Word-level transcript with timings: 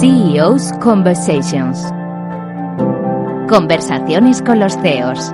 CEO's 0.00 0.74
Conversations. 0.82 1.82
Conversaciones 3.48 4.42
con 4.42 4.60
los 4.60 4.76
CEOs. 4.76 5.32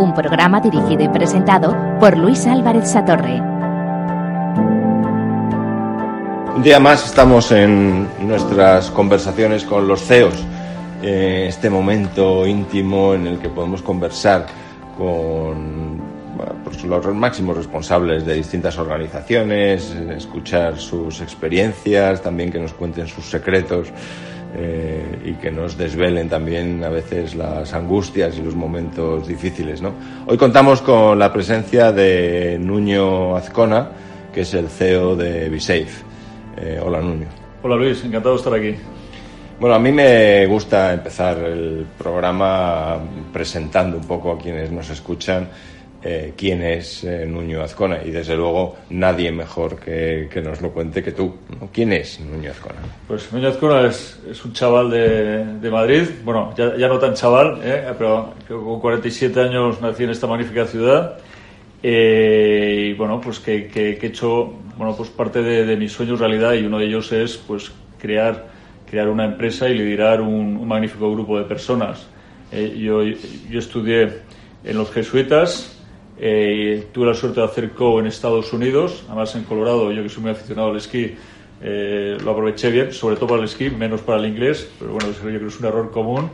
Un 0.00 0.12
programa 0.14 0.60
dirigido 0.60 1.02
y 1.02 1.08
presentado 1.08 1.74
por 1.98 2.18
Luis 2.18 2.46
Álvarez 2.46 2.90
Satorre. 2.90 3.40
Un 6.54 6.62
día 6.62 6.78
más 6.78 7.06
estamos 7.06 7.52
en 7.52 8.06
nuestras 8.20 8.90
conversaciones 8.90 9.64
con 9.64 9.88
los 9.88 10.02
CEOs. 10.02 10.44
Eh, 11.02 11.46
este 11.48 11.70
momento 11.70 12.46
íntimo 12.46 13.14
en 13.14 13.26
el 13.26 13.38
que 13.38 13.48
podemos 13.48 13.80
conversar 13.80 14.44
con 14.98 15.71
pues, 16.72 16.84
los 16.84 17.14
máximos 17.14 17.56
responsables 17.56 18.24
de 18.24 18.34
distintas 18.34 18.78
organizaciones, 18.78 19.94
escuchar 20.16 20.78
sus 20.78 21.20
experiencias, 21.20 22.22
también 22.22 22.50
que 22.50 22.58
nos 22.58 22.72
cuenten 22.72 23.06
sus 23.06 23.26
secretos 23.26 23.88
eh, 24.54 25.18
y 25.24 25.32
que 25.34 25.50
nos 25.50 25.76
desvelen 25.76 26.28
también 26.28 26.82
a 26.84 26.88
veces 26.88 27.34
las 27.34 27.72
angustias 27.74 28.38
y 28.38 28.42
los 28.42 28.54
momentos 28.54 29.26
difíciles. 29.28 29.82
¿no? 29.82 29.92
Hoy 30.26 30.36
contamos 30.38 30.82
con 30.82 31.18
la 31.18 31.32
presencia 31.32 31.92
de 31.92 32.58
Nuño 32.58 33.36
Azcona, 33.36 33.90
que 34.32 34.42
es 34.42 34.54
el 34.54 34.68
CEO 34.68 35.16
de 35.16 35.48
BeSafe. 35.48 36.04
Eh, 36.56 36.80
hola 36.82 37.00
Nuño. 37.00 37.26
Hola 37.62 37.76
Luis, 37.76 38.04
encantado 38.04 38.34
de 38.34 38.38
estar 38.38 38.54
aquí. 38.54 38.74
Bueno, 39.60 39.76
a 39.76 39.78
mí 39.78 39.92
me 39.92 40.46
gusta 40.46 40.92
empezar 40.92 41.38
el 41.38 41.86
programa 41.96 42.98
presentando 43.32 43.98
un 43.98 44.04
poco 44.04 44.32
a 44.32 44.38
quienes 44.38 44.72
nos 44.72 44.90
escuchan 44.90 45.48
eh, 46.04 46.32
quién 46.36 46.62
es 46.62 47.04
eh, 47.04 47.26
Nuño 47.26 47.62
Azcona 47.62 48.02
y 48.04 48.10
desde 48.10 48.36
luego 48.36 48.76
nadie 48.90 49.30
mejor 49.30 49.78
que, 49.78 50.28
que 50.32 50.40
nos 50.40 50.60
lo 50.60 50.70
cuente 50.70 51.02
que 51.02 51.12
tú. 51.12 51.34
¿Quién 51.72 51.92
es 51.92 52.20
Nuño 52.20 52.50
Azcona? 52.50 52.80
Pues 53.06 53.32
Nuño 53.32 53.48
Azcona 53.48 53.86
es, 53.86 54.20
es 54.28 54.44
un 54.44 54.52
chaval 54.52 54.90
de, 54.90 55.44
de, 55.60 55.70
Madrid, 55.70 56.08
bueno, 56.24 56.52
ya, 56.56 56.76
ya 56.76 56.88
no 56.88 56.98
tan 56.98 57.14
chaval, 57.14 57.60
¿eh? 57.62 57.92
pero 57.96 58.34
con 58.48 58.80
47 58.80 59.40
años 59.40 59.80
nací 59.80 60.04
en 60.04 60.10
esta 60.10 60.26
magnífica 60.26 60.66
ciudad. 60.66 61.18
Eh, 61.82 62.90
y 62.90 62.92
bueno, 62.94 63.20
pues 63.20 63.40
que, 63.40 63.66
que, 63.66 63.96
que, 63.98 64.06
he 64.06 64.10
hecho 64.10 64.52
bueno, 64.76 64.96
pues 64.96 65.08
parte 65.10 65.42
de, 65.42 65.66
de 65.66 65.76
mis 65.76 65.92
sueños 65.92 66.20
realidad 66.20 66.52
y 66.54 66.64
uno 66.64 66.78
de 66.78 66.86
ellos 66.86 67.10
es 67.10 67.36
pues 67.36 67.72
crear 67.98 68.52
crear 68.92 69.08
una 69.08 69.24
empresa 69.24 69.70
y 69.70 69.74
liderar 69.78 70.20
un, 70.20 70.58
un 70.58 70.68
magnífico 70.68 71.10
grupo 71.10 71.38
de 71.38 71.44
personas. 71.44 72.06
Eh, 72.52 72.76
yo, 72.78 73.02
yo, 73.02 73.58
estudié 73.58 74.18
en 74.64 74.76
los 74.76 74.90
jesuitas, 74.90 75.71
eh, 76.18 76.88
tuve 76.92 77.06
la 77.06 77.14
suerte 77.14 77.40
de 77.40 77.46
hacer 77.46 77.70
co 77.70 77.98
en 78.00 78.06
Estados 78.06 78.52
Unidos, 78.52 79.04
además 79.08 79.34
en 79.34 79.44
Colorado, 79.44 79.90
yo 79.92 80.02
que 80.02 80.08
soy 80.08 80.22
muy 80.22 80.32
aficionado 80.32 80.70
al 80.70 80.76
esquí, 80.76 81.14
eh, 81.60 82.18
lo 82.22 82.32
aproveché 82.32 82.70
bien, 82.70 82.92
sobre 82.92 83.16
todo 83.16 83.28
para 83.28 83.40
el 83.40 83.46
esquí, 83.46 83.70
menos 83.70 84.00
para 84.02 84.18
el 84.18 84.26
inglés, 84.26 84.68
pero 84.78 84.92
bueno, 84.92 85.08
yo 85.12 85.20
creo 85.20 85.40
que 85.40 85.46
es 85.46 85.60
un 85.60 85.66
error 85.66 85.90
común. 85.90 86.30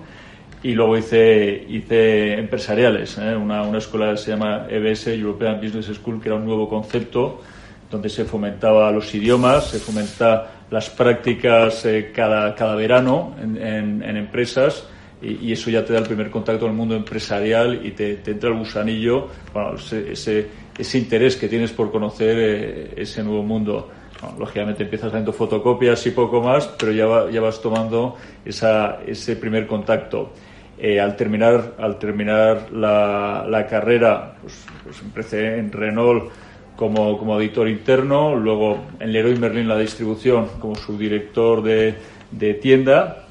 Y 0.61 0.73
luego 0.73 0.99
hice, 0.99 1.67
hice 1.69 2.33
empresariales, 2.35 3.17
¿eh? 3.19 3.37
una, 3.37 3.63
una 3.63 3.79
escuela 3.79 4.11
que 4.11 4.17
se 4.17 4.33
llama 4.33 4.67
EBS, 4.69 5.07
European 5.09 5.61
Business 5.61 5.87
School, 5.87 6.21
que 6.21 6.29
era 6.29 6.37
un 6.37 6.45
nuevo 6.45 6.69
concepto 6.69 7.41
donde 7.89 8.09
se 8.09 8.25
fomentaba 8.25 8.91
los 8.91 9.15
idiomas, 9.15 9.71
se 9.71 9.79
fomenta 9.79 10.65
las 10.71 10.91
prácticas 10.91 11.85
eh, 11.87 12.11
cada, 12.13 12.55
cada 12.57 12.75
verano 12.75 13.37
en, 13.41 13.57
en, 13.57 14.03
en 14.03 14.17
empresas 14.17 14.85
y, 15.21 15.49
y, 15.49 15.53
eso 15.53 15.71
ya 15.71 15.85
te 15.85 15.93
da 15.93 15.99
el 15.99 16.07
primer 16.07 16.31
contacto 16.31 16.61
con 16.61 16.71
el 16.71 16.77
mundo 16.77 16.95
empresarial 16.95 17.85
y 17.85 17.91
te, 17.91 18.17
te 18.17 18.31
entra 18.31 18.51
el 18.51 18.57
gusanillo, 18.57 19.29
bueno, 19.53 19.75
ese, 19.75 20.13
ese, 20.13 20.47
ese, 20.79 20.99
interés 20.99 21.37
que 21.37 21.49
tienes 21.49 21.73
por 21.73 21.91
conocer 21.91 22.37
eh, 22.39 22.93
ese 22.97 23.25
nuevo 23.25 23.43
mundo. 23.43 23.91
Bueno, 24.21 24.37
lógicamente 24.39 24.85
empiezas 24.85 25.09
haciendo 25.09 25.33
fotocopias 25.33 26.07
y 26.07 26.11
poco 26.13 26.41
más, 26.41 26.69
pero 26.79 26.93
ya, 26.93 27.07
va, 27.07 27.31
ya 27.31 27.41
vas 27.41 27.61
tomando 27.61 28.17
esa, 28.45 29.01
ese 29.07 29.37
primer 29.37 29.67
contacto. 29.67 30.33
Eh, 30.79 31.01
al 31.01 31.17
terminar, 31.17 31.75
al 31.79 31.99
terminar 31.99 32.71
la, 32.73 33.45
la 33.49 33.67
carrera, 33.67 34.37
pues, 34.41 34.65
pues 34.85 35.03
empecé 35.03 35.59
en 35.59 35.73
Renault 35.73 36.31
como, 36.77 37.19
como 37.19 37.41
editor 37.41 37.69
interno, 37.69 38.37
luego 38.37 38.79
en 39.01 39.13
Leroy 39.13 39.37
Merlin 39.37 39.67
la 39.67 39.77
distribución 39.77 40.47
como 40.61 40.77
subdirector 40.77 41.63
de, 41.65 41.97
de 42.31 42.55
tienda 42.55 43.28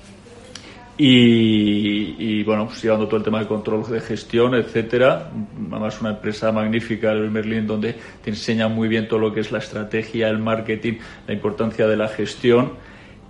y, 1.00 2.16
y, 2.18 2.44
bueno, 2.44 2.66
pues 2.66 2.82
llevando 2.82 3.06
todo 3.06 3.18
el 3.18 3.24
tema 3.24 3.40
de 3.40 3.48
control 3.48 3.88
de 3.88 4.00
gestión, 4.02 4.56
etcétera. 4.56 5.30
Además, 5.72 6.02
una 6.02 6.12
empresa 6.12 6.52
magnífica, 6.52 7.14
Leroy 7.14 7.30
Merlin, 7.30 7.68
donde 7.68 7.96
te 8.24 8.32
enseña 8.32 8.68
muy 8.68 8.88
bien 8.88 9.08
todo 9.08 9.20
lo 9.20 9.32
que 9.32 9.42
es 9.42 9.52
la 9.52 9.60
estrategia, 9.60 10.28
el 10.28 10.40
marketing, 10.40 10.94
la 11.28 11.34
importancia 11.36 11.88
de 11.88 11.98
la 11.98 12.08
gestión. 12.08 12.72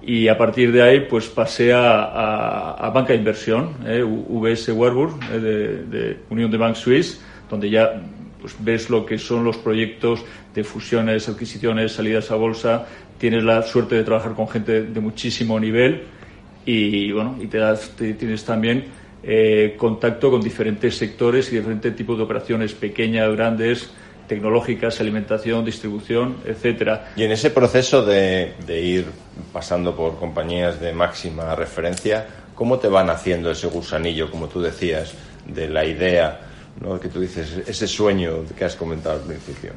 Y 0.01 0.29
a 0.29 0.37
partir 0.37 0.71
de 0.71 0.81
ahí, 0.81 1.01
pues 1.09 1.27
pasé 1.27 1.73
a, 1.73 2.71
a, 2.71 2.89
banca 2.91 3.11
de 3.11 3.19
inversión, 3.19 3.71
eh, 3.85 4.01
VS 4.01 4.69
Warburg, 4.69 5.19
eh, 5.33 5.39
de, 5.39 5.83
de 5.83 6.17
Unión 6.29 6.49
de 6.49 6.57
Bank 6.57 6.75
Suisse, 6.75 7.21
donde 7.49 7.69
ya 7.69 8.01
pues 8.39 8.55
ves 8.59 8.89
lo 8.89 9.05
que 9.05 9.17
son 9.17 9.43
los 9.43 9.57
proyectos 9.57 10.23
de 10.53 10.63
fusiones, 10.63 11.27
adquisiciones, 11.27 11.91
salidas 11.91 12.31
a 12.31 12.35
bolsa, 12.35 12.87
tienes 13.17 13.43
la 13.43 13.61
suerte 13.63 13.95
de 13.95 14.03
trabajar 14.03 14.35
con 14.35 14.47
gente 14.47 14.83
de 14.83 14.99
muchísimo 15.01 15.59
nivel 15.59 16.03
y 16.67 17.11
bueno, 17.11 17.37
y 17.39 17.47
te, 17.47 17.57
das, 17.57 17.91
te 17.97 18.13
tienes 18.13 18.43
también 18.43 18.85
eh, 19.23 19.75
contacto 19.77 20.29
con 20.29 20.41
diferentes 20.41 20.95
sectores 20.97 21.51
y 21.51 21.55
diferentes 21.55 21.95
tipos 21.95 22.17
de 22.17 22.23
operaciones 22.23 22.73
pequeñas, 22.73 23.33
grandes, 23.35 23.89
tecnológicas, 24.27 24.99
alimentación, 24.99 25.63
distribución, 25.63 26.35
etcétera. 26.45 27.13
Y 27.15 27.23
en 27.23 27.31
ese 27.31 27.49
proceso 27.49 28.05
de, 28.05 28.53
de 28.65 28.81
ir 28.81 29.05
pasando 29.53 29.95
por 29.95 30.19
compañías 30.19 30.81
de 30.81 30.91
máxima 30.91 31.55
referencia, 31.55 32.27
¿cómo 32.53 32.77
te 32.79 32.89
van 32.89 33.09
haciendo 33.09 33.49
ese 33.49 33.67
gusanillo, 33.67 34.29
como 34.29 34.47
tú 34.47 34.61
decías, 34.61 35.13
de 35.47 35.69
la 35.69 35.85
idea? 35.85 36.41
¿no? 36.81 36.99
que 36.99 37.07
tú 37.07 37.19
dices, 37.19 37.61
ese 37.65 37.87
sueño 37.87 38.43
que 38.57 38.65
has 38.65 38.75
comentado 38.75 39.19
al 39.19 39.25
principio? 39.25 39.71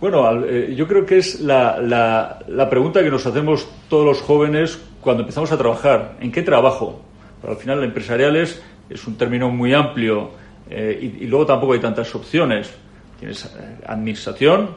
Bueno, 0.00 0.46
eh, 0.46 0.74
yo 0.74 0.88
creo 0.88 1.04
que 1.04 1.18
es 1.18 1.40
la, 1.40 1.78
la, 1.78 2.38
la, 2.48 2.70
pregunta 2.70 3.02
que 3.02 3.10
nos 3.10 3.26
hacemos 3.26 3.68
todos 3.88 4.06
los 4.06 4.22
jóvenes 4.22 4.78
cuando 5.00 5.22
empezamos 5.22 5.50
a 5.52 5.58
trabajar. 5.58 6.16
¿En 6.20 6.30
qué 6.32 6.42
trabajo? 6.42 7.00
Pero 7.40 7.52
al 7.52 7.58
final, 7.58 7.82
empresarial 7.82 8.36
es, 8.36 8.62
es 8.88 9.06
un 9.06 9.16
término 9.16 9.50
muy 9.50 9.72
amplio 9.72 10.30
eh, 10.68 10.98
y, 11.00 11.24
y, 11.24 11.26
luego 11.26 11.46
tampoco 11.46 11.72
hay 11.72 11.80
tantas 11.80 12.14
opciones. 12.14 12.72
Tienes 13.18 13.44
eh, 13.44 13.48
administración, 13.86 14.70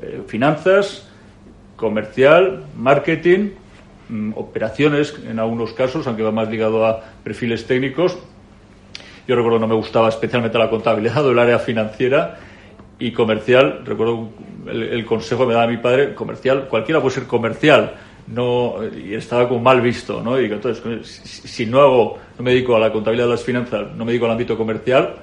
eh, 0.00 0.22
finanzas, 0.26 1.08
comercial, 1.76 2.64
marketing, 2.76 3.50
mm, 4.08 4.32
operaciones 4.36 5.14
en 5.28 5.38
algunos 5.38 5.72
casos, 5.72 6.06
aunque 6.06 6.22
va 6.22 6.30
más 6.30 6.48
ligado 6.48 6.86
a 6.86 7.02
perfiles 7.22 7.66
técnicos, 7.66 8.18
yo 9.26 9.34
recuerdo 9.34 9.58
no 9.58 9.66
me 9.66 9.74
gustaba 9.74 10.08
especialmente 10.08 10.56
la 10.56 10.70
contabilidad 10.70 11.26
o 11.26 11.32
el 11.32 11.38
área 11.38 11.58
financiera 11.58 12.38
y 12.98 13.10
comercial. 13.10 13.82
Recuerdo 13.84 14.30
el, 14.68 14.84
el 14.84 15.04
consejo 15.04 15.42
que 15.42 15.48
me 15.48 15.54
daba 15.54 15.66
mi 15.66 15.78
padre, 15.78 16.14
comercial, 16.14 16.68
cualquiera 16.68 17.00
puede 17.00 17.16
ser 17.16 17.26
comercial. 17.26 17.94
No, 18.28 18.76
y 18.84 19.14
estaba 19.14 19.48
como 19.48 19.60
mal 19.60 19.80
visto, 19.80 20.20
¿no? 20.20 20.40
Y 20.40 20.46
entonces, 20.46 20.82
si, 21.06 21.46
si 21.46 21.66
no 21.66 21.80
hago, 21.80 22.18
no 22.36 22.44
me 22.44 22.52
dedico 22.52 22.74
a 22.74 22.80
la 22.80 22.92
contabilidad 22.92 23.26
de 23.26 23.32
las 23.32 23.44
finanzas, 23.44 23.94
no 23.94 24.04
me 24.04 24.10
dedico 24.10 24.26
al 24.26 24.32
ámbito 24.32 24.56
comercial, 24.56 25.16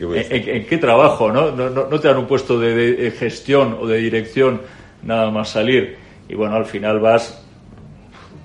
¿En, 0.00 0.66
qué 0.66 0.78
trabajo? 0.78 1.32
¿no? 1.32 1.50
No, 1.50 1.70
no, 1.70 1.88
no 1.88 2.00
te 2.00 2.08
dan 2.08 2.18
un 2.18 2.26
puesto 2.26 2.58
de, 2.58 2.94
de, 2.94 3.10
gestión 3.10 3.76
o 3.80 3.86
de 3.86 3.98
dirección 3.98 4.60
nada 5.02 5.30
más 5.30 5.50
salir. 5.50 5.96
Y 6.28 6.34
bueno, 6.34 6.54
al 6.54 6.66
final 6.66 7.00
vas, 7.00 7.44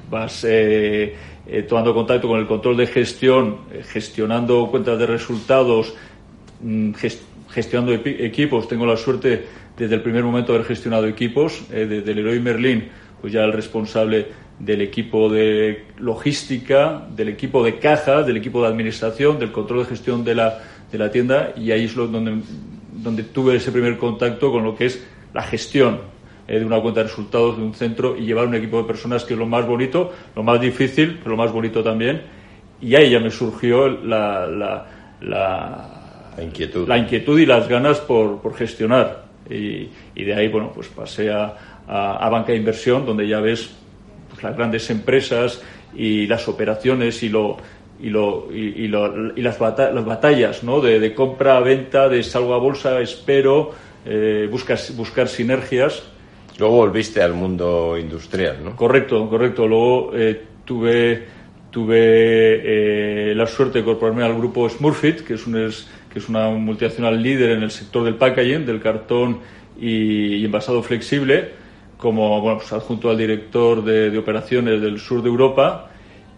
vas 0.09 0.43
eh, 0.45 1.15
eh, 1.45 1.63
tomando 1.63 1.93
contacto 1.93 2.27
con 2.27 2.39
el 2.39 2.47
control 2.47 2.77
de 2.77 2.87
gestión, 2.87 3.57
eh, 3.71 3.83
gestionando 3.83 4.67
cuentas 4.71 4.97
de 4.97 5.05
resultados, 5.05 5.93
mm, 6.61 6.93
gest 6.93 7.21
gestionando 7.49 7.93
equipos. 7.93 8.67
Tengo 8.67 8.83
la 8.87 8.97
suerte 8.97 9.45
desde 9.77 9.93
el 9.93 10.01
primer 10.01 10.23
momento 10.23 10.53
de 10.53 10.57
haber 10.57 10.67
gestionado 10.67 11.05
equipos, 11.05 11.61
eh, 11.71 11.85
desde 11.87 12.09
el 12.09 12.17
Leroy 12.17 12.39
Merlin, 12.39 12.89
pues 13.23 13.31
ya 13.31 13.45
el 13.45 13.53
responsable 13.53 14.27
del 14.59 14.81
equipo 14.81 15.29
de 15.29 15.85
logística, 15.97 17.07
del 17.15 17.29
equipo 17.29 17.63
de 17.63 17.79
caja, 17.79 18.21
del 18.21 18.35
equipo 18.35 18.61
de 18.61 18.67
administración, 18.67 19.39
del 19.39 19.53
control 19.53 19.83
de 19.83 19.85
gestión 19.85 20.25
de 20.25 20.35
la, 20.35 20.59
de 20.91 20.97
la 20.97 21.09
tienda 21.09 21.53
y 21.55 21.71
ahí 21.71 21.85
es 21.85 21.95
donde, 21.95 22.41
donde 22.91 23.23
tuve 23.23 23.55
ese 23.55 23.71
primer 23.71 23.97
contacto 23.97 24.51
con 24.51 24.65
lo 24.65 24.75
que 24.75 24.87
es 24.87 25.07
la 25.33 25.41
gestión 25.41 26.01
eh, 26.49 26.59
de 26.59 26.65
una 26.65 26.81
cuenta 26.81 26.99
de 26.99 27.07
resultados 27.07 27.55
de 27.55 27.63
un 27.63 27.73
centro 27.73 28.17
y 28.17 28.25
llevar 28.25 28.45
un 28.45 28.55
equipo 28.55 28.79
de 28.79 28.83
personas 28.83 29.23
que 29.23 29.35
es 29.35 29.39
lo 29.39 29.45
más 29.45 29.65
bonito, 29.65 30.11
lo 30.35 30.43
más 30.43 30.59
difícil, 30.59 31.17
pero 31.19 31.37
lo 31.37 31.37
más 31.37 31.53
bonito 31.53 31.81
también. 31.81 32.23
Y 32.81 32.93
ahí 32.95 33.09
ya 33.09 33.21
me 33.21 33.31
surgió 33.31 33.87
la, 33.87 34.47
la, 34.47 34.85
la, 35.21 36.33
la 36.35 36.43
inquietud. 36.43 36.89
la 36.89 36.97
inquietud 36.97 37.39
y 37.39 37.45
las 37.45 37.69
ganas 37.69 38.01
por, 38.01 38.41
por 38.41 38.53
gestionar. 38.53 39.23
Y, 39.49 39.89
y, 40.15 40.23
de 40.23 40.33
ahí, 40.33 40.47
bueno, 40.47 40.71
pues 40.73 40.87
pasé 40.87 41.31
a, 41.31 41.72
a, 41.87 42.25
a 42.25 42.29
banca 42.29 42.51
de 42.51 42.57
inversión, 42.57 43.05
donde 43.05 43.27
ya 43.27 43.39
ves 43.39 43.71
pues, 44.29 44.43
las 44.43 44.55
grandes 44.55 44.89
empresas 44.89 45.61
y 45.95 46.27
las 46.27 46.47
operaciones 46.47 47.21
y 47.23 47.29
lo, 47.29 47.57
y, 48.01 48.09
lo, 48.09 48.47
y, 48.51 48.83
y, 48.83 48.87
lo, 48.87 49.35
y 49.35 49.41
las, 49.41 49.59
bata 49.59 49.91
las, 49.91 50.05
batallas 50.05 50.63
¿no? 50.63 50.81
de, 50.81 50.99
de, 50.99 51.13
compra, 51.13 51.59
venta, 51.59 52.09
de 52.09 52.23
salgo 52.23 52.53
a 52.53 52.57
bolsa, 52.57 52.99
espero, 52.99 53.71
eh, 54.05 54.47
buscas, 54.51 54.95
buscar 54.95 55.27
sinergias. 55.27 56.03
Luego 56.59 56.75
volviste 56.77 57.21
al 57.21 57.33
mundo 57.33 57.97
industrial, 57.97 58.57
¿no? 58.63 58.75
Correcto, 58.75 59.27
correcto. 59.27 59.67
Luego 59.67 60.11
eh, 60.13 60.39
tuve 60.63 61.23
tuve 61.73 63.31
eh, 63.31 63.33
la 63.33 63.47
suerte 63.47 63.73
de 63.73 63.79
incorporarme 63.79 64.23
al 64.23 64.37
grupo 64.37 64.69
Smurfit, 64.69 65.21
que 65.21 65.33
es, 65.33 65.47
un, 65.47 65.53
que 65.53 66.19
es 66.19 66.29
una 66.29 66.47
multinacional 66.49 67.21
líder 67.21 67.49
en 67.49 67.63
el 67.63 67.71
sector 67.71 68.03
del 68.03 68.13
packaging, 68.13 68.63
del 68.63 68.79
cartón 68.79 69.39
y, 69.81 70.45
envasado 70.45 70.83
flexible, 70.83 71.49
como 72.03 72.41
bueno, 72.41 72.57
pues, 72.57 72.73
adjunto 72.73 73.09
al 73.09 73.17
director 73.17 73.81
de, 73.81 74.15
operaciones 74.17 74.81
del 74.81 74.99
sur 74.99 75.23
de 75.23 75.29
Europa 75.29 75.89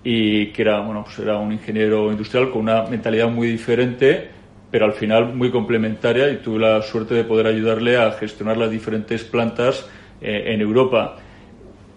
y 0.04 0.48
que 0.52 0.62
era, 0.62 0.80
bueno, 0.82 1.04
pues 1.04 1.18
era 1.18 1.40
un 1.40 1.52
ingeniero 1.52 2.12
industrial 2.12 2.52
con 2.52 2.62
una 2.62 2.84
mentalidad 2.84 3.28
muy 3.30 3.48
diferente, 3.48 4.30
pero 4.70 4.86
al 4.86 4.94
final 4.94 5.34
muy 5.34 5.50
complementaria 5.50 6.30
y 6.30 6.38
tuve 6.38 6.60
la 6.60 6.84
suerte 6.84 7.16
de 7.16 7.24
poder 7.24 7.48
ayudarle 7.48 7.98
a 7.98 8.12
gestionar 8.12 8.58
las 8.58 8.70
diferentes 8.70 9.24
plantas 9.24 9.90
eh, 10.22 10.54
en 10.54 10.62
Europa. 10.62 11.18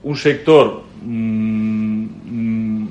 Un 0.03 0.17
sector 0.17 0.85
mm, 1.03 2.05
mm, 2.05 2.88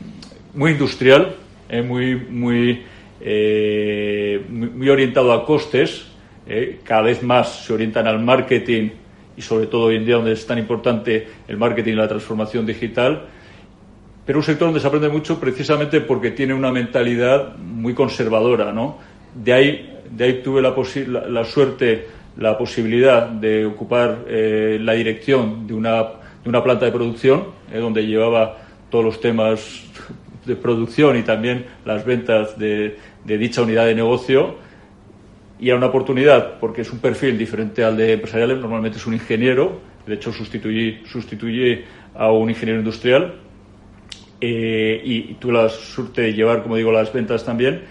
muy 0.53 0.71
industrial, 0.74 1.35
eh, 1.69 1.81
muy, 1.81 2.15
muy, 2.15 2.83
eh, 3.19 4.45
muy, 4.47 4.89
orientado 4.89 5.33
a 5.33 5.44
costes, 5.44 6.06
eh, 6.45 6.81
cada 6.83 7.01
vez 7.01 7.24
más 7.24 7.65
se 7.65 7.74
orientan 7.74 8.06
al 8.06 8.19
marketing 8.19 8.89
y 9.38 9.42
sobre 9.42 9.68
todo 9.68 9.84
hoy 9.84 9.95
en 9.98 10.06
día 10.06 10.16
donde 10.16 10.34
es 10.34 10.45
tan 10.45 10.57
importante 10.57 11.28
el 11.48 11.57
marketing 11.57 11.94
y 11.94 11.95
la 11.95 12.07
transformación 12.07 12.66
digital, 12.66 13.22
pero 14.25 14.39
un 14.39 14.44
sector 14.44 14.68
donde 14.68 14.81
se 14.81 14.88
aprende 14.88 15.07
mucho 15.07 15.39
precisamente 15.39 16.01
porque 16.01 16.31
tiene 16.31 16.54
una 16.54 16.72
mentalidad 16.72 17.56
muy 17.57 17.94
conservadora, 17.94 18.74
¿no? 18.74 18.98
De 19.34 19.54
ahí, 19.54 20.00
de 20.12 20.24
ahí 20.25 20.42
tuve 20.44 20.62
la, 20.62 20.74
la, 21.30 21.45
suerte, 21.45 22.07
la 22.38 22.57
posibilidad 22.57 23.28
de 23.30 23.66
ocupar 23.66 24.25
la 24.28 24.94
dirección 24.94 25.66
de 25.66 25.74
una, 25.74 26.04
de 26.44 26.50
una 26.50 26.62
planta 26.62 26.86
de 26.86 26.92
producción, 26.92 27.45
donde 27.72 28.06
llevaba 28.06 28.57
todos 28.89 29.06
los 29.06 29.22
temas 29.22 29.86
de 30.48 30.56
producción 30.56 31.18
y 31.18 31.24
también 31.24 31.66
las 31.86 32.06
ventas 32.06 32.57
de, 32.57 32.98
dicha 33.25 33.62
unidad 33.62 33.86
de 33.86 33.95
negocio. 33.95 34.56
Y 35.59 35.69
era 35.69 35.77
una 35.77 35.88
oportunidad 35.88 36.59
porque 36.59 36.81
es 36.81 36.92
un 36.92 37.00
perfil 37.00 37.38
diferente 37.38 37.83
al 37.83 37.98
de 37.98 38.13
empresariales. 38.13 38.59
Normalmente 38.59 38.98
es 38.98 39.07
un 39.07 39.13
ingeniero, 39.13 39.80
de 40.06 40.15
hecho 40.15 40.31
sustituye, 40.31 41.01
sustituye 41.06 41.86
a 42.15 42.31
un 42.31 42.50
ingeniero 42.50 42.80
industrial. 42.80 43.36
Eh, 44.39 45.01
y, 45.04 45.33
tuve 45.36 45.54
la 45.54 45.69
suerte 45.69 46.21
de 46.21 46.33
llevar, 46.33 46.62
como 46.62 46.75
digo, 46.75 46.92
las 46.92 47.12
ventas 47.12 47.44
también, 47.44 47.81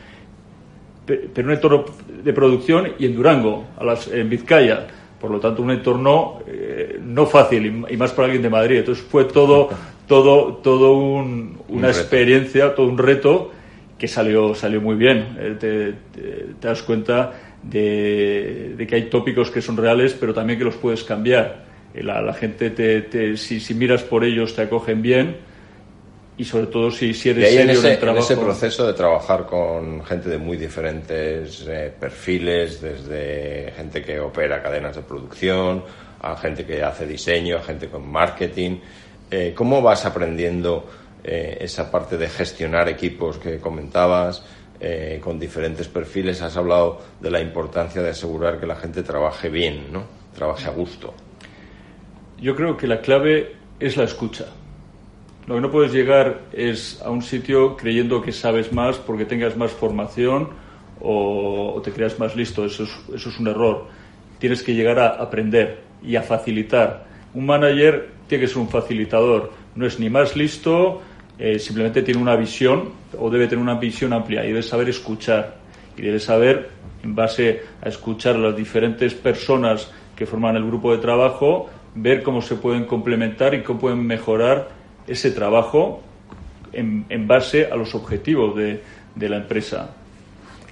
pero 1.04 1.28
en 1.34 1.46
un 1.46 1.52
entorno 1.52 1.84
de 2.22 2.32
producción 2.32 2.92
y 2.98 3.06
en 3.06 3.16
Durango, 3.16 3.66
a 3.78 3.84
las, 3.84 4.06
en 4.08 4.28
Vizcaya. 4.28 4.86
Por 5.20 5.30
lo 5.30 5.40
tanto, 5.40 5.62
un 5.62 5.72
entorno 5.72 6.40
eh, 6.46 7.00
no 7.02 7.26
fácil 7.26 7.84
y, 7.88 7.96
más 7.96 8.12
para 8.12 8.26
alguien 8.26 8.42
de 8.42 8.50
Madrid. 8.50 8.78
Entonces 8.78 9.04
fue 9.04 9.24
todo 9.24 9.70
todo, 10.06 10.54
todo 10.62 10.94
una 10.94 11.88
experiencia, 11.88 12.74
todo 12.74 12.86
un 12.86 12.98
reto 12.98 13.50
que 13.98 14.08
salió, 14.08 14.54
salió 14.54 14.80
muy 14.80 14.96
bien. 14.96 15.36
Eh, 15.38 15.56
te, 15.58 16.46
das 16.60 16.82
cuenta 16.82 17.32
de, 17.70 18.86
que 18.88 18.94
hay 18.94 19.02
tópicos 19.04 19.50
que 19.50 19.62
son 19.62 19.76
reales, 19.76 20.14
pero 20.18 20.32
también 20.34 20.58
que 20.58 20.64
los 20.64 20.76
puedes 20.76 21.04
cambiar. 21.04 21.64
Eh, 21.94 22.02
la, 22.02 22.32
gente, 22.32 22.70
te, 22.70 23.36
si, 23.36 23.60
si, 23.60 23.74
miras 23.74 24.02
por 24.02 24.24
ellos, 24.24 24.54
te 24.54 24.62
acogen 24.62 25.02
bien 25.02 25.36
y 26.38 26.44
sobre 26.44 26.66
todo 26.66 26.90
si, 26.90 27.14
si 27.14 27.30
eres 27.30 27.48
serio 27.48 27.62
en, 27.62 27.70
ese, 27.70 27.92
el 27.94 27.98
trabajo. 27.98 28.26
En 28.26 28.32
ese 28.32 28.36
proceso 28.36 28.86
de 28.86 28.92
trabajar 28.92 29.46
con 29.46 30.04
gente 30.04 30.28
de 30.28 30.38
muy 30.38 30.56
diferentes 30.56 31.66
eh, 31.66 31.92
perfiles, 31.98 32.80
desde 32.80 33.72
gente 33.76 34.02
que 34.02 34.20
opera 34.20 34.62
cadenas 34.62 34.96
de 34.96 35.02
producción, 35.02 35.82
a 36.20 36.36
gente 36.36 36.64
que 36.64 36.82
hace 36.82 37.06
diseño, 37.06 37.56
a 37.56 37.62
gente 37.62 37.88
con 37.88 38.10
marketing. 38.10 38.78
Eh, 39.30 39.52
¿Cómo 39.56 39.80
vas 39.80 40.04
aprendiendo 40.04 40.86
eh, 41.24 41.58
esa 41.60 41.90
parte 41.90 42.16
de 42.16 42.28
gestionar 42.28 42.88
equipos 42.88 43.38
que 43.38 43.58
comentabas 43.58 44.44
eh, 44.80 45.20
con 45.22 45.38
diferentes 45.38 45.88
perfiles? 45.88 46.42
Has 46.42 46.56
hablado 46.56 47.00
de 47.20 47.30
la 47.30 47.40
importancia 47.40 48.02
de 48.02 48.10
asegurar 48.10 48.58
que 48.60 48.66
la 48.66 48.76
gente 48.76 49.02
trabaje 49.02 49.48
bien, 49.48 49.92
¿no? 49.92 50.04
Trabaje 50.34 50.66
a 50.66 50.70
gusto. 50.70 51.14
Yo 52.40 52.54
creo 52.54 52.76
que 52.76 52.86
la 52.86 53.00
clave 53.00 53.56
es 53.80 53.96
la 53.96 54.04
escucha. 54.04 54.46
Lo 55.46 55.54
que 55.54 55.60
no 55.60 55.70
puedes 55.70 55.92
llegar 55.92 56.40
es 56.52 57.00
a 57.02 57.10
un 57.10 57.22
sitio 57.22 57.76
creyendo 57.76 58.20
que 58.20 58.32
sabes 58.32 58.72
más 58.72 58.96
porque 58.96 59.24
tengas 59.24 59.56
más 59.56 59.70
formación 59.70 60.50
o, 61.00 61.80
te 61.84 61.92
creas 61.92 62.18
más 62.18 62.34
listo. 62.34 62.64
Eso 62.64 62.82
es, 62.82 62.90
eso 63.14 63.28
es 63.28 63.38
un 63.38 63.48
error. 63.48 63.86
Tienes 64.38 64.62
que 64.62 64.74
llegar 64.74 64.98
a 64.98 65.08
aprender 65.08 65.80
y 66.02 66.16
a 66.16 66.22
facilitar. 66.22 67.06
Un 67.32 67.46
manager 67.46 68.10
tiene 68.26 68.44
que 68.44 68.48
ser 68.48 68.58
un 68.58 68.68
facilitador. 68.68 69.52
No 69.74 69.86
es 69.86 70.00
ni 70.00 70.10
más 70.10 70.36
listo, 70.36 71.00
eh, 71.38 71.58
simplemente 71.58 72.02
tiene 72.02 72.20
una 72.20 72.36
visión 72.36 72.90
o 73.18 73.30
debe 73.30 73.46
tener 73.46 73.62
una 73.62 73.74
visión 73.74 74.12
amplia 74.12 74.44
y 74.44 74.48
debe 74.48 74.62
saber 74.62 74.88
escuchar. 74.88 75.56
Y 75.96 76.02
debe 76.02 76.20
saber, 76.20 76.70
en 77.02 77.14
base 77.14 77.62
a 77.82 77.88
escuchar 77.88 78.36
a 78.36 78.38
las 78.38 78.56
diferentes 78.56 79.14
personas 79.14 79.90
que 80.14 80.26
forman 80.26 80.56
el 80.56 80.66
grupo 80.66 80.92
de 80.94 80.98
trabajo, 80.98 81.68
ver 81.94 82.22
cómo 82.22 82.42
se 82.42 82.56
pueden 82.56 82.84
complementar 82.84 83.54
y 83.54 83.62
cómo 83.62 83.80
pueden 83.80 84.06
mejorar 84.06 84.68
ese 85.06 85.30
trabajo 85.30 86.02
en, 86.72 87.26
base 87.26 87.66
a 87.66 87.76
los 87.76 87.94
objetivos 87.94 88.56
de, 88.56 88.82
de 89.14 89.28
la 89.28 89.38
empresa. 89.38 89.94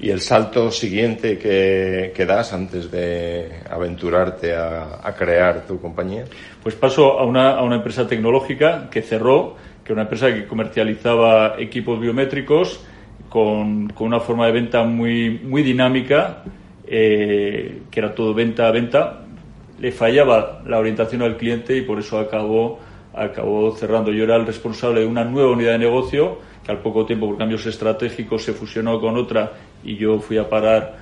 ¿Y 0.00 0.10
el 0.10 0.20
salto 0.20 0.70
siguiente 0.70 1.38
que, 1.38 2.24
das 2.26 2.52
antes 2.52 2.90
de 2.90 3.60
aventurarte 3.70 4.54
a, 4.54 5.14
crear 5.16 5.66
tu 5.66 5.80
compañía? 5.80 6.24
Pues 6.62 6.74
paso 6.74 7.18
a 7.18 7.24
una, 7.24 7.52
a 7.52 7.62
una 7.62 7.76
empresa 7.76 8.06
tecnológica 8.06 8.88
que 8.90 9.02
cerró, 9.02 9.56
que 9.84 9.92
era 9.92 9.94
una 9.94 10.02
empresa 10.02 10.32
que 10.32 10.46
comercializaba 10.46 11.56
equipos 11.58 12.00
biométricos 12.00 12.80
con, 13.28 13.88
con 13.90 14.06
una 14.06 14.20
forma 14.20 14.46
de 14.46 14.52
venta 14.52 14.82
muy, 14.84 15.38
muy 15.42 15.62
dinámica, 15.62 16.42
eh, 16.86 17.82
que 17.90 18.00
era 18.00 18.14
todo 18.14 18.32
venta 18.32 18.66
a 18.66 18.70
venta. 18.70 19.24
Le 19.78 19.92
fallaba 19.92 20.62
la 20.66 20.78
orientación 20.78 21.22
al 21.22 21.36
cliente 21.36 21.76
y 21.76 21.82
por 21.82 21.98
eso 21.98 22.18
acabó, 22.18 22.78
acabó 23.12 23.72
cerrando. 23.76 24.10
Yo 24.12 24.24
era 24.24 24.36
el 24.36 24.46
responsable 24.46 25.00
de 25.00 25.06
una 25.06 25.24
nueva 25.24 25.50
unidad 25.50 25.72
de 25.72 25.78
negocio 25.78 26.38
que 26.64 26.72
al 26.72 26.78
poco 26.78 27.04
tiempo 27.04 27.26
por 27.26 27.36
cambios 27.36 27.66
estratégicos 27.66 28.42
se 28.42 28.54
fusionó 28.54 29.00
con 29.00 29.16
otra 29.16 29.52
y 29.84 29.96
yo 29.96 30.18
fui 30.18 30.38
a 30.38 30.48
parar 30.48 30.96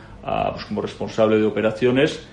pues, 0.53 0.65
como 0.65 0.83
responsable 0.83 1.39
de 1.39 1.45
operaciones 1.45 2.27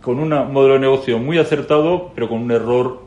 con 0.00 0.18
un 0.18 0.30
modelo 0.30 0.74
de 0.74 0.80
negocio 0.80 1.18
muy 1.18 1.38
acertado, 1.38 2.10
pero 2.14 2.28
con 2.28 2.40
un 2.40 2.50
error 2.50 3.02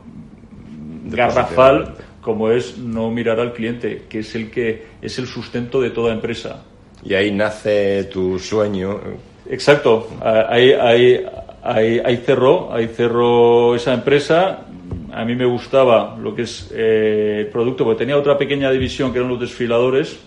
garrafal 1.06 1.94
como 2.24 2.50
es 2.50 2.78
no 2.78 3.10
mirar 3.10 3.38
al 3.38 3.52
cliente, 3.52 4.04
que 4.08 4.20
es 4.20 4.34
el 4.34 4.50
que 4.50 4.82
es 5.02 5.18
el 5.18 5.26
sustento 5.26 5.80
de 5.82 5.90
toda 5.90 6.14
empresa. 6.14 6.64
Y 7.04 7.12
ahí 7.12 7.30
nace 7.30 8.04
tu 8.04 8.38
sueño. 8.38 8.98
Exacto, 9.48 10.08
ahí, 10.22 10.72
ahí, 10.72 11.22
ahí, 11.62 12.00
ahí 12.02 12.16
cerró, 12.16 12.72
ahí 12.72 12.88
cerró 12.88 13.74
esa 13.74 13.92
empresa. 13.92 14.66
A 15.12 15.24
mí 15.26 15.36
me 15.36 15.44
gustaba 15.44 16.16
lo 16.18 16.34
que 16.34 16.42
es 16.42 16.70
eh, 16.74 17.40
el 17.40 17.46
producto, 17.48 17.84
porque 17.84 17.98
tenía 17.98 18.16
otra 18.16 18.38
pequeña 18.38 18.70
división 18.70 19.12
que 19.12 19.18
eran 19.18 19.30
los 19.30 19.40
desfiladores 19.40 20.18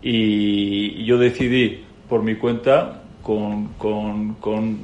y 0.00 1.04
yo 1.04 1.18
decidí 1.18 1.84
por 2.08 2.22
mi 2.22 2.36
cuenta 2.36 3.02
con, 3.20 3.68
con, 3.78 4.78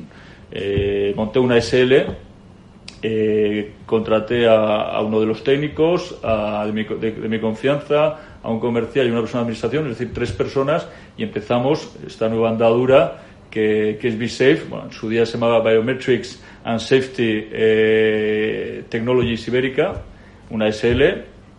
eh, 0.51 1.13
monté 1.15 1.39
una 1.39 1.61
SL 1.61 2.28
eh, 3.03 3.73
contraté 3.87 4.49
a, 4.49 5.01
uno 5.01 5.21
de 5.21 5.27
los 5.27 5.45
técnicos 5.45 6.21
de, 6.23 7.29
mi, 7.29 7.41
confianza 7.41 8.39
a 8.43 8.51
un 8.51 8.59
comercial 8.59 9.07
y 9.07 9.11
una 9.11 9.21
persona 9.21 9.41
de 9.41 9.45
administración 9.45 9.85
es 9.85 9.99
decir 9.99 10.13
tres 10.13 10.33
personas 10.33 10.89
y 11.17 11.23
empezamos 11.23 11.95
esta 12.07 12.29
nueva 12.29 12.51
andadura 12.51 13.23
que, 13.51 13.99
que 14.01 14.09
es 14.09 14.19
BeSafe 14.19 14.65
bueno, 14.69 14.87
en 14.87 14.93
su 14.93 15.09
día 15.09 15.25
se 15.27 15.35
llamaba 15.35 15.61
Biometrics 15.61 16.43
and 16.65 16.81
Safety 16.81 17.49
eh, 17.53 18.85
Technologies 18.89 19.47
Ibérica 19.47 20.03
una 20.51 20.71
SL 20.73 21.03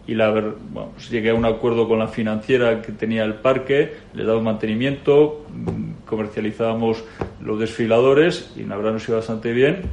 y 0.08 0.16
la, 0.16 0.32
bueno, 0.32 0.92
pues 0.96 1.10
llegué 1.12 1.30
a 1.30 1.36
un 1.36 1.46
acuerdo 1.46 1.88
con 1.88 2.00
la 2.00 2.08
financiera 2.08 2.82
que 2.82 2.92
tenía 2.92 3.24
el 3.24 3.36
parque, 3.36 3.94
le 4.16 4.24
daba 4.24 4.42
mantenimiento, 4.42 5.46
mm, 5.54 6.06
comercializábamos 6.08 7.04
los 7.44 7.60
desfiladores 7.60 8.52
y 8.58 8.64
la 8.64 8.76
verdad 8.76 8.94
nos 8.94 9.08
iba 9.08 9.18
bastante 9.18 9.54
bien 9.54 9.84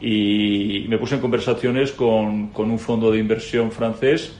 y 0.00 0.86
me 0.88 0.98
puse 0.98 1.14
en 1.14 1.20
conversaciones 1.20 1.92
con, 1.92 2.48
con 2.48 2.70
un 2.70 2.78
fondo 2.78 3.10
de 3.10 3.18
inversión 3.18 3.70
francés 3.70 4.34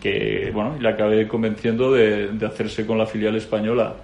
que 0.00 0.50
bueno, 0.52 0.76
le 0.80 0.88
acabé 0.88 1.28
convenciendo 1.28 1.92
de, 1.92 2.28
de 2.28 2.46
hacerse 2.46 2.84
con 2.84 2.98
la 2.98 3.06
filial 3.06 3.36
española 3.36 3.94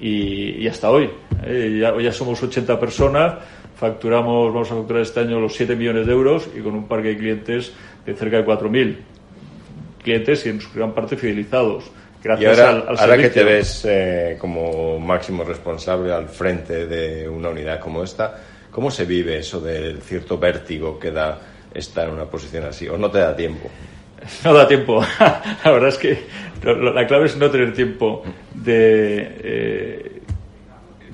y, 0.00 0.62
y 0.62 0.68
hasta 0.68 0.90
hoy. 0.90 1.10
¿eh? 1.44 1.78
ya, 1.80 2.00
ya 2.00 2.12
somos 2.12 2.40
80 2.40 2.78
personas, 2.78 3.34
facturamos, 3.74 4.52
vamos 4.52 4.70
a 4.70 4.76
facturar 4.76 5.02
este 5.02 5.20
año 5.20 5.40
los 5.40 5.54
7 5.54 5.74
millones 5.74 6.06
de 6.06 6.12
euros 6.12 6.48
y 6.56 6.60
con 6.60 6.74
un 6.74 6.86
parque 6.86 7.08
de 7.08 7.18
clientes 7.18 7.72
de 8.06 8.14
cerca 8.14 8.36
de 8.36 8.46
4.000 8.46 8.96
clientes 10.02 10.46
y 10.46 10.50
en 10.50 10.60
su 10.60 10.72
gran 10.72 10.94
parte 10.94 11.16
fidelizados. 11.16 11.90
Gracias 12.22 12.58
ahora, 12.58 12.70
al, 12.88 12.98
ahora 12.98 13.16
que 13.16 13.30
te 13.30 13.44
ves 13.44 13.84
eh, 13.88 14.36
como 14.40 14.98
máximo 14.98 15.44
responsable 15.44 16.12
al 16.12 16.28
frente 16.28 16.86
de 16.86 17.28
una 17.28 17.48
unidad 17.48 17.80
como 17.80 18.02
esta, 18.02 18.38
¿cómo 18.70 18.90
se 18.90 19.04
vive 19.04 19.38
eso 19.38 19.60
del 19.60 20.00
cierto 20.02 20.38
vértigo 20.38 20.98
que 20.98 21.10
da 21.10 21.40
estar 21.74 22.08
en 22.08 22.14
una 22.14 22.24
posición 22.24 22.64
así? 22.64 22.88
¿O 22.88 22.96
no 22.98 23.10
te 23.10 23.18
da 23.18 23.34
tiempo? 23.34 23.70
No 24.44 24.52
da 24.52 24.66
tiempo. 24.66 25.00
la 25.20 25.70
verdad 25.70 25.88
es 25.88 25.96
que 25.96 26.24
la 26.64 27.06
clave 27.06 27.26
es 27.26 27.36
no 27.36 27.50
tener 27.50 27.72
tiempo 27.72 28.24
de... 28.52 29.36
Eh, 29.42 30.12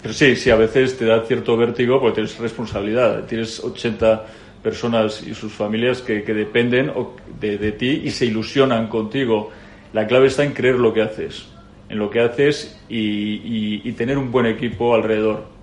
pero 0.00 0.14
sí, 0.14 0.36
sí, 0.36 0.50
a 0.50 0.56
veces 0.56 0.96
te 0.98 1.04
da 1.04 1.22
cierto 1.22 1.56
vértigo 1.56 2.00
porque 2.00 2.16
tienes 2.16 2.38
responsabilidad. 2.38 3.24
Tienes 3.24 3.62
80 3.62 4.24
personas 4.62 5.22
y 5.22 5.34
sus 5.34 5.52
familias 5.52 6.00
que, 6.00 6.22
dependen 6.22 6.92
de, 7.38 7.58
de, 7.58 7.72
ti 7.72 8.02
y 8.04 8.10
se 8.10 8.26
ilusionan 8.26 8.88
contigo. 8.88 9.50
La 9.92 10.06
clave 10.06 10.26
está 10.26 10.42
en 10.42 10.52
creer 10.52 10.74
lo 10.76 10.92
que 10.92 11.02
haces, 11.02 11.46
en 11.88 11.98
lo 11.98 12.10
que 12.10 12.20
haces 12.20 12.80
y, 12.88 13.92
tener 13.92 14.18
un 14.18 14.32
buen 14.32 14.46
equipo 14.46 14.94
alrededor. 14.94 15.53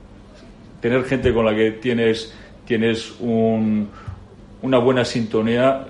Tener 0.81 1.03
gente 1.05 1.33
con 1.33 1.45
la 1.45 1.55
que 1.55 1.71
tienes, 1.71 2.33
tienes 2.65 3.13
una 3.19 4.77
buena 4.79 5.05
sintonía, 5.05 5.85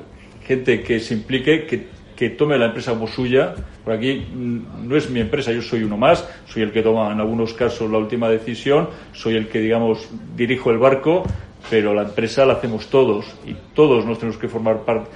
gente 0.45 0.83
que 0.83 0.99
se 0.99 1.13
implique, 1.13 1.65
que, 1.65 1.87
que 2.15 2.29
tome 2.29 2.57
la 2.57 2.67
empresa 2.67 2.91
como 2.91 3.07
suya. 3.07 3.55
Por 3.83 3.93
aquí 3.93 4.25
mm, 4.31 4.87
no 4.87 4.95
es 4.95 5.09
mi 5.09 5.21
empresa, 5.21 5.51
yo 5.51 5.61
soy 5.61 5.83
uno 5.83 5.97
más, 5.97 6.27
soy 6.45 6.63
el 6.63 6.71
que 6.71 6.83
toma 6.83 7.11
en 7.11 7.19
algunos 7.19 7.53
casos 7.53 7.89
la 7.89 7.97
última 7.97 8.29
decisión, 8.29 8.89
soy 9.13 9.35
el 9.35 9.47
que, 9.47 9.59
digamos, 9.59 10.09
dirijo 10.35 10.71
el 10.71 10.77
barco, 10.77 11.23
pero 11.69 11.93
la 11.93 12.03
empresa 12.03 12.45
la 12.45 12.53
hacemos 12.53 12.87
todos 12.87 13.25
y 13.45 13.55
todos 13.73 14.05
nos 14.05 14.19
tenemos 14.19 14.39
que 14.39 14.47
formar 14.47 14.81
parte, 14.81 15.09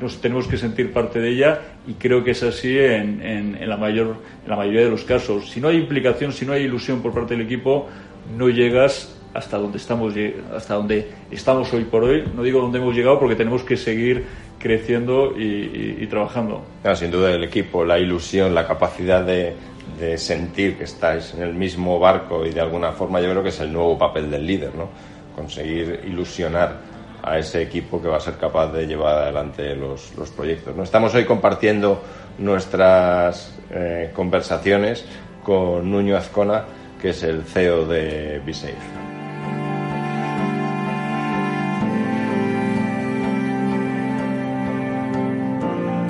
nos 0.00 0.20
tenemos 0.20 0.46
que 0.46 0.56
sentir 0.56 0.92
parte 0.92 1.20
de 1.20 1.30
ella 1.30 1.60
y 1.86 1.94
creo 1.94 2.22
que 2.22 2.32
es 2.32 2.42
así 2.42 2.78
en, 2.78 3.22
en, 3.22 3.68
la 3.68 3.76
mayor, 3.76 4.16
en 4.44 4.50
la 4.50 4.56
mayoría 4.56 4.82
de 4.82 4.90
los 4.90 5.04
casos. 5.04 5.50
Si 5.50 5.60
no 5.60 5.68
hay 5.68 5.76
implicación, 5.78 6.32
si 6.32 6.44
no 6.44 6.52
hay 6.52 6.62
ilusión 6.62 7.02
por 7.02 7.12
parte 7.12 7.36
del 7.36 7.46
equipo, 7.46 7.88
no 8.36 8.48
llegas 8.48 9.18
hasta 9.34 9.58
donde 9.58 9.78
estamos 9.78 10.14
hasta 10.54 10.74
donde 10.74 11.10
estamos 11.30 11.72
hoy 11.72 11.84
por 11.84 12.04
hoy. 12.04 12.24
No 12.34 12.42
digo 12.42 12.60
dónde 12.60 12.78
hemos 12.78 12.94
llegado 12.94 13.18
porque 13.18 13.36
tenemos 13.36 13.62
que 13.62 13.76
seguir 13.76 14.24
creciendo 14.58 15.34
y, 15.36 16.06
trabajando. 16.06 16.62
sin 16.94 17.10
duda 17.10 17.32
el 17.32 17.42
equipo, 17.42 17.84
la 17.84 17.98
ilusión, 17.98 18.54
la 18.54 18.66
capacidad 18.66 19.24
de, 19.24 19.54
de 19.98 20.18
sentir 20.18 20.78
que 20.78 20.84
estáis 20.84 21.34
en 21.34 21.42
el 21.42 21.54
mismo 21.54 21.98
barco 21.98 22.46
y 22.46 22.50
de 22.50 22.60
alguna 22.60 22.92
forma 22.92 23.20
yo 23.20 23.30
creo 23.30 23.42
que 23.42 23.48
es 23.48 23.60
el 23.60 23.72
nuevo 23.72 23.98
papel 23.98 24.30
del 24.30 24.46
líder, 24.46 24.74
¿no? 24.74 24.88
conseguir 25.34 26.00
ilusionar 26.06 26.92
a 27.22 27.38
ese 27.38 27.62
equipo 27.62 28.02
que 28.02 28.08
va 28.08 28.16
a 28.16 28.20
ser 28.20 28.36
capaz 28.36 28.72
de 28.72 28.86
llevar 28.86 29.16
adelante 29.16 29.74
los, 29.76 30.14
los 30.16 30.30
proyectos. 30.30 30.74
¿no? 30.76 30.82
Estamos 30.82 31.14
hoy 31.14 31.24
compartiendo 31.24 32.02
nuestras 32.38 33.56
eh, 33.70 34.10
conversaciones 34.14 35.04
con 35.44 35.90
Nuño 35.90 36.16
Azcona, 36.16 36.64
que 37.00 37.10
es 37.10 37.22
el 37.22 37.42
CEO 37.44 37.86
de 37.86 38.40
BeSafe. 38.44 39.11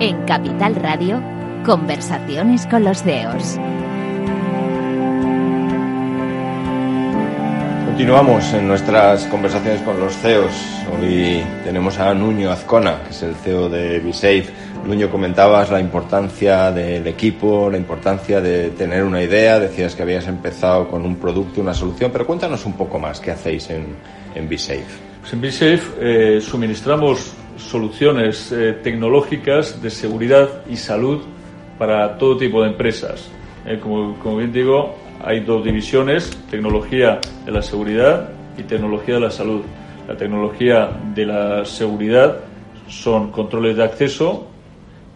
En 0.02 0.24
Capital 0.24 0.74
Radio, 0.74 1.22
conversaciones 1.64 2.66
con 2.66 2.82
los 2.82 3.04
CEOs. 3.04 3.56
Continuamos 7.86 8.52
en 8.52 8.66
nuestras 8.66 9.26
conversaciones 9.26 9.80
con 9.82 10.00
los 10.00 10.16
CEOs. 10.16 10.52
Hoy 10.98 11.44
tenemos 11.62 12.00
a 12.00 12.12
Nuño 12.14 12.50
Azcona, 12.50 13.00
que 13.04 13.10
es 13.10 13.22
el 13.22 13.36
CEO 13.36 13.68
de 13.68 14.00
BeSafe. 14.00 14.46
Nuño, 14.84 15.08
comentabas 15.08 15.70
la 15.70 15.78
importancia 15.78 16.72
del 16.72 17.06
equipo, 17.06 17.70
la 17.70 17.78
importancia 17.78 18.40
de 18.40 18.70
tener 18.70 19.04
una 19.04 19.22
idea. 19.22 19.60
Decías 19.60 19.94
que 19.94 20.02
habías 20.02 20.26
empezado 20.26 20.88
con 20.88 21.06
un 21.06 21.14
producto, 21.14 21.60
una 21.60 21.74
solución, 21.74 22.10
pero 22.10 22.26
cuéntanos 22.26 22.66
un 22.66 22.72
poco 22.72 22.98
más 22.98 23.20
qué 23.20 23.30
hacéis 23.30 23.70
en, 23.70 23.94
en 24.34 24.48
BeSafe. 24.48 25.12
Pues 25.20 25.32
en 25.32 25.40
BeSafe 25.40 25.82
eh, 26.00 26.40
suministramos 26.40 27.36
soluciones 27.56 28.52
eh, 28.52 28.78
tecnológicas 28.82 29.82
de 29.82 29.90
seguridad 29.90 30.64
y 30.68 30.76
salud 30.76 31.20
para 31.78 32.18
todo 32.18 32.36
tipo 32.36 32.62
de 32.62 32.70
empresas. 32.70 33.30
Eh, 33.66 33.78
como, 33.80 34.18
como 34.18 34.38
bien 34.38 34.52
digo, 34.52 34.94
hay 35.24 35.40
dos 35.40 35.64
divisiones, 35.64 36.30
tecnología 36.50 37.20
de 37.44 37.52
la 37.52 37.62
seguridad 37.62 38.30
y 38.58 38.62
tecnología 38.62 39.14
de 39.14 39.20
la 39.20 39.30
salud. 39.30 39.62
La 40.08 40.16
tecnología 40.16 40.90
de 41.14 41.26
la 41.26 41.64
seguridad 41.64 42.38
son 42.88 43.30
controles 43.30 43.76
de 43.76 43.84
acceso 43.84 44.48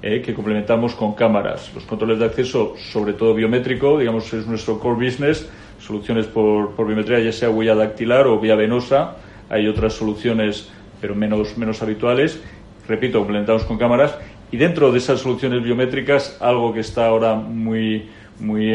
eh, 0.02 0.23
que 0.23 0.35
complementamos 0.35 0.95
con 0.95 1.14
cámaras. 1.14 1.73
Los 1.75 1.85
controles 1.85 2.19
de 2.19 2.26
acceso, 2.26 2.75
sobre 2.93 3.14
todo 3.14 3.35
biométrico, 3.35 3.99
digamos, 3.99 4.33
es 4.33 4.47
nuestro 4.47 4.78
core 4.78 5.07
business, 5.07 5.49
soluciones 5.81 6.26
por, 6.26 6.73
por 6.76 6.87
biometría, 6.87 7.19
ya 7.19 7.33
sea 7.33 7.50
huella 7.50 7.75
dactilar 7.75 8.26
o 8.26 8.38
vía 8.38 8.55
venosa. 8.55 9.16
Hay 9.49 9.66
otras 9.66 9.95
soluciones, 9.95 10.71
pero 11.00 11.15
menos, 11.15 11.57
menos 11.59 11.83
habituales. 11.83 12.41
Repito, 12.88 13.19
complementamos 13.19 13.65
con 13.65 13.79
cámaras. 13.79 14.17
Y 14.50 14.57
dentro 14.57 14.93
de 14.93 14.99
esas 14.99 15.21
soluciones 15.21 15.62
biométricas, 15.62 16.37
algo 16.41 16.73
que 16.73 16.81
está 16.81 17.07
ahora 17.07 17.35
muy, 17.35 18.09
muy, 18.38 18.73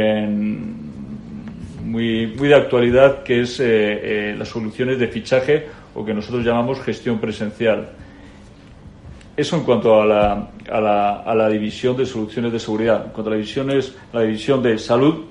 muy 1.82 2.48
de 2.48 2.56
actualidad, 2.56 3.24
que 3.24 3.42
es 3.42 3.60
eh, 3.60 3.66
eh, 3.66 4.36
las 4.38 4.50
soluciones 4.50 5.00
de 5.00 5.08
fichaje 5.08 5.68
o 5.94 6.06
que 6.06 6.13
nosotros 6.13 6.46
llamamos 6.46 6.82
gestión 6.82 7.20
presencial. 7.20 7.90
Eso 9.36 9.56
en 9.56 9.63
cuanto 9.63 10.01
a 10.01 10.06
la, 10.06 10.50
a 10.70 10.82
la, 10.82 11.16
a 11.22 11.36
la 11.36 11.50
división 11.50 11.96
de 11.96 12.06
soluciones 12.06 12.51
de 12.51 12.60
seguridad. 12.60 13.06
En 13.06 13.12
cuanto 13.12 13.30
a 13.30 13.32
la 13.32 13.38
división, 13.38 13.72
es, 13.72 13.96
la 14.12 14.22
división 14.22 14.62
de 14.62 14.78
salud, 14.78 15.25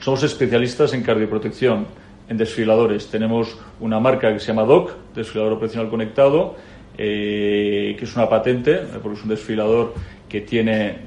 somos 0.00 0.22
especialistas 0.22 0.92
en 0.92 1.02
cardioprotección, 1.02 1.86
en 2.28 2.36
desfiladores. 2.36 3.08
Tenemos 3.08 3.56
una 3.80 4.00
marca 4.00 4.32
que 4.32 4.40
se 4.40 4.48
llama 4.48 4.64
DOC, 4.64 5.14
desfilador 5.14 5.52
operacional 5.54 5.88
conectado, 5.88 6.56
eh, 6.98 7.94
que 7.98 8.04
es 8.04 8.16
una 8.16 8.28
patente, 8.28 8.80
porque 9.02 9.18
es 9.18 9.22
un 9.22 9.30
desfilador 9.30 9.94
que 10.28 10.40
tiene, 10.40 10.98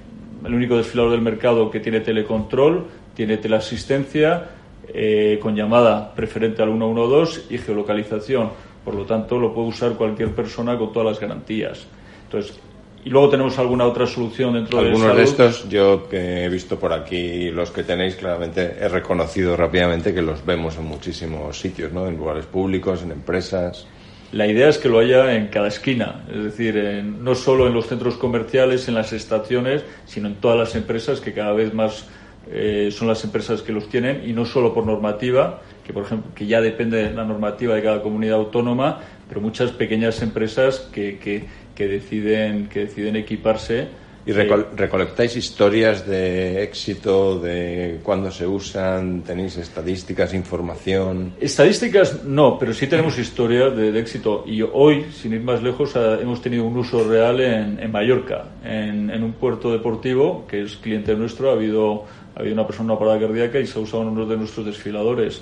el 0.46 0.54
único 0.54 0.78
desfilador 0.78 1.12
del 1.12 1.22
mercado 1.22 1.70
que 1.70 1.80
tiene 1.80 2.00
telecontrol, 2.00 2.86
tiene 3.14 3.38
teleasistencia, 3.38 4.50
eh, 4.92 5.38
con 5.42 5.56
llamada 5.56 6.14
preferente 6.16 6.64
al 6.64 6.70
112 6.70 7.54
y 7.54 7.58
geolocalización. 7.58 8.50
Por 8.84 8.96
lo 8.96 9.06
tanto, 9.06 9.38
lo 9.38 9.54
puede 9.54 9.68
usar 9.68 9.94
cualquier 9.94 10.34
persona 10.34 10.78
con 10.78 10.92
todas 10.92 11.10
las 11.10 11.20
garantías. 11.20 11.86
Entonces, 12.26 12.60
y 13.06 13.10
luego 13.10 13.29
tenemos 13.29 13.58
alguna 13.60 13.86
otra 13.86 14.06
solución 14.06 14.53
dentro 14.53 14.82
de 14.82 14.89
Algunos 14.89 15.15
de 15.15 15.24
estos, 15.24 15.70
yo 15.70 16.08
que 16.10 16.44
he 16.44 16.50
visto 16.50 16.77
por 16.77 16.91
aquí, 16.91 17.50
los 17.50 17.72
que 17.72 17.84
tenéis, 17.84 18.15
claramente 18.15 18.75
he 18.79 18.88
reconocido 18.89 19.56
rápidamente 19.56 20.13
que 20.13 20.22
los 20.22 20.46
vemos 20.46 20.77
en 20.77 20.86
muchísimos 20.86 21.60
sitios, 21.60 21.94
¿no? 21.94 22.08
En 22.08 22.18
lugares 22.18 22.46
públicos, 22.46 23.01
en 23.03 23.12
empresas. 23.12 23.88
La 24.32 24.46
idea 24.46 24.70
es 24.70 24.77
que 24.77 24.89
lo 24.89 25.00
haya 25.00 25.36
en 25.36 25.48
cada 25.48 25.70
esquina, 25.70 26.25
es 26.32 26.44
decir, 26.44 26.75
no 27.03 27.34
solo 27.34 27.68
en 27.68 27.74
los 27.74 27.88
centros 27.88 28.15
comerciales, 28.15 28.88
en 28.88 28.96
las 28.96 29.12
estaciones, 29.12 29.84
sino 30.06 30.27
en 30.27 30.36
todas 30.36 30.58
las 30.58 30.75
empresas 30.75 31.20
que 31.20 31.34
cada 31.34 31.53
vez 31.53 31.74
más 31.74 32.06
eh, 32.51 32.89
son 32.91 33.08
las 33.08 33.24
empresas 33.24 33.62
que 33.62 33.72
los 33.72 33.89
tienen 33.89 34.24
y 34.27 34.34
no 34.34 34.46
solo 34.46 34.74
por 34.74 34.86
normativa, 34.86 35.62
que 35.86 35.94
por 35.94 36.03
ejemplo 36.03 36.32
que 36.34 36.48
ya 36.48 36.62
depende 36.62 36.98
de 36.98 37.13
la 37.13 37.24
normativa 37.24 37.75
de 37.75 37.84
cada 37.84 38.01
comunidad 38.01 38.38
autónoma, 38.38 39.01
pero 39.27 39.41
muchas 39.41 39.72
pequeñas 39.72 40.22
empresas 40.22 40.79
que, 40.91 41.20
que, 41.20 41.46
deciden 41.88 42.67
que 42.67 42.81
deciden 42.81 43.15
equiparse. 43.15 43.88
¿Y 44.25 44.31
recolectáis 44.31 45.36
historias 45.38 46.05
de 46.05 46.62
éxito, 46.62 47.39
de 47.39 48.00
cuándo 48.03 48.29
se 48.29 48.45
usan? 48.45 49.24
¿Tenéis 49.24 49.57
estadísticas, 49.57 50.33
información? 50.36 51.33
Estadísticas 51.39 52.25
no, 52.25 52.59
pero 52.59 52.74
sí 52.74 52.86
tenemos 52.86 53.17
historias 53.25 53.75
de, 53.75 53.98
éxito. 53.98 54.43
Y 54.45 54.62
hoy, 54.62 55.05
sin 55.12 55.33
ir 55.33 55.41
más 55.41 55.63
lejos, 55.63 55.95
hemos 55.95 56.41
tenido 56.41 56.65
un 56.65 56.77
uso 56.77 57.07
real 57.07 57.39
en, 57.39 57.79
en 57.79 57.91
Mallorca, 57.91 58.45
en, 58.63 59.09
en, 59.09 59.24
un 59.24 59.33
puerto 59.33 59.71
deportivo 59.71 60.45
que 60.48 60.62
es 60.62 60.75
cliente 60.75 61.15
nuestro. 61.15 61.50
Ha 61.50 61.53
habido 61.53 62.05
había 62.36 62.53
una 62.53 62.65
persona 62.65 62.93
una 62.93 63.00
parada 63.00 63.19
cardíaca 63.19 63.59
y 63.59 63.67
se 63.67 63.77
ha 63.77 63.81
usado 63.81 64.03
uno 64.03 64.25
de 64.25 64.38
nuestros 64.38 64.65
desfiladores 64.65 65.41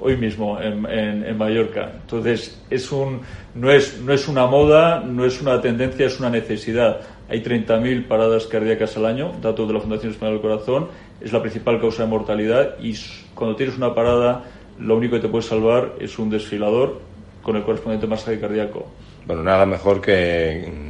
hoy 0.00 0.16
mismo 0.16 0.60
en, 0.60 0.86
en, 0.86 1.36
Mallorca. 1.36 1.92
Entonces, 2.02 2.60
es 2.70 2.90
un, 2.92 3.20
no, 3.54 3.70
es, 3.70 4.00
no 4.00 4.12
es 4.12 4.28
una 4.28 4.46
moda, 4.46 5.00
no 5.00 5.24
es 5.24 5.40
una 5.40 5.60
tendencia, 5.60 6.06
es 6.06 6.18
una 6.18 6.30
necesidad. 6.30 7.00
Hay 7.28 7.42
30.000 7.42 8.06
paradas 8.06 8.46
cardíacas 8.46 8.96
al 8.96 9.06
año, 9.06 9.32
datos 9.40 9.66
de 9.66 9.74
la 9.74 9.80
Fundación 9.80 10.12
Española 10.12 10.38
del 10.38 10.42
Corazón, 10.42 10.88
es 11.20 11.32
la 11.32 11.40
principal 11.40 11.80
causa 11.80 12.04
de 12.04 12.08
mortalidad 12.08 12.76
y 12.80 12.94
cuando 13.34 13.56
tienes 13.56 13.76
una 13.76 13.94
parada, 13.94 14.44
lo 14.78 14.96
único 14.96 15.16
que 15.16 15.22
te 15.22 15.28
puede 15.28 15.42
salvar 15.42 15.94
es 15.98 16.18
un 16.18 16.30
desfilador 16.30 17.00
con 17.42 17.56
el 17.56 17.62
correspondiente 17.62 18.06
masaje 18.06 18.38
cardíaco. 18.38 18.86
Bueno, 19.26 19.42
nada 19.42 19.66
mejor 19.66 20.00
que 20.00 20.85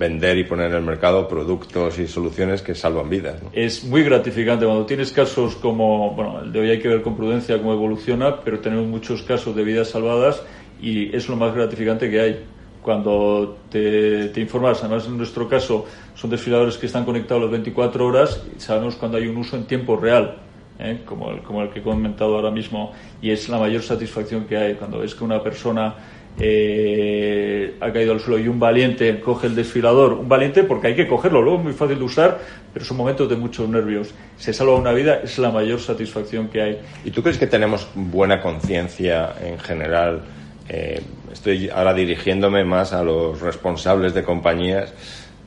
vender 0.00 0.38
y 0.38 0.44
poner 0.44 0.70
en 0.70 0.78
el 0.78 0.82
mercado 0.82 1.28
productos 1.28 1.98
y 1.98 2.08
soluciones 2.08 2.62
que 2.62 2.74
salvan 2.74 3.10
vidas. 3.10 3.38
Es 3.52 3.84
muy 3.84 4.02
gratificante 4.02 4.64
cuando 4.64 4.86
tienes 4.86 5.12
casos 5.12 5.56
como, 5.56 6.14
bueno, 6.14 6.40
el 6.40 6.50
de 6.50 6.60
hoy 6.60 6.70
hay 6.70 6.78
que 6.80 6.88
ver 6.88 7.02
con 7.02 7.14
prudencia 7.14 7.58
cómo 7.58 7.74
evoluciona, 7.74 8.40
pero 8.40 8.60
tenemos 8.60 8.86
muchos 8.86 9.22
casos 9.22 9.54
de 9.54 9.62
vidas 9.62 9.88
salvadas 9.88 10.42
y 10.80 11.14
es 11.14 11.28
lo 11.28 11.36
más 11.36 11.54
gratificante 11.54 12.10
que 12.10 12.18
hay. 12.18 12.44
Cuando 12.80 13.58
te, 13.68 14.32
informas, 14.36 14.82
además 14.82 15.06
en 15.06 15.18
nuestro 15.18 15.46
caso 15.46 15.84
son 16.14 16.30
desfiladores 16.30 16.78
que 16.78 16.86
están 16.86 17.04
conectados 17.04 17.42
las 17.42 17.50
24 17.50 18.06
horas 18.06 18.42
y 18.56 18.58
sabemos 18.58 18.96
cuando 18.96 19.18
hay 19.18 19.26
un 19.26 19.36
uso 19.36 19.54
en 19.56 19.66
tiempo 19.66 19.98
real. 19.98 20.38
¿eh? 20.78 21.00
Como, 21.04 21.30
el, 21.30 21.42
como 21.42 21.60
el 21.60 21.68
que 21.68 21.80
he 21.80 21.82
comentado 21.82 22.36
ahora 22.36 22.50
mismo, 22.50 22.92
y 23.20 23.32
es 23.32 23.50
la 23.50 23.58
mayor 23.58 23.82
satisfacción 23.82 24.46
que 24.46 24.56
hay 24.56 24.74
cuando 24.76 25.00
ves 25.00 25.14
que 25.14 25.24
una 25.24 25.42
persona 25.42 25.94
eh, 26.42 27.74
ha 27.80 27.92
caído 27.92 28.12
al 28.12 28.20
suelo 28.20 28.38
y 28.38 28.48
un 28.48 28.58
valiente 28.58 29.20
coge 29.20 29.46
el 29.46 29.54
desfilador, 29.54 30.14
un 30.14 30.28
valiente 30.28 30.64
porque 30.64 30.88
hay 30.88 30.96
que 30.96 31.06
cogerlo, 31.06 31.42
luego 31.42 31.58
es 31.58 31.64
muy 31.64 31.72
fácil 31.74 31.98
de 31.98 32.04
usar, 32.04 32.38
pero 32.72 32.84
son 32.84 32.96
momentos 32.96 33.28
de 33.28 33.36
muchos 33.36 33.68
nervios. 33.68 34.14
Se 34.38 34.54
salva 34.54 34.76
una 34.76 34.92
vida, 34.92 35.20
es 35.22 35.38
la 35.38 35.50
mayor 35.50 35.80
satisfacción 35.80 36.48
que 36.48 36.62
hay. 36.62 36.80
¿Y 37.04 37.10
tú 37.10 37.22
crees 37.22 37.36
que 37.36 37.46
tenemos 37.46 37.88
buena 37.94 38.40
conciencia 38.40 39.34
en 39.42 39.58
general? 39.58 40.22
Eh, 40.68 41.02
estoy 41.30 41.68
ahora 41.68 41.92
dirigiéndome 41.92 42.64
más 42.64 42.94
a 42.94 43.02
los 43.02 43.40
responsables 43.40 44.14
de 44.14 44.22
compañías 44.22 44.94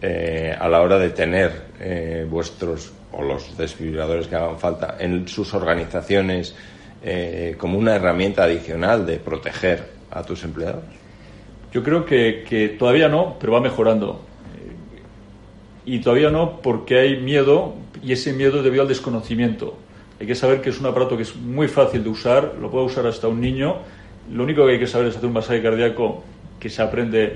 eh, 0.01 0.55
a 0.59 0.67
la 0.67 0.81
hora 0.81 0.99
de 0.99 1.09
tener 1.09 1.73
vuestros 2.29 2.93
o 3.11 3.21
los 3.21 3.57
desfibriladores 3.57 4.27
que 4.27 4.35
hagan 4.35 4.57
falta 4.57 4.95
en 4.99 5.27
sus 5.27 5.53
organizaciones 5.53 6.55
como 7.57 7.77
una 7.77 7.95
herramienta 7.95 8.45
adicional 8.45 9.05
de 9.05 9.17
proteger 9.17 9.92
a 10.13 10.23
tus 10.23 10.43
empleados? 10.43 10.83
Yo 11.73 11.81
creo 11.81 12.05
que, 12.05 12.75
todavía 12.77 13.09
no, 13.09 13.35
pero 13.39 13.53
va 13.53 13.59
mejorando. 13.59 14.21
Y 15.85 15.99
todavía 15.99 16.29
no 16.29 16.61
porque 16.61 16.99
hay 16.99 17.19
miedo 17.19 17.73
y 18.01 18.13
ese 18.13 18.31
miedo 18.31 18.59
es 18.59 18.63
debido 18.63 18.83
al 18.83 18.87
desconocimiento. 18.87 19.75
Hay 20.19 20.27
que 20.27 20.35
saber 20.35 20.61
que 20.61 20.69
es 20.69 20.79
un 20.79 20.85
aparato 20.85 21.17
que 21.17 21.23
es 21.23 21.35
muy 21.35 21.67
fácil 21.67 22.03
de 22.03 22.09
usar, 22.09 22.55
lo 22.61 22.69
puede 22.69 22.85
usar 22.85 23.07
hasta 23.07 23.27
un 23.27 23.41
niño. 23.41 23.77
Lo 24.31 24.43
único 24.43 24.65
que 24.65 24.73
hay 24.73 24.79
que 24.79 24.87
saber 24.87 25.07
es 25.07 25.17
hacer 25.17 25.25
un 25.25 25.33
masaje 25.33 25.61
cardíaco 25.63 26.23
que 26.59 26.69
se 26.69 26.81
aprende, 26.81 27.35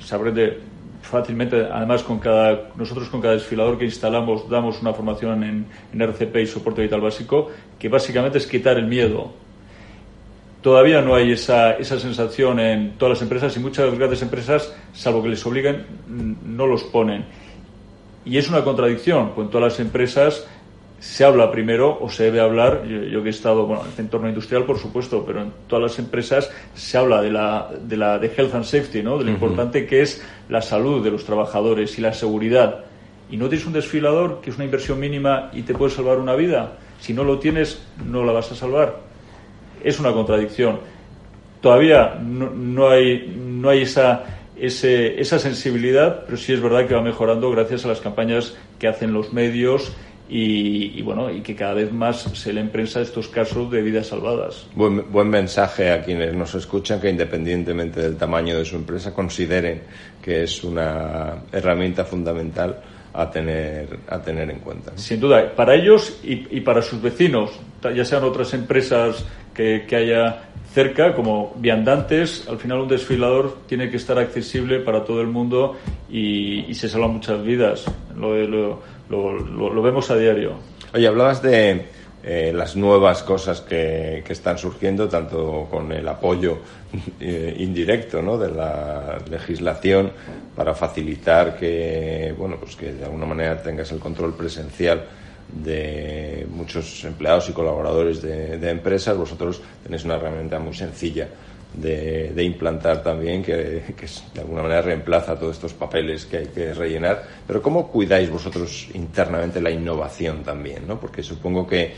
se 0.00 0.14
aprende 0.14 0.58
fácilmente. 1.00 1.64
Además, 1.72 2.02
con 2.02 2.18
cada, 2.18 2.70
nosotros 2.76 3.08
con 3.08 3.20
cada 3.20 3.34
desfilador 3.34 3.78
que 3.78 3.84
instalamos 3.84 4.50
damos 4.50 4.82
una 4.82 4.92
formación 4.92 5.44
en, 5.44 5.66
en 5.92 6.02
RCP 6.02 6.36
y 6.38 6.46
soporte 6.46 6.82
vital 6.82 7.00
básico, 7.00 7.52
que 7.78 7.88
básicamente 7.88 8.38
es 8.38 8.46
quitar 8.48 8.76
el 8.76 8.86
miedo 8.86 9.45
todavía 10.66 11.00
no 11.00 11.14
hay 11.14 11.30
esa, 11.30 11.74
esa 11.74 12.00
sensación 12.00 12.58
en 12.58 12.98
todas 12.98 13.10
las 13.10 13.22
empresas 13.22 13.56
y 13.56 13.60
muchas 13.60 13.96
grandes 13.96 14.20
empresas, 14.20 14.74
salvo 14.92 15.22
que 15.22 15.28
les 15.28 15.46
obliguen, 15.46 15.86
no 16.44 16.66
los 16.66 16.82
ponen. 16.82 17.24
Y 18.24 18.36
es 18.36 18.48
una 18.48 18.64
contradicción, 18.64 19.30
pues 19.32 19.44
en 19.44 19.52
todas 19.52 19.72
las 19.74 19.78
empresas 19.78 20.44
se 20.98 21.24
habla 21.24 21.52
primero 21.52 21.96
o 22.00 22.10
se 22.10 22.24
debe 22.24 22.40
hablar, 22.40 22.82
yo, 22.84 23.22
que 23.22 23.28
he 23.28 23.30
estado, 23.30 23.64
bueno, 23.64 23.84
en 23.84 23.92
el 23.92 24.00
entorno 24.00 24.28
industrial 24.28 24.64
por 24.64 24.80
supuesto, 24.80 25.22
pero 25.24 25.42
en 25.42 25.52
todas 25.68 25.84
las 25.84 26.00
empresas 26.00 26.50
se 26.74 26.98
habla 26.98 27.22
de 27.22 27.30
la 27.30 27.70
de, 27.80 27.96
la, 27.96 28.18
de 28.18 28.26
health 28.36 28.56
and 28.56 28.64
safety, 28.64 29.04
¿no? 29.04 29.18
de 29.18 29.24
lo 29.24 29.30
importante 29.30 29.86
que 29.86 30.02
es 30.02 30.20
la 30.48 30.62
salud 30.62 31.00
de 31.04 31.12
los 31.12 31.24
trabajadores 31.24 31.96
y 31.96 32.00
la 32.00 32.12
seguridad. 32.12 32.86
Y 33.30 33.36
no 33.36 33.48
tienes 33.48 33.68
un 33.68 33.72
desfilador 33.72 34.40
que 34.40 34.50
es 34.50 34.56
una 34.56 34.64
inversión 34.64 34.98
mínima 34.98 35.48
y 35.52 35.62
te 35.62 35.74
puede 35.74 35.94
salvar 35.94 36.18
una 36.18 36.34
vida. 36.34 36.72
Si 36.98 37.12
no 37.12 37.22
lo 37.22 37.38
tienes, 37.38 37.86
no 38.04 38.24
la 38.24 38.32
vas 38.32 38.50
a 38.50 38.56
salvar 38.56 39.06
es 39.82 39.98
una 40.00 40.12
contradicción. 40.12 40.80
Todavía 41.60 42.18
no, 42.20 42.88
hay, 42.88 43.34
no 43.36 43.70
hay 43.70 43.82
esa, 43.82 44.24
esa 44.56 45.38
sensibilidad, 45.38 46.24
pero 46.24 46.36
sí 46.36 46.52
es 46.52 46.60
verdad 46.60 46.86
que 46.86 46.94
va 46.94 47.02
mejorando 47.02 47.50
gracias 47.50 47.84
a 47.84 47.88
las 47.88 48.00
campañas 48.00 48.56
que 48.78 48.88
hacen 48.88 49.12
los 49.12 49.32
medios 49.32 49.92
y, 50.28 51.00
bueno 51.02 51.30
y 51.30 51.40
que 51.40 51.54
cada 51.54 51.74
vez 51.74 51.92
más 51.92 52.22
se 52.34 52.52
le 52.52 52.64
prensa 52.64 53.00
estos 53.00 53.28
casos 53.28 53.70
de 53.70 53.82
vidas 53.82 54.08
salvadas. 54.08 54.66
Buen, 54.74 55.10
buen 55.12 55.28
mensaje 55.28 55.92
a 55.92 56.02
quienes 56.02 56.34
nos 56.34 56.54
escuchan 56.54 57.00
que 57.00 57.08
independientemente 57.10 58.00
del 58.00 58.16
tamaño 58.16 58.56
de 58.56 58.64
su 58.64 58.76
empresa 58.76 59.14
consideren 59.14 59.82
que 60.22 60.42
es 60.42 60.64
una 60.64 61.42
herramienta 61.52 62.04
fundamental 62.04 62.80
a 63.14 63.30
tener, 63.30 64.00
a 64.08 64.20
tener 64.20 64.50
en 64.50 64.58
cuenta. 64.58 64.92
Sin 64.96 65.20
duda, 65.20 65.54
para 65.54 65.74
ellos 65.74 66.18
y, 66.22 66.56
y, 66.56 66.60
para 66.60 66.82
sus 66.82 67.00
vecinos, 67.00 67.50
ya 67.94 68.04
sean 68.04 68.24
otras 68.24 68.52
empresas 68.52 69.24
que, 69.56 69.96
haya 69.96 70.42
cerca, 70.72 71.14
como 71.14 71.54
viandantes, 71.56 72.46
al 72.48 72.58
final 72.58 72.80
un 72.80 72.88
desfilador 72.88 73.58
tiene 73.66 73.90
que 73.90 73.96
estar 73.96 74.18
accesible 74.18 74.80
para 74.80 75.04
todo 75.04 75.22
el 75.22 75.28
mundo 75.28 75.76
y, 76.10 76.72
se 76.74 76.88
salvan 76.88 77.12
muchas 77.12 77.42
vidas. 77.42 77.86
Lo, 78.14 78.36
lo, 78.46 78.82
lo, 79.08 79.82
vemos 79.82 80.10
a 80.10 80.16
diario. 80.16 80.54
Oye, 80.92 81.06
hablabas 81.06 81.40
de 81.40 81.86
eh, 82.22 82.52
las 82.54 82.76
nuevas 82.76 83.22
cosas 83.22 83.62
que, 83.62 84.22
que, 84.26 84.32
están 84.32 84.58
surgiendo, 84.58 85.08
tanto 85.08 85.66
con 85.70 85.90
el 85.92 86.06
apoyo 86.06 86.58
eh, 87.20 87.56
indirecto 87.58 88.20
¿no? 88.20 88.36
de 88.36 88.50
la 88.50 89.18
legislación 89.30 90.12
para 90.54 90.74
facilitar 90.74 91.56
que, 91.56 92.34
bueno, 92.36 92.56
pues 92.60 92.76
que 92.76 92.92
de 92.92 93.04
alguna 93.04 93.26
manera 93.26 93.62
tengas 93.62 93.90
el 93.92 93.98
control 93.98 94.34
presencial 94.34 95.06
de 95.62 96.46
muchos 96.50 97.04
empleados 97.04 97.48
y 97.48 97.52
colaboradores 97.52 98.22
de, 98.22 98.70
empresas, 98.70 99.16
vosotros 99.16 99.60
tenéis 99.82 100.04
una 100.04 100.16
herramienta 100.16 100.58
muy 100.58 100.74
sencilla 100.74 101.28
de, 101.74 102.42
implantar 102.42 103.02
también, 103.02 103.42
que, 103.42 103.52
de 103.54 104.40
alguna 104.40 104.62
manera 104.62 104.82
reemplaza 104.82 105.38
todos 105.38 105.56
estos 105.56 105.74
papeles 105.74 106.26
que 106.26 106.38
hay 106.38 106.46
que 106.46 106.74
rellenar. 106.74 107.22
Pero 107.46 107.62
¿cómo 107.62 107.88
cuidáis 107.88 108.30
vosotros 108.30 108.88
internamente 108.94 109.60
la 109.60 109.70
innovación 109.70 110.42
también? 110.42 110.86
¿no? 110.86 110.98
Porque 110.98 111.22
supongo 111.22 111.66
que 111.66 111.92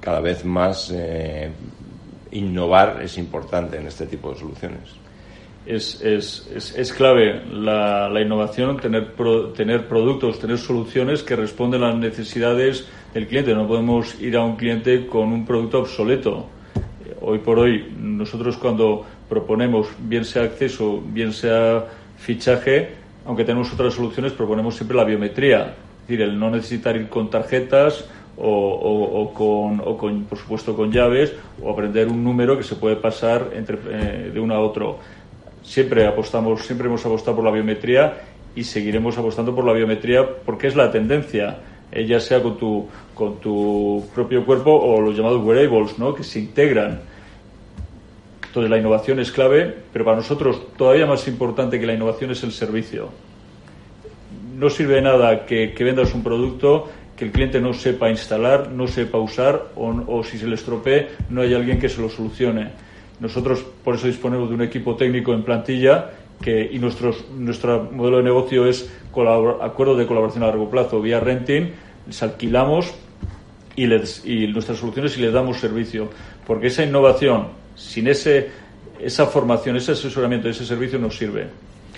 cada 0.00 0.20
vez 0.20 0.44
más 0.44 0.90
eh, 0.94 1.50
innovar 2.32 3.00
es 3.02 3.18
importante 3.18 3.76
en 3.76 3.86
este 3.86 4.06
tipo 4.06 4.30
de 4.32 4.38
soluciones 4.38 5.00
es, 5.66 6.00
es, 6.02 6.74
es, 6.76 6.92
clave 6.92 7.42
la, 7.52 8.10
innovación, 8.20 8.78
tener, 8.78 9.14
tener 9.54 9.86
productos, 9.86 10.38
tener 10.38 10.58
soluciones 10.58 11.22
que 11.22 11.36
responden 11.36 11.82
a 11.82 11.88
las 11.88 11.96
necesidades 11.96 12.88
del 13.14 13.26
cliente. 13.26 13.54
No 13.54 13.66
podemos 13.66 14.20
ir 14.20 14.36
a 14.36 14.44
un 14.44 14.56
cliente 14.56 15.06
con 15.06 15.32
un 15.32 15.44
producto 15.44 15.80
obsoleto. 15.80 16.46
Hoy 17.20 17.38
por 17.38 17.58
hoy, 17.58 17.92
nosotros 17.98 18.56
cuando 18.56 19.04
proponemos, 19.28 19.88
bien 19.98 20.24
sea 20.24 20.44
acceso, 20.44 21.02
bien 21.04 21.32
sea 21.32 21.84
fichaje, 22.16 22.90
aunque 23.26 23.44
tenemos 23.44 23.72
otras 23.72 23.94
soluciones, 23.94 24.32
proponemos 24.32 24.76
siempre 24.76 24.96
la 24.96 25.04
biometría. 25.04 25.74
Es 26.02 26.08
decir, 26.08 26.22
el 26.22 26.38
no 26.38 26.50
necesitar 26.50 26.96
ir 26.96 27.08
con 27.08 27.30
tarjetas 27.30 28.04
o, 28.36 28.48
o, 28.48 29.34
con, 29.34 29.80
o 29.84 29.96
con, 29.98 30.24
por 30.24 30.38
supuesto, 30.38 30.74
con 30.74 30.90
llaves 30.90 31.32
o 31.62 31.70
aprender 31.70 32.08
un 32.08 32.24
número 32.24 32.56
que 32.56 32.64
se 32.64 32.74
puede 32.74 32.96
pasar 32.96 33.50
entre, 33.54 33.78
eh, 33.90 34.30
de 34.32 34.40
uno 34.40 34.54
a 34.54 34.60
otro 34.60 34.98
siempre 35.62 36.06
apostamos, 36.06 36.62
siempre 36.62 36.88
hemos 36.88 37.04
apostado 37.04 37.36
por 37.36 37.44
la 37.44 37.50
biometría 37.50 38.22
y 38.54 38.64
seguiremos 38.64 39.16
apostando 39.18 39.54
por 39.54 39.64
la 39.64 39.72
biometría 39.72 40.26
porque 40.44 40.66
es 40.66 40.76
la 40.76 40.90
tendencia, 40.90 41.58
eh, 41.92 42.06
ya 42.06 42.20
sea 42.20 42.42
con 42.42 42.56
tu, 42.56 42.88
con 43.14 43.40
tu 43.40 44.06
propio 44.14 44.44
cuerpo 44.44 44.72
o 44.72 45.00
los 45.00 45.16
llamados 45.16 45.42
wearables, 45.42 45.98
¿no? 45.98 46.14
que 46.14 46.24
se 46.24 46.38
integran. 46.38 47.00
Entonces 48.46 48.70
la 48.70 48.78
innovación 48.78 49.20
es 49.20 49.30
clave, 49.30 49.74
pero 49.92 50.04
para 50.04 50.16
nosotros 50.16 50.74
todavía 50.76 51.06
más 51.06 51.26
importante 51.28 51.78
que 51.78 51.86
la 51.86 51.94
innovación 51.94 52.30
es 52.32 52.42
el 52.42 52.52
servicio. 52.52 53.08
No 54.56 54.68
sirve 54.70 54.96
de 54.96 55.02
nada 55.02 55.46
que, 55.46 55.72
vendas 55.78 56.14
un 56.14 56.22
producto 56.22 56.88
que 57.16 57.26
el 57.26 57.32
cliente 57.32 57.60
no 57.60 57.72
sepa 57.74 58.10
instalar, 58.10 58.70
no 58.70 58.88
sepa 58.88 59.18
usar 59.18 59.68
o, 59.76 59.88
o 60.06 60.24
si 60.24 60.38
se 60.38 60.46
le 60.46 60.54
estropee 60.54 61.08
no 61.28 61.42
hay 61.42 61.54
alguien 61.54 61.78
que 61.78 61.88
se 61.88 62.00
lo 62.00 62.08
solucione 62.08 62.70
nosotros 63.20 63.62
por 63.84 63.94
eso 63.94 64.06
disponemos 64.06 64.48
de 64.48 64.54
un 64.54 64.62
equipo 64.62 64.96
técnico 64.96 65.34
en 65.34 65.42
plantilla 65.42 66.10
que, 66.40 66.68
y 66.72 66.78
nuestros, 66.78 67.24
nuestro 67.30 67.88
modelo 67.92 68.18
de 68.18 68.22
negocio 68.24 68.66
es 68.66 68.90
acuerdos 69.60 69.98
de 69.98 70.06
colaboración 70.06 70.44
a 70.44 70.46
largo 70.46 70.70
plazo 70.70 71.00
vía 71.00 71.20
renting, 71.20 71.72
les 72.06 72.22
alquilamos 72.22 72.92
y, 73.76 73.86
les, 73.86 74.24
y 74.24 74.46
nuestras 74.46 74.78
soluciones 74.78 75.16
y 75.18 75.20
les 75.20 75.32
damos 75.32 75.58
servicio. 75.58 76.08
Porque 76.46 76.68
esa 76.68 76.84
innovación, 76.84 77.48
sin 77.76 78.08
ese, 78.08 78.48
esa 78.98 79.26
formación, 79.26 79.76
ese 79.76 79.92
asesoramiento, 79.92 80.48
ese 80.48 80.64
servicio 80.64 80.98
nos 80.98 81.16
sirve. 81.16 81.46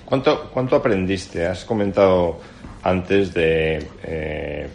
¿Cuánto, 0.04 0.50
cuánto 0.52 0.76
aprendiste? 0.76 1.46
Has 1.46 1.64
comentado 1.64 2.38
antes 2.82 3.32
de 3.32 3.86
eh, 4.02 4.68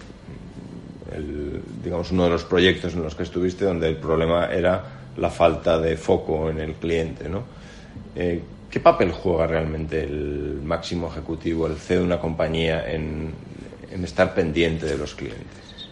digamos 1.83 2.11
uno 2.11 2.25
de 2.25 2.29
los 2.31 2.43
proyectos 2.43 2.93
en 2.93 3.03
los 3.03 3.15
que 3.15 3.23
estuviste 3.23 3.65
donde 3.65 3.87
el 3.87 3.97
problema 3.97 4.47
era 4.47 4.83
la 5.17 5.29
falta 5.29 5.79
de 5.79 5.97
foco 5.97 6.49
en 6.49 6.59
el 6.59 6.73
cliente, 6.73 7.29
¿no? 7.29 7.43
Eh, 8.15 8.41
¿Qué 8.69 8.79
papel 8.79 9.11
juega 9.11 9.47
realmente 9.47 10.03
el 10.03 10.59
máximo 10.63 11.07
ejecutivo, 11.07 11.67
el 11.67 11.77
CEO 11.77 11.99
de 11.99 12.05
una 12.05 12.19
compañía 12.19 12.91
en, 12.91 13.31
estar 14.03 14.33
pendiente 14.33 14.85
de 14.85 14.97
los 14.97 15.15
clientes? 15.15 15.89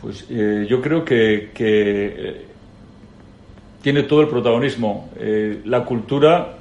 Pues 0.00 0.26
eh, 0.28 0.66
yo 0.68 0.82
creo 0.82 1.04
que, 1.04 1.50
eh, 1.58 2.44
tiene 3.80 4.02
todo 4.04 4.20
el 4.20 4.28
protagonismo. 4.28 5.10
la 5.64 5.84
cultura, 5.84 6.56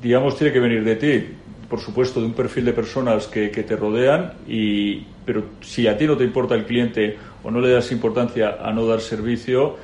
digamos, 0.00 0.36
tiene 0.38 0.52
que 0.52 0.60
venir 0.60 0.82
de 0.84 0.96
ti, 0.96 1.26
por 1.68 1.80
supuesto, 1.80 2.20
de 2.20 2.26
un 2.26 2.32
perfil 2.32 2.64
de 2.64 2.72
personas 2.72 3.26
que, 3.26 3.50
que 3.50 3.62
te 3.62 3.76
rodean, 3.76 4.32
y, 4.46 5.04
pero 5.24 5.44
si 5.60 5.86
a 5.86 5.98
ti 5.98 6.06
no 6.06 6.16
te 6.16 6.24
importa 6.24 6.54
el 6.54 6.64
cliente 6.64 7.16
o 7.42 7.50
no 7.50 7.60
le 7.60 7.70
das 7.70 7.90
importancia 7.92 8.58
a 8.62 8.72
no 8.72 8.86
dar 8.86 9.00
servicio, 9.00 9.76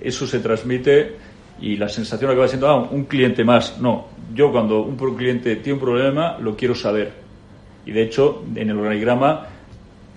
eso 0.00 0.26
se 0.26 0.40
transmite 0.40 1.16
y 1.60 1.76
la 1.76 1.88
sensación 1.88 2.30
acaba 2.30 2.48
siendo, 2.48 2.68
ah, 2.68 2.88
un 2.90 3.04
cliente 3.04 3.44
más. 3.44 3.78
No, 3.80 4.06
yo 4.34 4.52
cuando 4.52 4.82
un 4.82 4.96
cliente 5.16 5.56
tiene 5.56 5.74
un 5.74 5.80
problema 5.80 6.38
lo 6.38 6.56
quiero 6.56 6.74
saber. 6.74 7.12
Y 7.86 7.92
de 7.92 8.02
hecho, 8.02 8.44
en 8.54 8.70
el 8.70 8.78
organigrama, 8.78 9.46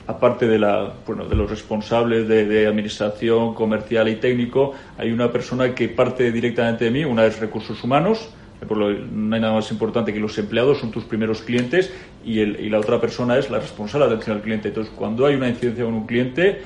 aparte 0.07 0.47
de, 0.47 0.59
la, 0.59 0.93
bueno, 1.05 1.25
de 1.25 1.35
los 1.35 1.49
responsables 1.49 2.27
de, 2.27 2.67
administración 2.67 3.53
comercial 3.53 4.09
y 4.09 4.15
técnico, 4.15 4.73
hay 4.97 5.11
una 5.11 5.31
persona 5.31 5.73
que 5.73 5.87
parte 5.89 6.31
directamente 6.31 6.85
de 6.85 6.91
mí, 6.91 7.05
una 7.05 7.25
es 7.25 7.39
recursos 7.39 7.81
humanos, 7.83 8.29
no 8.69 9.35
hay 9.35 9.41
nada 9.41 9.53
más 9.53 9.71
importante 9.71 10.13
que 10.13 10.19
los 10.19 10.37
empleados 10.37 10.79
son 10.79 10.91
tus 10.91 11.03
primeros 11.03 11.41
clientes 11.41 11.91
y, 12.23 12.41
el, 12.41 12.59
y 12.59 12.69
la 12.69 12.79
otra 12.79 13.01
persona 13.01 13.37
es 13.37 13.49
la 13.49 13.59
responsable 13.59 14.07
de 14.07 14.13
atención 14.13 14.37
al 14.37 14.43
cliente. 14.43 14.67
Entonces, 14.67 14.93
cuando 14.95 15.25
hay 15.25 15.35
una 15.35 15.49
incidencia 15.49 15.83
con 15.83 15.95
un 15.95 16.05
cliente, 16.05 16.61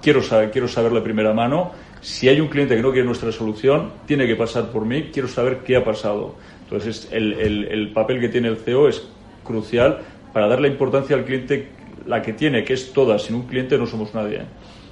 quiero 0.00 0.22
saber, 0.22 0.50
quiero 0.50 0.68
saber 0.68 0.92
de 0.92 1.00
primera 1.00 1.34
mano. 1.34 1.72
Si 2.02 2.28
hay 2.28 2.40
un 2.40 2.48
cliente 2.48 2.76
que 2.76 2.82
no 2.82 2.90
quiere 2.90 3.06
nuestra 3.06 3.32
solución, 3.32 3.92
tiene 4.06 4.26
que 4.26 4.36
pasar 4.36 4.70
por 4.70 4.84
mí, 4.84 5.10
quiero 5.12 5.28
saber 5.28 5.58
qué 5.58 5.76
ha 5.76 5.84
pasado. 5.84 6.34
Entonces, 6.64 7.08
el, 7.12 7.32
el, 7.34 7.64
el 7.66 7.92
papel 7.92 8.20
que 8.20 8.28
tiene 8.28 8.48
el 8.48 8.56
CEO 8.56 8.88
es 8.88 9.02
crucial 9.44 10.00
para 10.32 10.48
darle 10.48 10.68
importancia 10.68 11.14
al 11.14 11.24
cliente 11.24 11.68
la 12.06 12.20
que 12.20 12.32
tiene, 12.32 12.64
que 12.64 12.74
es 12.74 12.92
toda. 12.92 13.18
Sin 13.18 13.36
un 13.36 13.46
cliente 13.46 13.78
no 13.78 13.86
somos 13.86 14.12
nadie. 14.14 14.40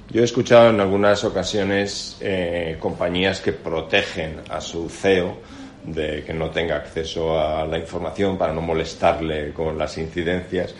Yo 0.09 0.21
he 0.21 0.23
escuchado 0.23 0.69
en 0.69 0.79
algunas 0.79 1.23
ocasiones 1.23 2.17
eh, 2.21 2.77
compañías 2.79 3.39
que 3.41 3.53
protegen 3.53 4.41
a 4.49 4.59
su 4.59 4.89
CEO 4.89 5.37
de 5.85 6.23
que 6.23 6.33
no 6.33 6.49
tenga 6.49 6.75
acceso 6.75 7.39
a 7.39 7.65
la 7.65 7.77
información 7.77 8.37
para 8.37 8.53
no 8.53 8.61
molestarle 8.61 9.51
con 9.51 9.77
las 9.77 9.97
incidencias. 9.97 10.75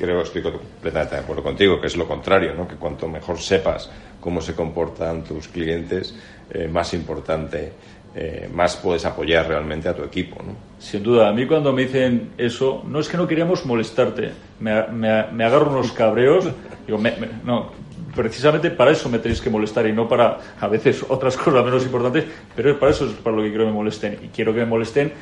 Creo 0.00 0.16
que 0.16 0.22
estoy 0.22 0.40
completamente 0.40 1.14
de 1.14 1.20
acuerdo 1.20 1.42
contigo, 1.42 1.78
que 1.78 1.88
es 1.88 1.94
lo 1.94 2.08
contrario, 2.08 2.54
¿no? 2.54 2.66
que 2.66 2.76
cuanto 2.76 3.06
mejor 3.06 3.38
sepas 3.38 3.90
cómo 4.18 4.40
se 4.40 4.54
comportan 4.54 5.22
tus 5.24 5.48
clientes, 5.48 6.14
eh, 6.50 6.68
más 6.68 6.94
importante, 6.94 7.72
eh, 8.14 8.48
más 8.50 8.76
puedes 8.76 9.04
apoyar 9.04 9.46
realmente 9.46 9.90
a 9.90 9.94
tu 9.94 10.02
equipo. 10.02 10.42
¿no? 10.42 10.54
Sin 10.78 11.02
duda, 11.02 11.28
a 11.28 11.32
mí 11.34 11.46
cuando 11.46 11.74
me 11.74 11.82
dicen 11.82 12.30
eso, 12.38 12.82
no 12.86 12.98
es 12.98 13.10
que 13.10 13.18
no 13.18 13.28
queríamos 13.28 13.66
molestarte, 13.66 14.30
me, 14.58 14.86
me, 14.86 15.44
agarro 15.44 15.70
unos 15.70 15.92
cabreos, 15.92 16.48
digo, 16.86 16.98
no, 17.44 17.70
precisamente 18.16 18.70
para 18.70 18.92
eso 18.92 19.10
me 19.10 19.18
tenéis 19.18 19.42
que 19.42 19.50
molestar 19.50 19.86
y 19.86 19.92
no 19.92 20.08
para 20.08 20.38
a 20.58 20.66
veces 20.66 21.04
otras 21.10 21.36
cosas 21.36 21.62
menos 21.62 21.84
importantes, 21.84 22.24
pero 22.56 22.78
para 22.78 22.92
eso 22.92 23.04
es 23.04 23.12
para 23.12 23.36
lo 23.36 23.42
que 23.42 23.50
quiero 23.50 23.64
que 23.64 23.70
me 23.70 23.76
molesten. 23.76 24.18
Y 24.22 24.28
quiero 24.28 24.54
que 24.54 24.60
me 24.60 24.66
molesten 24.66 25.12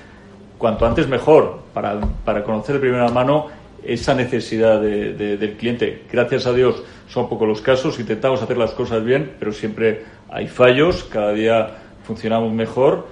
cuanto 0.57 0.87
antes 0.87 1.09
mejor, 1.09 1.63
para, 1.75 2.01
para 2.25 2.45
conocer 2.45 2.77
de 2.77 2.81
primera 2.81 3.09
mano 3.09 3.58
esa 3.89 4.15
necesidad 4.15 4.81
del 4.81 5.57
cliente. 5.59 6.03
Gracias 6.13 6.47
a 6.47 6.53
Dios 6.53 6.83
son 7.09 7.29
pocos 7.29 7.49
los 7.49 7.63
casos, 7.63 7.99
intentamos 7.99 8.43
hacer 8.43 8.59
las 8.59 8.73
cosas 8.73 9.03
bien, 9.05 9.33
pero 9.39 9.53
siempre 9.53 10.05
hay 10.29 10.47
fallos, 10.47 11.05
cada 11.05 11.33
día 11.33 11.79
funcionamos 12.05 12.53
mejor, 12.53 13.07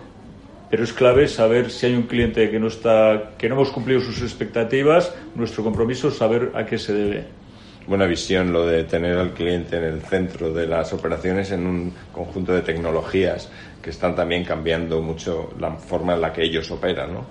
pero 0.70 0.84
es 0.84 0.92
clave 0.92 1.28
saber 1.28 1.70
si 1.70 1.86
hay 1.86 1.94
un 1.94 2.02
cliente 2.02 2.50
que 2.50 2.58
no 2.58 2.66
está, 2.66 3.32
que 3.38 3.48
no 3.48 3.54
hemos 3.54 3.70
cumplido 3.70 4.00
sus 4.00 4.20
expectativas, 4.20 5.14
nuestro 5.34 5.64
compromiso 5.64 6.08
es 6.08 6.16
saber 6.16 6.52
a 6.54 6.66
qué 6.66 6.76
se 6.78 6.92
debe 6.92 7.24
buena 7.86 8.06
visión 8.06 8.52
lo 8.52 8.66
de 8.66 8.84
tener 8.84 9.16
al 9.16 9.30
cliente 9.30 9.76
en 9.76 9.84
el 9.84 10.00
centro 10.02 10.52
de 10.52 10.66
las 10.66 10.92
operaciones 10.92 11.52
en 11.52 11.66
un 11.66 11.92
conjunto 12.12 12.52
de 12.52 12.62
tecnologías 12.62 13.48
que 13.80 13.90
están 13.90 14.16
también 14.16 14.44
cambiando 14.44 15.00
mucho 15.00 15.50
la 15.60 15.72
forma 15.72 16.14
en 16.14 16.20
la 16.20 16.32
que 16.32 16.42
ellos 16.42 16.70
operan, 16.70 17.14
¿no? 17.14 17.26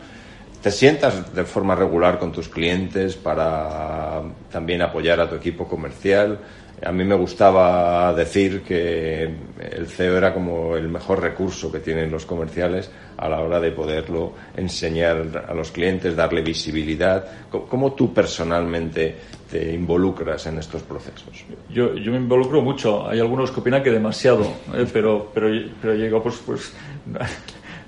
¿Te 0.65 0.71
sientas 0.71 1.31
de 1.35 1.43
forma 1.43 1.75
regular 1.75 2.17
con 2.17 2.31
tus 2.31 2.49
clientes 2.49 3.15
para 3.15 4.23
también 4.51 4.81
apoyar 4.81 5.19
a 5.19 5.29
tu 5.29 5.35
equipo 5.35 5.67
comercial? 5.67 6.39
A 6.83 6.91
mí 6.91 7.03
me 7.03 7.13
gustaba 7.13 8.11
decir 8.15 8.63
que 8.63 9.29
el 9.59 9.85
CEO 9.85 10.17
era 10.17 10.33
como 10.33 10.75
el 10.75 10.89
mejor 10.89 11.21
recurso 11.21 11.71
que 11.71 11.81
tienen 11.81 12.09
los 12.09 12.25
comerciales 12.25 12.89
a 13.15 13.29
la 13.29 13.41
hora 13.41 13.59
de 13.59 13.73
poderlo 13.73 14.33
enseñar 14.57 15.45
a 15.47 15.53
los 15.53 15.69
clientes, 15.69 16.15
darle 16.15 16.41
visibilidad. 16.41 17.23
¿Cómo 17.51 17.93
tú 17.93 18.11
personalmente 18.11 19.17
te 19.51 19.71
involucras 19.71 20.47
en 20.47 20.57
estos 20.57 20.81
procesos? 20.81 21.45
Yo, 21.69 21.93
yo 21.93 22.11
me 22.11 22.17
involucro 22.17 22.63
mucho. 22.63 23.07
Hay 23.07 23.19
algunos 23.19 23.51
que 23.51 23.59
opinan 23.59 23.83
que 23.83 23.91
demasiado, 23.91 24.41
¿eh? 24.73 24.87
pero, 24.91 25.29
pero, 25.31 25.47
pero 25.79 25.93
llego, 25.93 26.23
pues, 26.23 26.41
pues 26.43 26.73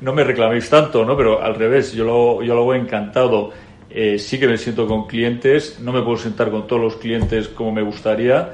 no 0.02 0.14
me 0.14 0.24
reclaméis 0.24 0.70
tanto, 0.70 1.06
¿no? 1.06 1.16
Pero 1.18 1.42
al 1.42 1.56
revés, 1.56 1.94
yo 1.94 2.06
lo, 2.06 2.44
yo 2.44 2.54
lo 2.54 2.62
hago 2.62 2.76
encantado. 2.76 3.52
Eh, 3.90 4.20
sí 4.20 4.40
que 4.40 4.48
me 4.48 4.58
siento 4.58 4.86
con 4.88 5.08
clientes, 5.08 5.80
no 5.82 5.92
me 5.94 6.02
puedo 6.02 6.18
sentar 6.18 6.52
con 6.52 6.68
todos 6.68 6.82
los 6.82 6.96
clientes 6.98 7.48
como 7.48 7.72
me 7.72 7.82
gustaría 7.82 8.54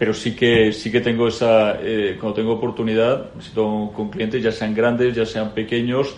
pero 0.00 0.14
sí 0.14 0.34
que 0.34 0.72
sí 0.72 0.90
que 0.90 1.02
tengo 1.02 1.28
esa 1.28 1.78
eh, 1.78 2.16
cuando 2.18 2.36
tengo 2.36 2.52
oportunidad 2.54 3.34
me 3.34 3.42
siento 3.42 3.92
con 3.94 4.08
clientes 4.08 4.42
ya 4.42 4.50
sean 4.50 4.74
grandes 4.74 5.14
ya 5.14 5.26
sean 5.26 5.52
pequeños 5.52 6.16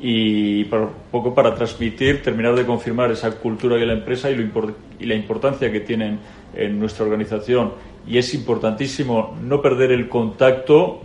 y 0.00 0.64
poco 0.64 1.34
para 1.34 1.52
transmitir 1.52 2.22
terminar 2.22 2.54
de 2.54 2.64
confirmar 2.64 3.10
esa 3.10 3.32
cultura 3.32 3.76
de 3.76 3.86
la 3.86 3.94
empresa 3.94 4.30
y, 4.30 4.36
lo 4.36 4.74
y 5.00 5.06
la 5.06 5.16
importancia 5.16 5.72
que 5.72 5.80
tienen 5.80 6.20
en 6.54 6.78
nuestra 6.78 7.06
organización 7.06 7.72
y 8.06 8.18
es 8.18 8.32
importantísimo 8.34 9.36
no 9.42 9.60
perder 9.60 9.90
el 9.90 10.08
contacto 10.08 11.00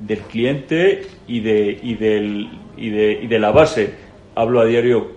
del 0.00 0.18
cliente 0.20 1.06
y 1.26 1.40
de 1.40 1.78
y 1.82 1.94
del 1.94 2.48
y 2.76 2.90
de, 2.90 3.20
y 3.22 3.26
de 3.26 3.38
la 3.38 3.50
base 3.50 3.94
hablo 4.34 4.60
a 4.60 4.64
diario 4.66 5.16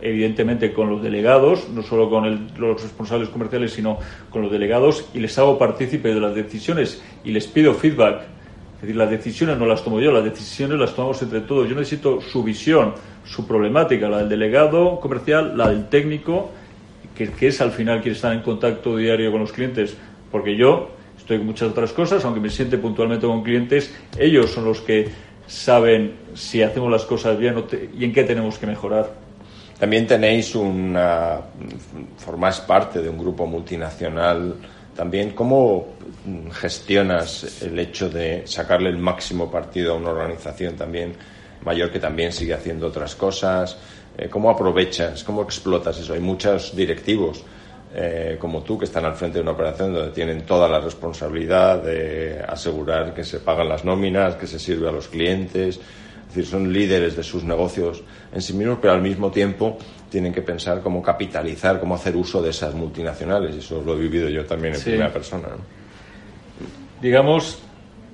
evidentemente 0.00 0.72
con 0.72 0.90
los 0.90 1.02
delegados, 1.02 1.68
no 1.70 1.82
solo 1.82 2.08
con 2.08 2.48
los 2.56 2.82
responsables 2.82 3.28
comerciales, 3.28 3.72
sino 3.72 3.98
con 4.30 4.42
los 4.42 4.52
delegados 4.52 5.08
y 5.14 5.20
les 5.20 5.36
hago 5.38 5.58
partícipe 5.58 6.14
de 6.14 6.20
las 6.20 6.34
decisiones 6.34 7.02
y 7.24 7.32
les 7.32 7.46
pido 7.46 7.74
feedback. 7.74 8.22
Es 8.76 8.82
decir, 8.82 8.96
las 8.96 9.10
decisiones 9.10 9.58
no 9.58 9.66
las 9.66 9.82
tomo 9.82 10.00
yo, 10.00 10.12
las 10.12 10.24
decisiones 10.24 10.78
las 10.78 10.94
tomamos 10.94 11.20
entre 11.22 11.40
todos. 11.40 11.68
Yo 11.68 11.74
necesito 11.74 12.20
su 12.20 12.44
visión, 12.44 12.94
su 13.24 13.44
problemática, 13.46 14.08
la 14.08 14.18
del 14.18 14.28
delegado 14.28 15.00
comercial, 15.00 15.58
la 15.58 15.68
del 15.70 15.88
técnico, 15.88 16.50
que, 17.16 17.28
que 17.30 17.48
es 17.48 17.60
al 17.60 17.72
final 17.72 18.00
quien 18.02 18.14
está 18.14 18.32
en 18.32 18.42
contacto 18.42 18.96
diario 18.96 19.32
con 19.32 19.40
los 19.40 19.52
clientes, 19.52 19.96
porque 20.30 20.56
yo 20.56 20.90
estoy 21.18 21.38
con 21.38 21.46
muchas 21.46 21.68
otras 21.70 21.92
cosas, 21.92 22.24
aunque 22.24 22.40
me 22.40 22.48
siente 22.48 22.78
puntualmente 22.78 23.26
con 23.26 23.42
clientes, 23.42 23.92
ellos 24.18 24.50
son 24.50 24.64
los 24.64 24.80
que 24.80 25.08
saben 25.46 26.14
si 26.34 26.62
hacemos 26.62 26.90
las 26.90 27.04
cosas 27.04 27.38
bien 27.38 27.64
y 27.98 28.04
en 28.04 28.12
qué 28.12 28.24
tenemos 28.24 28.58
que 28.58 28.66
mejorar. 28.66 29.10
También 29.78 30.06
tenéis 30.06 30.54
una, 30.54 31.40
formáis 32.16 32.58
parte 32.60 33.00
de 33.00 33.08
un 33.08 33.18
grupo 33.18 33.46
multinacional. 33.46 34.56
También, 34.94 35.30
¿cómo 35.30 35.94
gestionas 36.52 37.62
el 37.62 37.78
hecho 37.78 38.10
de 38.10 38.42
sacarle 38.46 38.90
el 38.90 38.98
máximo 38.98 39.50
partido 39.50 39.92
a 39.92 39.96
una 39.96 40.10
organización 40.10 40.74
también 40.74 41.14
mayor 41.64 41.92
que 41.92 42.00
también 42.00 42.32
sigue 42.32 42.54
haciendo 42.54 42.88
otras 42.88 43.14
cosas? 43.14 43.78
Eh, 44.16 44.28
¿Cómo 44.28 44.50
aprovechas, 44.50 45.22
cómo 45.22 45.42
explotas 45.42 45.98
eso? 45.98 46.12
Hay 46.12 46.20
muchos 46.20 46.74
directivos 46.74 47.44
eh, 47.94 48.36
como 48.38 48.62
tú 48.62 48.78
que 48.78 48.84
están 48.84 49.04
al 49.04 49.14
frente 49.14 49.38
de 49.38 49.42
una 49.42 49.52
operación 49.52 49.94
donde 49.94 50.12
tienen 50.12 50.42
toda 50.42 50.68
la 50.68 50.80
responsabilidad 50.80 51.82
de 51.82 52.42
asegurar 52.46 53.14
que 53.14 53.24
se 53.24 53.40
pagan 53.40 53.68
las 53.68 53.84
nóminas, 53.84 54.34
que 54.34 54.46
se 54.46 54.58
sirve 54.58 54.88
a 54.88 54.92
los 54.92 55.08
clientes, 55.08 55.80
es 56.28 56.34
decir, 56.34 56.46
son 56.46 56.72
líderes 56.72 57.16
de 57.16 57.22
sus 57.22 57.44
negocios 57.44 58.02
en 58.32 58.42
sí 58.42 58.52
mismos, 58.52 58.78
pero 58.82 58.92
al 58.92 59.00
mismo 59.00 59.30
tiempo 59.30 59.78
tienen 60.10 60.32
que 60.32 60.42
pensar 60.42 60.82
cómo 60.82 61.02
capitalizar, 61.02 61.80
cómo 61.80 61.94
hacer 61.94 62.16
uso 62.16 62.42
de 62.42 62.50
esas 62.50 62.74
multinacionales. 62.74 63.54
Y 63.56 63.58
eso 63.60 63.82
lo 63.84 63.94
he 63.94 63.98
vivido 63.98 64.28
yo 64.28 64.44
también 64.44 64.74
en 64.74 64.80
primera 64.82 65.12
persona. 65.12 65.48
Digamos 67.00 67.58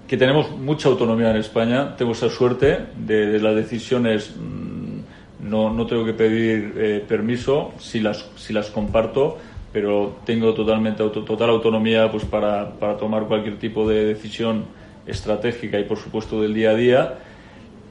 que 0.06 0.16
tenemos 0.16 0.50
mucha 0.50 0.88
autonomía 0.88 1.30
en 1.30 1.36
España. 1.36 1.96
Tengo 1.96 2.12
esa 2.12 2.28
suerte 2.28 2.86
de, 2.96 3.40
las 3.40 3.56
decisiones. 3.56 4.32
Mm, 4.36 5.48
no, 5.48 5.70
no, 5.72 5.86
tengo 5.86 6.04
que 6.04 6.14
pedir 6.14 6.74
eh, 6.76 7.04
permiso 7.06 7.72
si 7.78 8.00
las, 8.00 8.24
si 8.36 8.52
las 8.52 8.70
comparto, 8.70 9.38
pero 9.74 10.16
tengo 10.24 10.54
totalmente 10.54 11.04
total 11.04 11.50
autonomía 11.50 12.10
pues, 12.10 12.24
para, 12.24 12.70
para 12.70 12.96
tomar 12.96 13.24
cualquier 13.24 13.58
tipo 13.58 13.86
de 13.86 14.06
decisión 14.06 14.64
estratégica 15.06 15.78
y, 15.78 15.84
por 15.84 15.98
supuesto, 15.98 16.40
del 16.40 16.54
día 16.54 16.70
a 16.70 16.74
día 16.74 17.18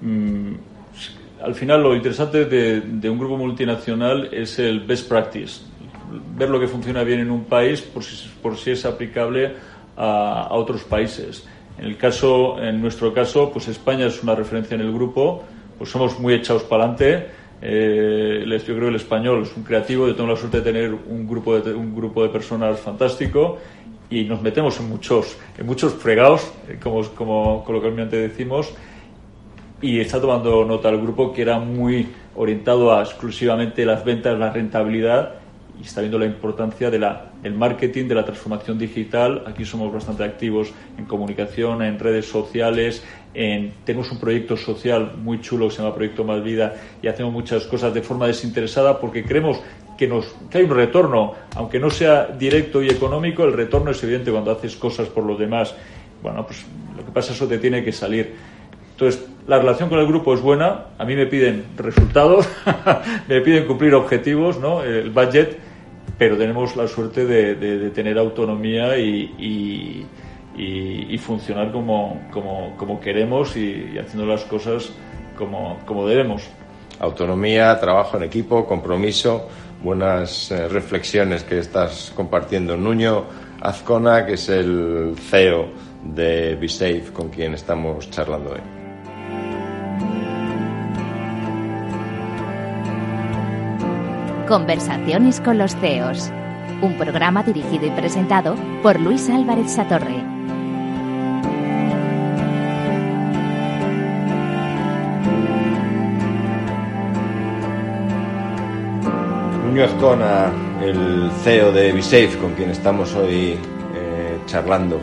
Mm, 0.03 0.55
al 1.41 1.55
final 1.55 1.81
lo 1.81 1.95
interesante 1.95 2.45
de, 2.45 3.09
un 3.09 3.17
grupo 3.17 3.37
multinacional 3.37 4.29
es 4.33 4.59
el 4.59 4.81
best 4.81 5.07
practice, 5.07 5.61
ver 6.35 6.49
lo 6.49 6.59
que 6.59 6.67
funciona 6.67 7.03
bien 7.03 7.21
en 7.21 7.31
un 7.31 7.45
país 7.45 7.81
por 7.81 8.03
si, 8.03 8.29
por 8.41 8.57
si 8.57 8.71
es 8.71 8.85
aplicable 8.85 9.53
a, 9.95 10.49
otros 10.51 10.83
países. 10.83 11.47
En 11.77 11.85
el 11.85 11.97
caso, 11.97 12.61
en 12.61 12.81
nuestro 12.81 13.13
caso, 13.13 13.49
pues 13.51 13.67
España 13.67 14.05
es 14.07 14.21
una 14.21 14.35
referencia 14.35 14.75
en 14.75 14.81
el 14.81 14.91
grupo, 14.91 15.43
pues 15.77 15.89
somos 15.89 16.19
muy 16.19 16.33
echados 16.33 16.63
para 16.63 16.83
adelante. 16.83 17.27
Eh, 17.65 18.43
yo 18.45 18.75
creo 18.75 18.79
que 18.81 18.87
el 18.89 18.95
español 18.95 19.43
es 19.43 19.55
un 19.55 19.63
creativo, 19.63 20.05
yo 20.05 20.15
tengo 20.15 20.29
la 20.29 20.35
suerte 20.35 20.57
de 20.57 20.63
tener 20.63 20.93
un 20.93 21.25
grupo 21.25 21.57
de, 21.57 21.73
un 21.73 21.95
grupo 21.95 22.21
de 22.21 22.27
personas 22.27 22.77
fantástico 22.77 23.57
y 24.09 24.25
nos 24.25 24.41
metemos 24.41 24.77
en 24.81 24.89
muchos, 24.89 25.37
en 25.57 25.65
muchos 25.65 25.93
fregados, 25.93 26.51
eh, 26.67 26.77
como, 26.83 27.01
como 27.11 27.63
coloquialmente 27.63 28.17
decimos, 28.17 28.73
y 29.81 30.01
está 30.01 30.19
tomando 30.19 30.65
nota 30.65 30.89
el 30.89 30.99
grupo 30.99 31.31
que 31.31 31.41
era 31.41 31.57
muy 31.57 32.09
orientado 32.35 32.93
a 32.93 33.01
exclusivamente 33.01 33.85
las 33.85 34.03
ventas, 34.03 34.37
la 34.37 34.51
rentabilidad 34.51 35.35
y 35.79 35.83
está 35.83 36.01
viendo 36.01 36.19
la 36.19 36.25
importancia 36.25 36.89
de 36.91 36.99
la, 36.99 37.31
del 37.41 37.53
marketing, 37.53 38.07
de 38.07 38.15
la 38.15 38.25
transformación 38.25 38.77
digital. 38.77 39.43
Aquí 39.47 39.65
somos 39.65 39.91
bastante 39.91 40.23
activos 40.23 40.71
en 40.97 41.05
comunicación, 41.05 41.81
en 41.81 41.99
redes 41.99 42.27
sociales, 42.27 43.03
en, 43.33 43.73
tenemos 43.83 44.11
un 44.11 44.19
proyecto 44.19 44.55
social 44.55 45.13
muy 45.17 45.41
chulo 45.41 45.67
que 45.67 45.75
se 45.75 45.81
llama 45.81 45.95
Proyecto 45.95 46.23
Más 46.23 46.43
Vida 46.43 46.75
y 47.01 47.07
hacemos 47.07 47.33
muchas 47.33 47.65
cosas 47.65 47.93
de 47.93 48.01
forma 48.01 48.27
desinteresada 48.27 48.99
porque 48.99 49.23
creemos 49.23 49.59
que, 49.97 50.07
nos, 50.07 50.25
que 50.49 50.59
hay 50.59 50.63
un 50.65 50.75
retorno, 50.75 51.33
aunque 51.55 51.79
no 51.79 51.89
sea 51.89 52.27
directo 52.27 52.81
y 52.83 52.89
económico, 52.89 53.43
el 53.43 53.53
retorno 53.53 53.91
es 53.91 54.03
evidente 54.03 54.31
cuando 54.31 54.51
haces 54.51 54.75
cosas 54.75 55.07
por 55.09 55.23
los 55.23 55.39
demás. 55.39 55.75
Bueno, 56.21 56.45
pues 56.45 56.65
lo 56.95 57.05
que 57.05 57.11
pasa 57.11 57.31
es 57.31 57.39
que 57.39 57.45
eso 57.45 57.47
te 57.47 57.57
tiene 57.57 57.83
que 57.83 57.91
salir. 57.91 58.33
Entonces, 58.91 59.25
la 59.47 59.59
relación 59.59 59.89
con 59.89 59.99
el 59.99 60.07
grupo 60.07 60.33
es 60.33 60.41
buena, 60.41 60.85
a 60.97 61.05
mí 61.05 61.15
me 61.15 61.25
piden 61.25 61.65
resultados, 61.77 62.47
me 63.27 63.41
piden 63.41 63.65
cumplir 63.65 63.93
objetivos, 63.93 64.59
¿no? 64.59 64.83
el 64.83 65.09
budget, 65.09 65.57
pero 66.17 66.37
tenemos 66.37 66.75
la 66.75 66.87
suerte 66.87 67.25
de, 67.25 67.89
tener 67.89 68.17
autonomía 68.17 68.97
y, 68.97 70.05
funcionar 71.19 71.71
como, 71.71 72.21
como, 72.31 72.99
queremos 72.99 73.57
y, 73.57 73.97
haciendo 73.97 74.25
las 74.25 74.43
cosas 74.45 74.91
como, 75.37 75.79
como 75.85 76.07
debemos. 76.07 76.47
Autonomía, 76.99 77.77
trabajo 77.79 78.17
en 78.17 78.23
equipo, 78.23 78.65
compromiso, 78.65 79.49
buenas 79.83 80.51
eh, 80.51 80.69
reflexiones 80.69 81.43
que 81.43 81.59
estás 81.59 82.13
compartiendo. 82.15 82.77
Nuño 82.77 83.25
Azcona, 83.61 84.25
que 84.25 84.33
es 84.33 84.47
el 84.47 85.15
CEO 85.17 85.67
de 86.03 86.55
BeSafe, 86.55 87.11
con 87.11 87.29
quien 87.29 87.55
estamos 87.55 88.09
charlando 88.09 88.51
hoy. 88.51 88.82
Conversaciones 94.53 95.41
con 95.41 95.57
los 95.57 95.75
CEOs. 95.77 96.31
Un 96.83 96.95
programa 96.99 97.41
dirigido 97.41 97.87
y 97.87 97.89
presentado 97.89 98.55
por 98.83 98.99
Luis 98.99 99.27
Álvarez 99.27 99.71
Satorre. 99.71 100.21
Nuño 109.65 109.85
Azcona, 109.85 110.51
el 110.83 111.31
CEO 111.43 111.71
de 111.71 111.91
BeSafe, 111.91 112.37
con 112.39 112.53
quien 112.53 112.69
estamos 112.69 113.15
hoy 113.15 113.53
eh, 113.95 114.37
charlando 114.45 114.99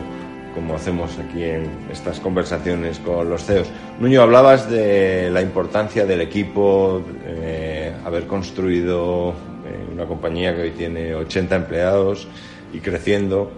como 0.53 0.75
hacemos 0.75 1.17
aquí 1.17 1.43
en 1.43 1.69
estas 1.91 2.19
conversaciones 2.19 2.99
con 2.99 3.29
los 3.29 3.45
CEOs. 3.45 3.67
Nuño, 3.99 4.21
hablabas 4.21 4.69
de 4.69 5.29
la 5.31 5.41
importancia 5.41 6.05
del 6.05 6.21
equipo, 6.21 7.01
eh, 7.25 7.60
haber 8.05 8.27
construido 8.27 9.29
eh, 9.65 9.91
una 9.91 10.05
compañía 10.05 10.55
que 10.55 10.63
hoy 10.63 10.71
tiene 10.71 11.15
80 11.15 11.55
empleados 11.55 12.27
y 12.73 12.79
creciendo. 12.79 13.51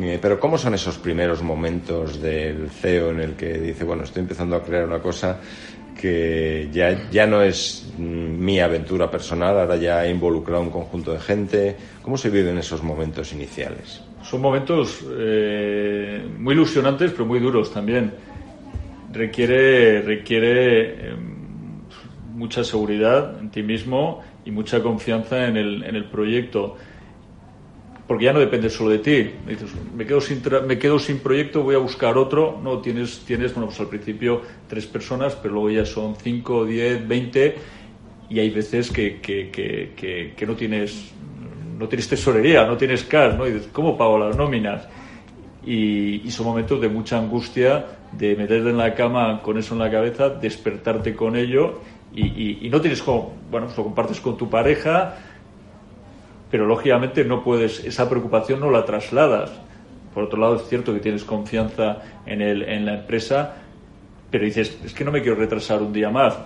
Eh, 0.00 0.18
pero 0.20 0.40
¿cómo 0.40 0.58
son 0.58 0.74
esos 0.74 0.98
primeros 0.98 1.42
momentos 1.42 2.20
del 2.20 2.68
CEO 2.70 3.10
en 3.10 3.20
el 3.20 3.32
que 3.34 3.58
dice, 3.58 3.84
bueno, 3.84 4.04
estoy 4.04 4.22
empezando 4.22 4.56
a 4.56 4.62
crear 4.62 4.86
una 4.86 4.98
cosa 4.98 5.38
que 6.00 6.68
ya, 6.72 7.08
ya 7.10 7.26
no 7.26 7.42
es 7.42 7.92
mm, 7.96 8.02
mi 8.02 8.58
aventura 8.58 9.10
personal, 9.10 9.58
ahora 9.58 9.76
ya 9.76 10.04
he 10.04 10.10
involucrado 10.10 10.62
un 10.62 10.70
conjunto 10.70 11.12
de 11.12 11.20
gente? 11.20 11.76
¿Cómo 12.02 12.18
se 12.18 12.30
viven 12.30 12.58
esos 12.58 12.82
momentos 12.82 13.32
iniciales? 13.32 14.02
son 14.24 14.40
momentos 14.40 15.04
eh, 15.18 16.26
muy 16.38 16.54
ilusionantes, 16.54 17.12
pero 17.12 17.26
muy 17.26 17.40
duros 17.40 17.72
también. 17.72 18.12
Requiere, 19.12 20.02
requiere 20.02 21.10
em, 21.10 21.33
mucha 22.34 22.64
seguridad 22.64 23.38
en 23.40 23.50
ti 23.50 23.62
mismo 23.62 24.20
y 24.44 24.50
mucha 24.50 24.82
confianza 24.82 25.46
en 25.46 25.56
el, 25.56 25.84
en 25.84 25.96
el 25.96 26.04
proyecto. 26.06 26.76
Porque 28.06 28.26
ya 28.26 28.32
no 28.34 28.40
depende 28.40 28.68
solo 28.68 28.90
de 28.90 28.98
ti. 28.98 29.30
Me 29.96 30.04
quedo, 30.04 30.20
sin 30.20 30.42
me 30.66 30.78
quedo 30.78 30.98
sin 30.98 31.20
proyecto, 31.20 31.62
voy 31.62 31.74
a 31.74 31.78
buscar 31.78 32.18
otro. 32.18 32.60
No, 32.62 32.78
tienes, 32.78 33.20
tienes, 33.20 33.54
bueno, 33.54 33.68
pues 33.68 33.80
al 33.80 33.88
principio 33.88 34.42
tres 34.68 34.86
personas, 34.86 35.34
pero 35.36 35.54
luego 35.54 35.70
ya 35.70 35.86
son 35.86 36.14
cinco, 36.16 36.66
diez, 36.66 37.06
veinte. 37.06 37.56
Y 38.28 38.40
hay 38.40 38.50
veces 38.50 38.90
que, 38.90 39.20
que, 39.20 39.50
que, 39.50 40.46
no 40.46 40.54
tienes 40.54 41.12
no 41.78 41.88
tienes 41.88 42.08
tesorería, 42.08 42.66
no 42.66 42.76
tienes 42.76 43.04
cash, 43.04 43.34
¿no? 43.34 43.46
Y 43.46 43.52
dices, 43.52 43.68
¿cómo 43.72 43.96
pago 43.96 44.18
las 44.18 44.36
nóminas? 44.36 44.86
Y, 45.66 46.30
son 46.30 46.46
momentos 46.46 46.80
de 46.80 46.88
mucha 46.88 47.18
angustia, 47.18 47.86
de 48.12 48.36
meterte 48.36 48.68
en 48.68 48.76
la 48.76 48.94
cama 48.94 49.40
con 49.42 49.56
eso 49.58 49.74
en 49.74 49.80
la 49.80 49.90
cabeza, 49.90 50.28
despertarte 50.28 51.16
con 51.16 51.36
ello 51.36 51.80
y, 52.14 52.68
no 52.70 52.80
tienes 52.80 53.02
como, 53.02 53.34
bueno, 53.50 53.66
pues 53.66 53.76
lo 53.78 53.84
compartes 53.84 54.20
con 54.20 54.36
tu 54.36 54.48
pareja, 54.48 55.16
pero 56.50 56.66
lógicamente 56.66 57.24
no 57.24 57.42
puedes, 57.42 57.84
esa 57.84 58.08
preocupación 58.08 58.60
no 58.60 58.70
la 58.70 58.84
trasladas. 58.84 59.52
Por 60.14 60.24
otro 60.24 60.38
lado, 60.38 60.56
es 60.56 60.68
cierto 60.68 60.94
que 60.94 61.00
tienes 61.00 61.24
confianza 61.24 61.98
en, 62.24 62.40
el, 62.40 62.62
en 62.62 62.86
la 62.86 62.94
empresa, 63.00 63.56
pero 64.30 64.44
dices, 64.44 64.78
es 64.84 64.94
que 64.94 65.04
no 65.04 65.10
me 65.10 65.22
quiero 65.22 65.36
retrasar 65.36 65.82
un 65.82 65.92
día 65.92 66.10
más. 66.10 66.38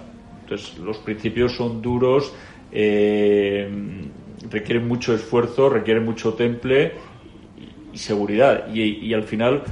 Entonces, 0.42 0.78
los 0.78 0.96
principios 0.98 1.52
son 1.52 1.82
duros. 1.82 2.32
Eh, 2.72 3.68
requiere 4.50 4.80
mucho 4.80 5.14
esfuerzo, 5.14 5.68
requiere 5.68 6.00
mucho 6.00 6.34
temple 6.34 6.92
y, 7.92 7.98
seguridad. 7.98 8.72
Y, 8.74 9.12
al 9.12 9.24
final 9.24 9.62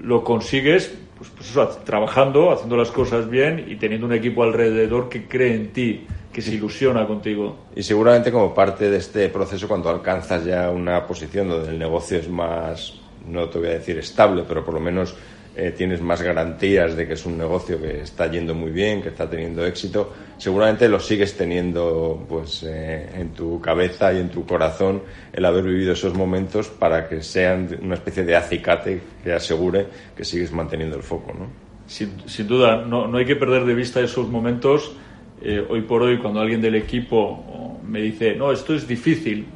lo 0.00 0.22
consigues 0.24 0.98
pues, 1.36 1.52
pues 1.52 1.84
trabajando, 1.84 2.50
haciendo 2.50 2.76
las 2.76 2.90
cosas 2.90 3.28
bien 3.28 3.64
y 3.68 3.76
teniendo 3.76 4.06
un 4.06 4.12
equipo 4.12 4.42
alrededor 4.42 5.08
que 5.08 5.28
cree 5.28 5.54
en 5.54 5.72
ti, 5.72 6.06
que 6.32 6.42
se 6.42 6.54
ilusiona 6.54 7.06
contigo. 7.06 7.56
Y 7.76 7.82
seguramente 7.82 8.32
como 8.32 8.54
parte 8.54 8.90
de 8.90 8.96
este 8.96 9.28
proceso, 9.28 9.68
cuando 9.68 9.88
alcanzas 9.90 10.44
ya 10.44 10.70
una 10.70 11.06
posición 11.06 11.48
donde 11.48 11.70
el 11.70 11.78
negocio 11.78 12.18
es 12.18 12.28
más, 12.28 12.94
no 13.26 13.48
te 13.48 13.58
voy 13.58 13.68
a 13.68 13.72
decir 13.72 13.98
estable, 13.98 14.44
pero 14.48 14.64
por 14.64 14.74
lo 14.74 14.80
menos 14.80 15.14
eh, 15.54 15.74
tienes 15.76 16.00
más 16.00 16.22
garantías 16.22 16.96
de 16.96 17.06
que 17.06 17.12
es 17.12 17.26
un 17.26 17.36
negocio 17.36 17.78
que 17.78 18.00
está 18.00 18.30
yendo 18.30 18.54
muy 18.54 18.70
bien, 18.70 19.02
que 19.02 19.10
está 19.10 19.28
teniendo 19.28 19.66
éxito, 19.66 20.12
seguramente 20.38 20.88
lo 20.88 20.98
sigues 20.98 21.36
teniendo 21.36 22.24
pues 22.26 22.62
eh, 22.62 23.10
en 23.14 23.34
tu 23.34 23.60
cabeza 23.60 24.14
y 24.14 24.18
en 24.18 24.30
tu 24.30 24.46
corazón 24.46 25.02
el 25.30 25.44
haber 25.44 25.64
vivido 25.64 25.92
esos 25.92 26.14
momentos 26.14 26.68
para 26.68 27.06
que 27.06 27.22
sean 27.22 27.68
una 27.82 27.96
especie 27.96 28.24
de 28.24 28.34
acicate 28.34 29.02
que 29.22 29.32
asegure 29.34 29.86
que 30.16 30.24
sigues 30.24 30.52
manteniendo 30.52 30.96
el 30.96 31.02
foco, 31.02 31.34
¿no? 31.38 31.46
Sin, 31.86 32.46
duda, 32.46 32.86
no, 32.86 33.06
no, 33.06 33.18
hay 33.18 33.26
que 33.26 33.36
perder 33.36 33.66
de 33.66 33.74
vista 33.74 34.00
esos 34.00 34.28
momentos. 34.28 34.94
Eh, 35.42 35.62
hoy 35.68 35.82
por 35.82 36.02
hoy, 36.02 36.18
cuando 36.18 36.40
alguien 36.40 36.62
del 36.62 36.76
equipo 36.76 37.78
me 37.86 38.00
dice, 38.00 38.34
no, 38.34 38.52
esto 38.52 38.74
es 38.74 38.88
difícil, 38.88 39.46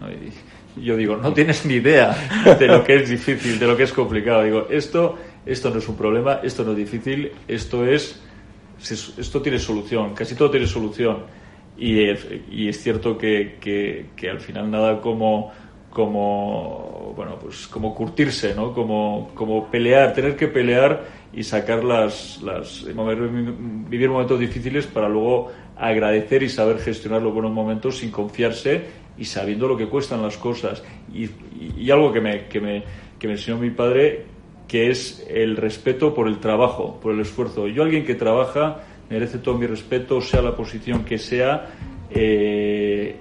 yo 0.76 0.96
digo, 0.96 1.16
no 1.16 1.32
tienes 1.32 1.64
ni 1.64 1.74
idea 1.74 2.14
de 2.58 2.66
lo 2.66 2.84
que 2.84 2.96
es 2.96 3.08
difícil, 3.08 3.58
de 3.58 3.66
lo 3.66 3.76
que 3.76 3.84
es 3.84 3.92
complicado. 3.92 4.42
Digo, 4.42 4.66
esto 4.68 5.16
esto 5.46 5.70
no 5.70 5.78
es 5.78 5.88
un 5.88 5.96
problema, 5.96 6.40
esto 6.42 6.64
no 6.64 6.72
es 6.72 6.76
difícil, 6.76 7.32
esto 7.46 7.86
es, 7.86 8.20
esto 8.80 9.40
tiene 9.40 9.58
solución, 9.58 10.12
casi 10.12 10.34
todo 10.34 10.50
tiene 10.50 10.66
solución. 10.66 11.18
Y 11.78 12.08
es, 12.08 12.82
cierto 12.82 13.16
que, 13.16 13.58
que, 13.60 14.30
al 14.30 14.40
final 14.40 14.70
nada 14.70 15.00
como, 15.00 15.52
como, 15.90 17.12
bueno, 17.14 17.38
pues 17.38 17.66
como 17.68 17.94
curtirse, 17.94 18.54
¿no? 18.54 18.72
Como, 18.72 19.30
como 19.34 19.70
pelear, 19.70 20.14
tener 20.14 20.36
que 20.36 20.48
pelear 20.48 21.04
y 21.34 21.42
sacar 21.42 21.84
las, 21.84 22.40
las, 22.42 22.84
vivir 22.84 24.08
momentos 24.08 24.40
difíciles 24.40 24.86
para 24.86 25.08
luego 25.08 25.52
agradecer 25.76 26.42
y 26.42 26.48
saber 26.48 26.78
gestionar 26.78 27.20
los 27.20 27.34
buenos 27.34 27.52
momentos 27.52 27.98
sin 27.98 28.10
confiarse 28.10 28.84
y 29.18 29.26
sabiendo 29.26 29.68
lo 29.68 29.76
que 29.76 29.86
cuestan 29.86 30.22
las 30.22 30.38
cosas. 30.38 30.82
Y, 31.12 31.28
y, 31.78 31.90
algo 31.90 32.10
que 32.10 32.20
me, 32.22 32.46
que, 32.46 32.58
me, 32.58 32.82
que 33.18 33.26
me 33.26 33.34
enseñó 33.34 33.58
mi 33.58 33.70
padre, 33.70 34.35
que 34.68 34.90
es 34.90 35.24
el 35.28 35.56
respeto 35.56 36.14
por 36.14 36.28
el 36.28 36.38
trabajo, 36.38 36.98
por 37.00 37.12
el 37.12 37.20
esfuerzo. 37.20 37.68
Yo, 37.68 37.82
alguien 37.82 38.04
que 38.04 38.14
trabaja, 38.14 38.82
merece 39.08 39.38
todo 39.38 39.56
mi 39.56 39.66
respeto, 39.66 40.20
sea 40.20 40.42
la 40.42 40.56
posición 40.56 41.04
que 41.04 41.18
sea, 41.18 41.68
eh, 42.10 43.16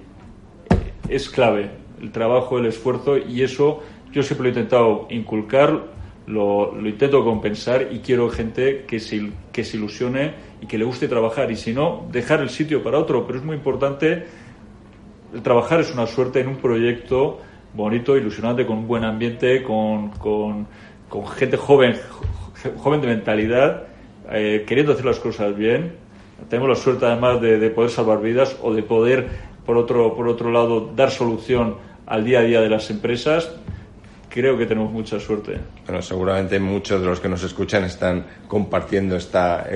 es 1.08 1.28
clave. 1.30 1.70
El 2.00 2.10
trabajo, 2.10 2.58
el 2.58 2.66
esfuerzo, 2.66 3.16
y 3.16 3.42
eso 3.42 3.82
yo 4.12 4.22
siempre 4.22 4.44
lo 4.44 4.48
he 4.48 4.58
intentado 4.58 5.06
inculcar, 5.10 5.84
lo, 6.26 6.72
intento 6.86 7.24
compensar 7.24 7.88
y 7.92 8.00
quiero 8.00 8.28
gente 8.28 8.84
que 8.86 8.98
se, 8.98 9.30
que 9.52 9.62
se 9.62 9.76
ilusione 9.76 10.32
y 10.60 10.66
que 10.66 10.78
le 10.78 10.84
guste 10.84 11.06
trabajar. 11.06 11.50
Y 11.50 11.56
si 11.56 11.72
no, 11.72 12.06
dejar 12.10 12.40
el 12.40 12.50
sitio 12.50 12.82
para 12.82 12.98
otro. 12.98 13.26
Pero 13.26 13.38
es 13.38 13.44
muy 13.44 13.56
importante, 13.56 14.26
el 15.32 15.42
trabajar 15.42 15.80
es 15.80 15.92
una 15.92 16.06
suerte 16.06 16.40
en 16.40 16.48
un 16.48 16.56
proyecto 16.56 17.40
bonito, 17.74 18.16
ilusionante, 18.16 18.66
con 18.66 18.78
un 18.78 18.88
buen 18.88 19.04
ambiente, 19.04 19.62
con, 19.62 20.10
con 20.10 20.66
con 21.08 21.26
gente 21.26 21.56
joven, 21.56 21.96
joven 22.78 23.00
de 23.00 23.06
mentalidad, 23.08 23.84
eh, 24.30 24.64
queriendo 24.66 24.92
hacer 24.92 25.04
las 25.04 25.18
cosas 25.18 25.56
bien. 25.56 25.94
Tenemos 26.48 26.68
la 26.68 26.74
suerte 26.76 27.06
además 27.06 27.40
de, 27.40 27.70
poder 27.70 27.90
salvar 27.90 28.20
vidas 28.20 28.56
o 28.62 28.74
de 28.74 28.82
poder, 28.82 29.26
por 29.64 29.76
otro, 29.76 30.14
por 30.14 30.28
otro 30.28 30.50
lado, 30.50 30.92
dar 30.94 31.10
solución 31.10 31.76
al 32.06 32.24
día 32.24 32.40
a 32.40 32.42
día 32.42 32.60
de 32.60 32.68
las 32.68 32.90
empresas. 32.90 33.50
Creo 34.28 34.58
que 34.58 34.66
tenemos 34.66 34.92
mucha 34.92 35.18
suerte. 35.18 35.58
Bueno, 35.86 36.02
seguramente 36.02 36.60
muchos 36.60 37.00
de 37.00 37.06
los 37.06 37.20
que 37.20 37.28
nos 37.28 37.42
escuchan 37.42 37.84
están 37.84 38.26
compartiendo 38.46 39.16
esta 39.16 39.66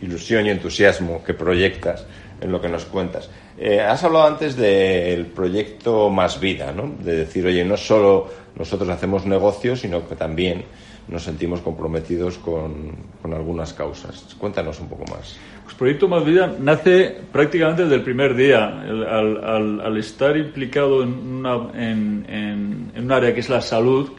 ilusión 0.00 0.46
y 0.46 0.50
entusiasmo 0.50 1.24
que 1.24 1.34
proyectas 1.34 2.06
en 2.44 2.52
lo 2.52 2.60
que 2.60 2.68
nos 2.68 2.84
cuentas. 2.84 3.30
Eh, 3.56 3.80
has 3.80 4.04
hablado 4.04 4.26
antes 4.26 4.54
del 4.54 5.26
proyecto 5.26 6.10
Más 6.10 6.38
Vida, 6.38 6.72
¿no? 6.72 6.94
De 7.02 7.16
decir, 7.16 7.46
oye, 7.46 7.64
no 7.64 7.76
solo 7.78 8.28
nosotros 8.54 8.88
hacemos 8.90 9.24
negocios, 9.24 9.80
sino 9.80 10.06
que 10.06 10.14
también 10.14 10.64
nos 11.08 11.22
sentimos 11.22 11.62
comprometidos 11.62 12.36
con, 12.36 13.14
algunas 13.24 13.72
causas. 13.72 14.36
Cuéntanos 14.38 14.78
un 14.78 14.88
poco 14.88 15.04
más. 15.10 15.38
Pues 15.64 15.74
Proyecto 15.74 16.06
Más 16.06 16.24
Vida 16.24 16.54
nace 16.60 17.16
prácticamente 17.32 17.84
desde 17.84 17.96
el 17.96 18.02
primer 18.02 18.36
día. 18.36 18.66
al, 18.68 19.96
estar 19.96 20.36
implicado 20.36 21.02
en, 21.02 21.12
una, 21.12 21.70
en, 21.74 22.26
en, 22.28 23.04
un 23.04 23.12
área 23.12 23.32
que 23.32 23.40
es 23.40 23.48
la 23.48 23.62
salud 23.62 24.10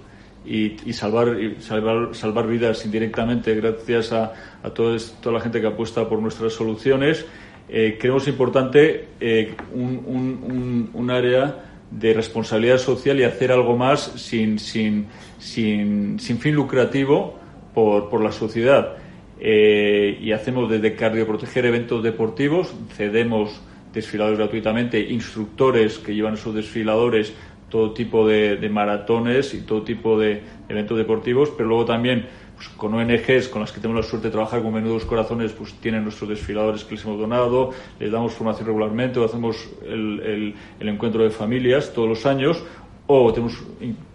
y, 0.44 0.78
salvar, 0.94 1.38
salvar, 1.60 2.16
salvar 2.16 2.48
vidas 2.48 2.86
indirectamente 2.86 3.54
gracias 3.56 4.12
a, 4.12 4.34
a 4.64 4.70
toda 4.72 4.98
la 5.26 5.40
gente 5.40 5.62
que 5.62 5.68
apuesta 5.68 6.10
por 6.10 6.20
nuestras 6.20 6.54
soluciones. 6.54 7.26
Eh, 7.68 7.98
creemos 8.00 8.28
importante 8.28 9.08
eh, 9.20 9.56
un, 9.74 10.92
un, 10.94 11.10
área 11.10 11.64
de 11.90 12.14
responsabilidad 12.14 12.78
social 12.78 13.20
y 13.20 13.24
hacer 13.24 13.52
algo 13.52 13.76
más 13.76 14.02
sin, 14.18 14.60
sin, 14.60 15.08
sin, 15.40 16.20
sin 16.20 16.38
fin 16.38 16.54
lucrativo 16.54 17.40
por, 17.74 18.10
por 18.10 18.22
la 18.22 18.32
sociedad. 18.32 18.98
Eh, 19.40 20.18
y 20.22 20.32
hacemos 20.32 20.70
desde 20.70 20.96
cardioproteger 20.96 21.66
eventos 21.66 22.04
deportivos, 22.04 22.74
cedemos 22.96 23.62
desfiladores 23.94 24.40
gratuitamente, 24.40 25.00
instructores 25.00 25.98
que 26.00 26.14
llevan 26.14 26.36
esos 26.36 26.54
desfiladores 26.54 27.34
todo 27.70 27.92
tipo 27.92 28.28
de, 28.28 28.70
maratones 28.70 29.54
y 29.54 29.62
todo 29.62 29.84
tipo 29.84 30.18
de 30.20 30.42
eventos 30.70 30.98
deportivos, 30.98 31.52
pero 31.58 31.68
luego 31.70 31.86
también 31.86 32.26
pues, 32.56 32.70
con 32.70 32.94
ONGs 32.94 33.50
con 33.50 33.62
las 33.62 33.72
que 33.72 33.82
tenemos 33.82 34.04
la 34.04 34.10
suerte 34.10 34.28
de 34.28 34.32
trabajar 34.32 34.62
con 34.62 34.74
Menudos 34.74 35.06
Corazones, 35.06 35.52
pues 35.52 35.74
tienen 35.76 36.04
nuestros 36.04 36.30
desfiladores 36.30 36.84
que 36.84 36.96
les 36.96 37.04
hemos 37.04 37.20
donado, 37.20 37.72
les 38.00 38.12
damos 38.12 38.34
formación 38.34 38.68
regularmente 38.68 39.20
o 39.20 39.26
hacemos 39.26 39.70
el, 39.84 40.56
encuentro 40.80 41.24
de 41.24 41.30
familias 41.30 41.92
todos 41.94 42.08
los 42.08 42.26
años 42.26 42.64
o 43.08 43.32
tenemos 43.34 43.62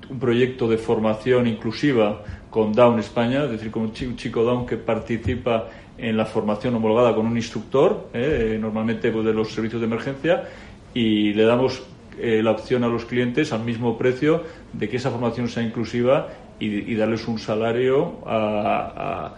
un 0.08 0.18
proyecto 0.18 0.68
de 0.68 0.78
formación 0.78 1.46
inclusiva 1.46 2.22
con 2.50 2.72
Down 2.72 2.98
España, 2.98 3.44
es 3.44 3.50
decir, 3.50 3.70
con 3.70 3.82
un 3.82 3.92
chico, 3.92 4.42
Down 4.42 4.66
que 4.66 4.76
participa 4.76 5.68
en 5.96 6.16
la 6.16 6.24
formación 6.24 6.74
homologada 6.74 7.14
con 7.14 7.26
un 7.26 7.36
instructor, 7.36 8.08
eh, 8.12 8.58
normalmente 8.60 9.12
pues, 9.12 9.24
de 9.24 9.34
los 9.34 9.52
servicios 9.52 9.80
de 9.80 9.86
emergencia, 9.86 10.48
y 10.94 11.32
le 11.34 11.44
damos 11.44 11.82
eh, 12.18 12.42
la 12.42 12.50
opción 12.50 12.82
a 12.82 12.88
los 12.88 13.04
clientes 13.04 13.52
al 13.52 13.64
mismo 13.64 13.96
precio 13.96 14.42
de 14.72 14.88
que 14.88 14.96
esa 14.96 15.10
formación 15.10 15.48
sea 15.48 15.62
inclusiva 15.62 16.28
y, 16.60 16.94
darles 16.94 17.26
un 17.26 17.38
salario 17.38 18.18
a, 18.26 19.34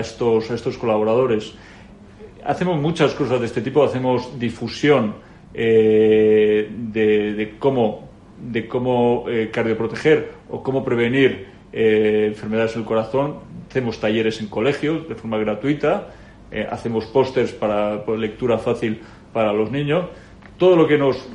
estos, 0.00 0.50
a 0.50 0.54
estos 0.54 0.78
colaboradores. 0.78 1.54
Hacemos 2.44 2.80
muchas 2.80 3.14
cosas 3.14 3.40
de 3.40 3.46
este 3.46 3.60
tipo, 3.60 3.82
hacemos 3.82 4.38
difusión 4.38 5.14
eh, 5.52 6.70
de, 6.70 7.54
cómo, 7.58 8.08
de 8.38 8.68
cómo 8.68 9.24
eh, 9.28 9.50
cardioproteger 9.52 10.32
o 10.50 10.62
cómo 10.62 10.84
prevenir 10.84 11.52
enfermedades 11.72 12.74
del 12.74 12.84
corazón. 12.84 13.38
Hacemos 13.68 13.98
talleres 13.98 14.40
en 14.40 14.46
colegios 14.46 15.08
de 15.08 15.16
forma 15.16 15.38
gratuita, 15.38 16.10
hacemos 16.70 17.06
pósters 17.06 17.52
para 17.52 18.04
lectura 18.16 18.58
fácil 18.58 19.00
para 19.32 19.52
los 19.52 19.72
niños. 19.72 20.06
Todo 20.56 20.76
lo 20.76 20.86
que 20.86 20.96
nos 20.96 21.26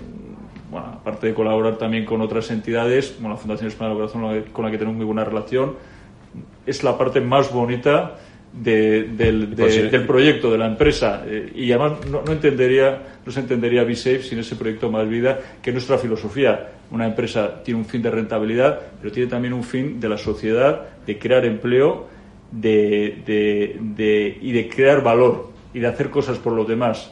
bueno, 0.70 0.88
aparte 0.88 1.28
de 1.28 1.34
colaborar 1.34 1.78
también 1.78 2.06
con 2.06 2.22
otras 2.22 2.52
entidades, 2.52 3.12
como 3.12 3.30
la 3.30 3.38
Fundación 3.38 3.68
Española 3.68 3.96
del 3.96 4.12
Corazón, 4.12 4.44
con 4.54 4.66
la 4.66 4.72
que 4.72 4.78
tenemos 4.78 4.98
muy 4.98 5.06
buena 5.06 5.24
relación, 5.24 5.76
es 6.66 6.84
la 6.84 6.98
parte 6.98 7.22
más 7.22 7.52
bonita 7.52 8.18
del, 8.54 9.16
del, 9.16 10.06
proyecto, 10.06 10.52
de 10.52 10.58
la 10.58 10.68
empresa. 10.68 11.24
Eh, 11.26 11.52
y 11.56 11.72
además 11.72 12.06
no, 12.10 12.32
entendería, 12.32 13.02
no 13.26 13.32
se 13.32 13.40
entendería 13.40 13.84
B-Safe 13.84 14.24
sin 14.24 14.40
ese 14.40 14.56
proyecto 14.56 14.92
Más 14.92 15.08
Vida, 15.08 15.40
que 15.62 15.72
nuestra 15.72 15.98
filosofía. 15.98 16.72
Una 16.92 17.06
empresa 17.06 17.64
tiene 17.64 17.80
un 17.80 17.86
fin 17.86 18.02
de 18.02 18.12
rentabilidad, 18.12 18.80
pero 19.00 19.12
tiene 19.12 19.30
también 19.30 19.54
un 19.54 19.64
fin 19.64 20.00
de 20.00 20.10
la 20.10 20.18
sociedad, 20.18 20.88
de 21.06 21.18
crear 21.20 21.46
empleo 21.46 22.08
de, 22.52 23.22
de, 23.26 24.38
y 24.42 24.52
de 24.52 24.70
crear 24.70 25.04
valor 25.04 25.50
y 25.74 25.80
de 25.80 25.88
hacer 25.88 26.10
cosas 26.10 26.38
por 26.38 26.54
los 26.54 26.68
demás. 26.68 27.12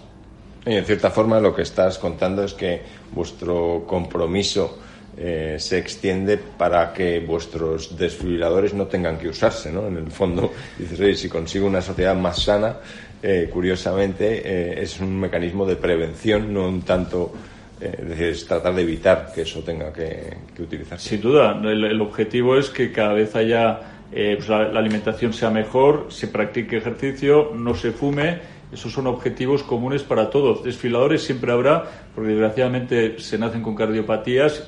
Y 0.68 0.76
en 0.76 0.84
cierta 0.84 1.10
forma 1.10 1.40
lo 1.40 1.56
que 1.56 1.62
estás 1.62 1.98
contando 1.98 2.44
es 2.44 2.54
que 2.54 2.82
vuestro 3.14 3.86
compromiso 3.88 4.80
eh, 5.18 5.56
se 5.60 5.78
extiende 5.78 6.38
para 6.38 6.94
que 6.94 7.22
vuestros 7.22 7.98
desfibriladores 7.98 8.74
no 8.74 8.86
tengan 8.86 9.18
que 9.18 9.30
usarse, 9.30 9.72
¿no? 9.72 9.88
En 9.88 9.96
el 9.96 10.12
fondo, 10.12 10.52
dices, 10.78 11.00
oye, 11.00 11.16
si 11.16 11.30
consigo 11.30 11.68
una 11.68 11.82
sociedad 11.82 12.16
más 12.16 12.44
sana, 12.44 12.76
eh, 13.24 13.50
curiosamente, 13.52 14.42
eh, 14.44 14.82
es 14.82 15.00
un 15.00 15.18
mecanismo 15.18 15.66
de 15.66 15.78
prevención, 15.78 16.54
no 16.54 16.68
un 16.68 16.82
tanto... 16.82 17.34
decir, 17.80 18.30
es 18.30 18.46
tratar 18.46 18.74
de 18.74 18.82
evitar 18.82 19.32
que 19.34 19.42
eso 19.44 19.62
tenga 19.62 19.94
que, 19.94 20.36
utilizarse. 20.60 21.10
Sin 21.10 21.22
duda, 21.22 21.62
el, 21.64 22.02
objetivo 22.02 22.58
es 22.58 22.70
que 22.70 22.92
cada 22.92 23.14
vez 23.14 23.36
haya 23.36 23.80
pues 24.10 24.50
la 24.50 24.80
alimentación 24.80 25.32
sea 25.32 25.52
mejor, 25.52 26.08
se 26.10 26.28
practique 26.28 26.78
ejercicio, 26.78 27.52
no 27.54 27.76
se 27.76 27.92
fume 27.92 28.57
esos 28.72 28.92
son 28.92 29.08
objetivos 29.08 29.64
comunes 29.64 30.04
para 30.04 30.30
todos. 30.30 30.64
Desfiladores 30.64 31.24
siempre 31.24 31.52
habrá, 31.52 31.86
porque 32.14 32.32
desgraciadamente 32.32 33.20
se 33.20 33.38
nacen 33.38 33.62
con 33.62 33.76
cardiopatías, 33.76 34.68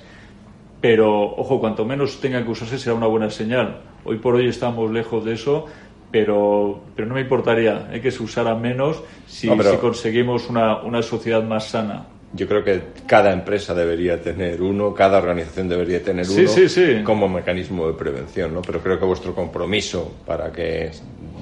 pero 0.82 1.36
ojo, 1.36 1.60
cuanto 1.60 1.86
menos 1.86 2.22
tengan 2.22 2.46
que 2.46 2.52
usarse 2.52 2.78
será 2.78 2.96
una 2.96 3.08
buena 3.08 3.30
señal. 3.30 3.82
Hoy 4.06 4.18
por 4.18 4.36
hoy 4.36 4.48
estamos 4.48 4.90
lejos 4.92 5.26
de 5.26 5.34
eso, 5.34 5.66
pero, 6.12 6.82
pero 6.96 7.08
no 7.08 7.16
me 7.16 7.22
importaría 7.22 7.90
¿eh? 7.92 8.00
que 8.00 8.12
se 8.12 8.24
usara 8.24 8.56
menos 8.56 9.04
si, 9.28 9.50
si 9.50 9.78
conseguimos 9.78 10.50
una, 10.50 10.82
una 10.82 11.02
sociedad 11.02 11.44
más 11.44 11.66
sana. 11.66 12.06
Yo 12.32 12.48
creo 12.48 12.64
que 12.64 12.82
cada 13.08 13.34
empresa 13.34 13.74
debería 13.74 14.22
tener 14.22 14.62
uno, 14.62 14.94
cada 14.94 15.18
organización 15.18 15.68
debería 15.68 16.02
tener 16.02 16.28
uno 16.30 17.04
como 17.04 17.28
mecanismo 17.28 17.88
de 17.88 17.94
prevención, 17.94 18.54
¿no? 18.54 18.62
Pero 18.62 18.82
creo 18.82 19.00
que 19.00 19.06
vuestro 19.06 19.34
compromiso 19.34 20.14
para 20.28 20.52
que 20.52 20.92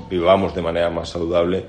vivamos 0.10 0.56
de 0.56 0.62
manera 0.62 0.90
más 0.90 1.10
saludable 1.10 1.66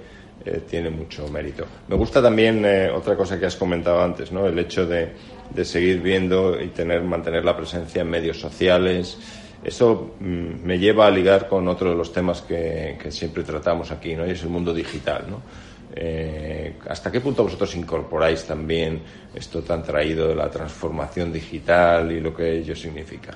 eh, 0.48 0.62
tiene 0.68 0.90
mucho 0.90 1.28
mérito. 1.28 1.66
Me 1.88 1.96
gusta 1.96 2.22
también 2.22 2.64
eh, 2.64 2.90
otra 2.90 3.16
cosa 3.16 3.38
que 3.38 3.46
has 3.46 3.56
comentado 3.56 4.02
antes, 4.02 4.32
¿no? 4.32 4.46
El 4.46 4.58
hecho 4.58 4.86
de, 4.86 5.12
seguir 5.64 6.00
viendo 6.00 6.60
y 6.60 6.68
tener, 6.68 7.02
mantener 7.02 7.44
la 7.44 7.56
presencia 7.56 8.02
en 8.02 8.08
medios 8.08 8.40
sociales. 8.40 9.18
Eso 9.62 10.14
mm, 10.20 10.64
me 10.64 10.78
lleva 10.78 11.06
a 11.06 11.10
ligar 11.10 11.48
con 11.48 11.68
otro 11.68 11.90
de 11.90 11.96
los 11.96 12.12
temas 12.12 12.42
que, 12.42 12.96
siempre 13.10 13.42
tratamos 13.42 13.90
aquí, 13.90 14.14
¿no? 14.14 14.26
Y 14.26 14.30
es 14.30 14.42
el 14.42 14.48
mundo 14.48 14.72
digital, 14.72 15.24
¿no? 15.28 15.42
Eh, 15.94 16.76
¿Hasta 16.88 17.10
qué 17.10 17.20
punto 17.20 17.42
vosotros 17.42 17.74
incorporáis 17.74 18.44
también 18.44 19.02
esto 19.34 19.62
tan 19.62 19.82
traído 19.82 20.28
de 20.28 20.34
la 20.34 20.50
transformación 20.50 21.32
digital 21.32 22.10
y 22.12 22.20
lo 22.20 22.34
que 22.34 22.58
ello 22.58 22.74
significa? 22.74 23.34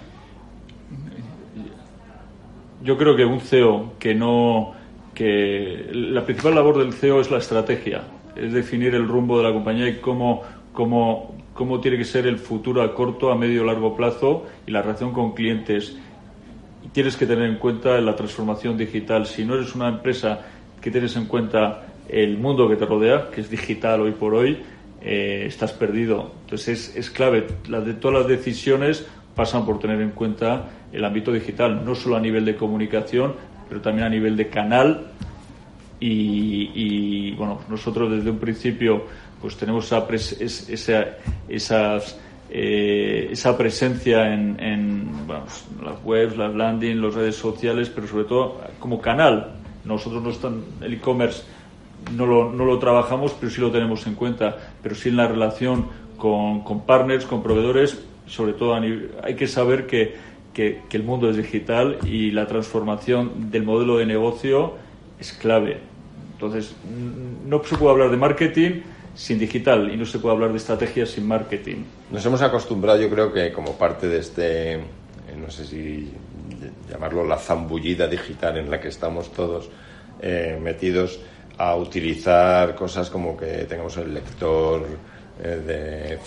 Yo 2.82 2.96
creo 2.96 3.16
que 3.16 3.24
un 3.24 3.40
CEO 3.40 3.94
que 3.98 4.14
no 4.14 4.81
que 5.14 5.90
la 5.92 6.24
principal 6.24 6.54
labor 6.54 6.78
del 6.78 6.92
CEO 6.92 7.20
es 7.20 7.30
la 7.30 7.38
estrategia, 7.38 8.02
es 8.34 8.52
definir 8.52 8.94
el 8.94 9.06
rumbo 9.06 9.38
de 9.38 9.44
la 9.44 9.52
compañía 9.52 9.88
y 9.88 9.96
cómo, 9.96 10.42
cómo, 10.72 11.34
cómo 11.54 11.80
tiene 11.80 11.98
que 11.98 12.04
ser 12.04 12.26
el 12.26 12.38
futuro 12.38 12.82
a 12.82 12.94
corto, 12.94 13.30
a 13.30 13.36
medio 13.36 13.64
largo 13.64 13.94
plazo 13.96 14.46
y 14.66 14.70
la 14.70 14.82
relación 14.82 15.12
con 15.12 15.32
clientes. 15.32 15.96
Tienes 16.92 17.16
que 17.16 17.26
tener 17.26 17.48
en 17.48 17.56
cuenta 17.56 18.00
la 18.00 18.16
transformación 18.16 18.76
digital. 18.76 19.26
Si 19.26 19.44
no 19.44 19.54
eres 19.54 19.74
una 19.74 19.88
empresa 19.88 20.40
que 20.80 20.90
tienes 20.90 21.14
en 21.16 21.26
cuenta 21.26 21.86
el 22.08 22.38
mundo 22.38 22.68
que 22.68 22.76
te 22.76 22.86
rodea, 22.86 23.30
que 23.30 23.40
es 23.40 23.50
digital 23.50 24.00
hoy 24.00 24.12
por 24.12 24.34
hoy, 24.34 24.58
eh, 25.00 25.44
estás 25.46 25.72
perdido. 25.72 26.32
Entonces 26.44 26.90
es, 26.90 26.96
es 26.96 27.10
clave. 27.10 27.46
de, 27.68 27.94
todas 27.94 28.20
las 28.20 28.28
decisiones 28.28 29.06
pasan 29.34 29.64
por 29.64 29.78
tener 29.78 30.00
en 30.00 30.10
cuenta 30.10 30.70
el 30.92 31.04
ámbito 31.04 31.32
digital, 31.32 31.84
no 31.84 31.94
solo 31.94 32.16
a 32.16 32.20
nivel 32.20 32.44
de 32.44 32.56
comunicación, 32.56 33.34
pero 33.72 33.80
también 33.80 34.06
a 34.06 34.10
nivel 34.10 34.36
de 34.36 34.48
canal. 34.50 35.06
Y, 35.98 37.30
bueno, 37.36 37.60
nosotros 37.70 38.10
desde 38.10 38.28
un 38.28 38.38
principio 38.38 39.04
pues 39.40 39.56
tenemos 39.56 39.90
esa, 39.90 40.06
esas, 41.48 42.20
eh, 42.50 43.28
esa 43.30 43.56
presencia 43.56 44.34
en, 44.34 44.60
en 44.62 45.08
las 45.82 46.04
webs, 46.04 46.36
las 46.36 46.54
landing, 46.54 47.00
las 47.00 47.14
redes 47.14 47.36
sociales, 47.36 47.88
pero 47.88 48.06
sobre 48.06 48.24
todo 48.24 48.60
como 48.78 49.00
canal. 49.00 49.54
Nosotros 49.86 50.22
no 50.22 50.28
están, 50.28 50.60
el 50.82 50.92
e-commerce 50.92 51.44
no 52.14 52.26
lo, 52.26 52.52
no 52.52 52.66
lo 52.66 52.78
trabajamos, 52.78 53.34
pero 53.40 53.50
sí 53.50 53.62
lo 53.62 53.70
tenemos 53.70 54.06
en 54.06 54.16
cuenta, 54.16 54.54
pero 54.82 54.94
sí 54.94 55.08
en 55.08 55.16
la 55.16 55.28
relación 55.28 55.86
con 56.18 56.82
partners, 56.84 57.24
con 57.24 57.42
proveedores, 57.42 58.04
sobre 58.26 58.52
todo 58.52 58.74
hay 58.74 59.34
que 59.34 59.46
saber 59.46 59.86
que 59.86 60.31
que, 60.52 60.82
el 60.90 61.02
mundo 61.02 61.30
es 61.30 61.36
digital 61.36 61.98
y 62.04 62.30
la 62.30 62.46
transformación 62.46 63.50
del 63.50 63.64
modelo 63.64 63.98
de 63.98 64.06
negocio 64.06 64.74
es 65.18 65.32
clave. 65.32 65.78
Entonces, 66.32 66.74
no 67.46 67.62
se 67.64 67.76
puede 67.76 67.92
hablar 67.92 68.10
de 68.10 68.16
marketing 68.16 68.80
sin 69.14 69.38
digital 69.38 69.92
y 69.92 69.96
no 69.96 70.06
se 70.06 70.18
puede 70.18 70.34
hablar 70.34 70.50
de 70.50 70.56
estrategia 70.56 71.06
sin 71.06 71.26
marketing. 71.26 71.84
Nos 72.10 72.24
hemos 72.24 72.42
acostumbrado, 72.42 73.00
yo 73.00 73.10
creo 73.10 73.32
que 73.32 73.52
como 73.52 73.72
parte 73.76 74.08
de 74.08 74.18
este, 74.18 74.74
eh, 74.74 74.80
no 75.36 75.50
sé 75.50 75.66
si 75.66 76.10
llamarlo 76.90 77.24
la 77.24 77.36
zambullida 77.36 78.06
digital 78.06 78.56
en 78.58 78.70
la 78.70 78.80
que 78.80 78.88
estamos 78.88 79.32
todos 79.32 79.68
eh, 80.20 80.58
metidos, 80.60 81.20
a 81.58 81.76
utilizar 81.76 82.74
cosas 82.74 83.10
como 83.10 83.36
que 83.36 83.66
tengamos 83.68 83.96
el 83.98 84.14
lector 84.14 84.86
de 85.38 86.18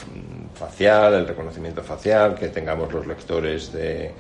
facial, 0.54 1.14
el 1.14 1.28
reconocimiento 1.28 1.84
facial, 1.84 2.36
que 2.36 2.50
tengamos 2.50 2.92
los 2.92 3.06
lectores 3.06 3.72
de, 3.72 4.12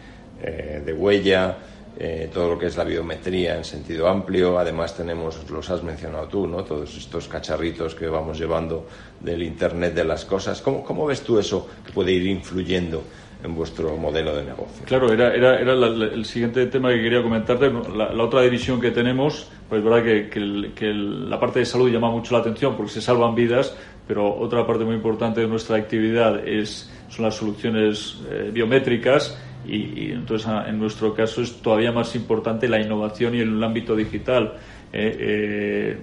eh, 0.41 0.81
de 0.86 0.93
huella, 0.93 1.57
eh, 1.97 2.29
todo 2.33 2.49
lo 2.49 2.59
que 2.59 2.65
es 2.65 2.75
la 2.75 2.83
biometría 2.83 3.55
en 3.55 3.63
sentido 3.63 4.07
amplio. 4.07 4.59
Además 4.59 4.95
tenemos, 4.95 5.49
los 5.49 5.69
has 5.69 5.81
mencionado 5.81 6.27
tú, 6.27 6.47
¿no? 6.47 6.63
todos 6.63 6.95
estos 6.97 7.27
cacharritos 7.27 7.95
que 7.95 8.07
vamos 8.07 8.38
llevando 8.38 8.86
del 9.21 9.43
Internet 9.43 9.93
de 9.93 10.03
las 10.03 10.25
cosas. 10.25 10.61
¿Cómo, 10.61 10.83
cómo 10.83 11.05
ves 11.05 11.21
tú 11.21 11.39
eso 11.39 11.67
que 11.86 11.93
puede 11.93 12.11
ir 12.11 12.27
influyendo 12.27 13.03
en 13.45 13.55
vuestro 13.55 13.95
modelo 13.97 14.36
de 14.36 14.43
negocio. 14.43 14.83
Claro, 14.86 15.11
era, 15.11 15.33
era, 15.33 15.59
era 15.59 15.73
el 15.73 16.25
siguiente 16.25 16.65
tema 16.65 16.89
que 16.89 17.01
quería 17.01 17.21
comentarte. 17.21 17.71
La, 17.95 18.23
otra 18.23 18.41
división 18.41 18.81
que 18.81 18.91
tenemos, 18.91 19.49
pues 19.69 19.79
es 19.79 19.86
verdad 19.86 20.03
que, 20.03 20.73
que, 20.73 20.93
la 20.93 21.39
parte 21.39 21.59
de 21.59 21.65
salud 21.65 21.89
llama 21.89 22.09
mucho 22.09 22.33
la 22.33 22.41
atención 22.41 22.75
porque 22.75 22.93
se 22.93 23.01
salvan 23.01 23.36
vidas, 23.36 23.75
pero 24.08 24.36
otra 24.36 24.66
parte 24.66 24.84
muy 24.84 24.95
importante 24.95 25.41
de 25.41 25.47
nuestra 25.47 25.78
actividad 25.78 26.47
es, 26.47 26.91
son 27.10 27.26
las 27.26 27.36
soluciones 27.36 28.22
eh, 28.30 28.51
biométricas 28.53 29.38
y, 29.68 30.12
entonces 30.12 30.47
en 30.68 30.78
nuestro 30.78 31.14
caso 31.14 31.41
es 31.41 31.62
todavía 31.62 31.91
más 31.91 32.16
importante 32.16 32.68
la 32.68 32.80
innovación 32.80 33.34
y 33.34 33.39
el 33.39 33.64
ámbito 33.64 33.95
digital. 33.95 34.53
Eh, 34.93 35.18
eh, 35.20 35.97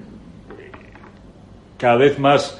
cada 1.79 1.97
vez 1.97 2.19
más 2.19 2.59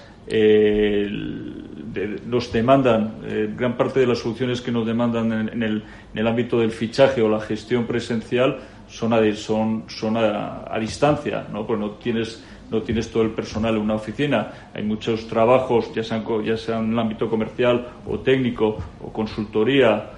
nos 2.27 2.53
demandan, 2.53 3.15
gran 3.57 3.77
parte 3.77 4.01
de 4.01 4.07
las 4.07 4.19
soluciones 4.19 4.61
que 4.61 4.71
nos 4.73 4.87
demandan 4.87 5.33
en, 5.33 5.63
el, 5.63 5.83
en, 6.13 6.19
el, 6.19 6.27
ámbito 6.27 6.61
del 6.61 6.71
fichaje 6.71 7.21
o 7.21 7.29
la 7.29 7.41
gestión 7.41 7.87
presencial 7.87 8.59
son 8.89 9.13
a, 9.13 9.35
son, 9.35 9.85
son 9.89 10.17
a, 10.17 10.79
distancia, 10.79 11.47
¿no? 11.53 11.67
Pues 11.67 11.79
no 11.79 11.93
tienes 11.93 12.43
no 12.73 12.83
tienes 12.83 13.11
todo 13.11 13.23
el 13.23 13.31
personal 13.31 13.77
en 13.77 13.83
una 13.83 13.95
oficina. 13.95 14.71
Hay 14.75 14.83
muchos 14.83 15.29
trabajos, 15.29 15.95
ya 15.95 16.03
sean, 16.03 16.25
ya 16.43 16.79
en 16.79 16.93
el 16.93 16.99
ámbito 16.99 17.29
comercial 17.29 17.87
o 18.07 18.19
técnico 18.21 18.79
o 19.01 19.13
consultoría, 19.13 20.11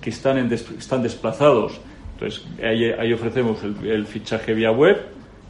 que 0.00 0.10
están, 0.10 0.38
están 0.52 1.02
desplazados. 1.02 1.80
Entonces, 2.14 2.46
ahí, 2.62 3.12
ofrecemos 3.12 3.58
el, 3.64 4.06
fichaje 4.06 4.54
vía 4.54 4.70
web 4.70 4.96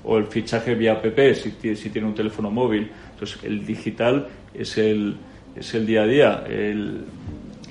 o 0.05 0.17
el 0.17 0.27
fichaje 0.27 0.75
vía 0.75 0.93
app 0.93 1.05
si, 1.35 1.91
tiene 1.91 2.09
un 2.09 2.15
teléfono 2.15 2.51
móvil. 2.51 2.91
Entonces, 3.13 3.45
el 3.45 3.67
digital 3.67 4.27
es 4.55 4.79
el, 4.79 5.17
es 5.55 5.75
el 5.75 5.87
día 5.87 6.03
a 6.03 6.07
día. 6.07 6.45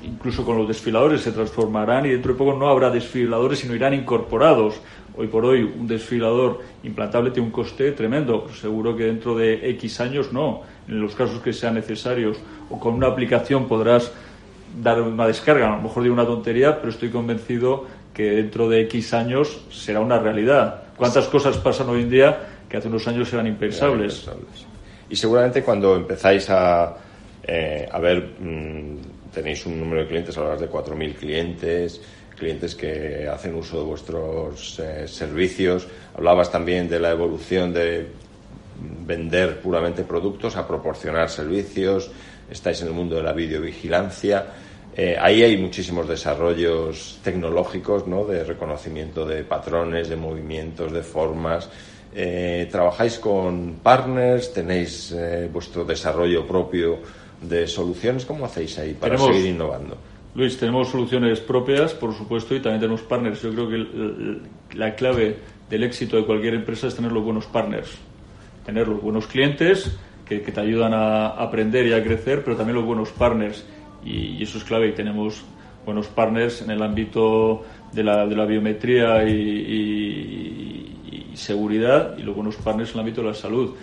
Incluso 0.04 0.46
con 0.46 0.58
los 0.58 0.68
desfiladores 0.68 1.22
se 1.22 1.32
transformarán 1.32 2.06
y 2.06 2.10
dentro 2.10 2.34
de 2.34 2.38
poco 2.38 2.54
no 2.54 2.70
habrá 2.70 2.92
desfiladores, 2.92 3.60
sino 3.60 3.74
irán 3.74 3.96
incorporados. 3.96 4.80
Hoy 5.22 5.28
por 5.28 5.46
hoy 5.46 5.62
un 5.62 5.86
desfilador 5.86 6.62
implantable 6.82 7.30
tiene 7.30 7.46
un 7.46 7.52
coste 7.52 7.92
tremendo. 7.92 8.48
Seguro 8.60 8.98
que 8.98 9.04
dentro 9.04 9.38
de 9.38 9.70
X 9.70 10.02
años 10.02 10.34
no. 10.34 10.64
En 10.88 11.00
los 11.00 11.14
casos 11.14 11.40
que 11.44 11.54
sean 11.54 11.76
necesarios 11.76 12.40
o 12.72 12.80
con 12.80 12.96
una 12.96 13.06
aplicación 13.06 13.68
podrás 13.68 14.12
dar 14.82 15.00
una 15.00 15.28
descarga. 15.28 15.72
A 15.72 15.76
lo 15.76 15.84
mejor 15.84 16.02
de 16.02 16.10
una 16.10 16.26
tontería, 16.26 16.80
pero 16.80 16.90
estoy 16.90 17.10
convencido 17.10 17.86
que 18.16 18.32
dentro 18.32 18.68
de 18.68 18.82
X 18.82 19.14
años 19.14 19.62
será 19.70 20.00
una 20.00 20.18
realidad. 20.18 20.86
¿Cuántas 20.98 21.28
cosas 21.28 21.56
pasan 21.60 21.90
hoy 21.90 22.02
en 22.02 22.10
día 22.10 22.40
que 22.68 22.78
hace 22.78 22.88
unos 22.88 23.08
años 23.08 23.32
eran 23.32 23.46
impensables? 23.46 24.28
Y 25.08 25.16
seguramente 25.16 25.62
cuando 25.62 25.98
empezáis 25.98 26.50
a, 26.50 26.98
eh, 27.44 27.88
a 27.92 28.00
ver, 28.00 28.38
mm, 28.40 29.32
tenéis 29.32 29.68
un 29.68 29.80
número 29.80 30.02
de 30.02 30.08
clientes, 30.08 30.36
hablas 30.36 30.62
de 30.62 30.68
4.000 30.68 31.14
clientes, 31.14 32.02
clientes 32.42 32.74
que 32.74 33.30
hacen 33.32 33.54
uso 33.54 33.78
de 33.78 33.86
vuestros 33.86 34.80
eh, 34.80 35.08
servicios. 35.08 35.88
Hablabas 36.16 36.52
también 36.52 36.90
de 36.90 37.00
la 37.00 37.12
evolución 37.12 37.72
de 37.72 38.08
vender 39.06 39.62
puramente 39.62 40.04
productos 40.04 40.58
a 40.58 40.68
proporcionar 40.68 41.30
servicios. 41.30 42.10
Estáis 42.50 42.82
en 42.82 42.88
el 42.88 42.94
mundo 42.94 43.16
de 43.16 43.22
la 43.22 43.34
videovigilancia. 43.34 44.48
Eh, 44.98 45.16
ahí 45.22 45.44
hay 45.44 45.56
muchísimos 45.58 46.08
desarrollos 46.08 47.20
tecnológicos, 47.24 48.08
¿no? 48.08 48.26
De 48.26 48.44
reconocimiento 48.44 49.24
de 49.24 49.44
patrones, 49.44 50.10
de 50.10 50.16
movimientos, 50.16 50.92
de 50.92 51.04
formas. 51.04 51.70
Eh, 52.16 52.68
¿Trabajáis 52.72 53.20
con 53.20 53.76
partners? 53.84 54.52
¿Tenéis 54.52 55.16
vuestro 55.54 55.86
desarrollo 55.86 56.48
propio 56.48 56.98
de 57.40 57.68
soluciones? 57.68 58.26
¿Cómo 58.26 58.46
hacéis 58.46 58.80
ahí 58.80 58.96
para 58.96 59.16
seguir 59.16 59.46
innovando? 59.46 59.96
Luis, 60.34 60.58
tenemos 60.58 60.88
soluciones 60.88 61.42
propias, 61.42 61.94
por 61.94 62.14
supuesto, 62.14 62.56
y 62.56 62.62
también 62.62 62.80
tenemos 62.80 63.02
partners. 63.02 63.42
Yo 63.42 63.52
creo 63.52 63.70
que 63.70 64.78
la 64.78 64.96
clave 64.96 65.36
del 65.70 65.84
éxito 65.84 66.16
de 66.16 66.26
cualquier 66.26 66.54
empresa 66.54 66.88
es 66.88 66.96
tener 66.96 67.12
los 67.12 67.22
buenos 67.22 67.46
partners, 67.48 67.98
tener 68.66 68.88
los 68.88 69.02
buenos 69.02 69.28
clientes 69.28 69.98
que, 70.26 70.40
te 70.40 70.60
ayudan 70.62 70.94
a 70.94 71.28
aprender 71.28 71.86
y 71.86 71.94
a 71.94 72.02
crecer, 72.02 72.46
pero 72.46 72.56
también 72.56 72.78
los 72.78 72.86
buenos 72.86 73.10
partners. 73.10 73.66
Y, 74.06 74.42
eso 74.42 74.58
es 74.58 74.64
clave. 74.64 74.88
Y 74.88 74.92
tenemos 74.94 75.44
buenos 75.86 76.08
partners 76.08 76.62
en 76.62 76.72
el 76.72 76.82
ámbito 76.82 77.64
de 77.92 78.04
la, 78.06 78.26
de 78.26 78.36
la 78.36 78.46
biometría 78.46 79.28
y, 79.28 79.34
y, 81.34 81.36
seguridad 81.36 82.18
y 82.18 82.22
los 82.22 82.36
buenos 82.36 82.56
partners 82.56 82.92
en 82.92 82.96
el 82.96 83.00
ámbito 83.02 83.22
de 83.22 83.28
la 83.28 83.34
salud. 83.34 83.76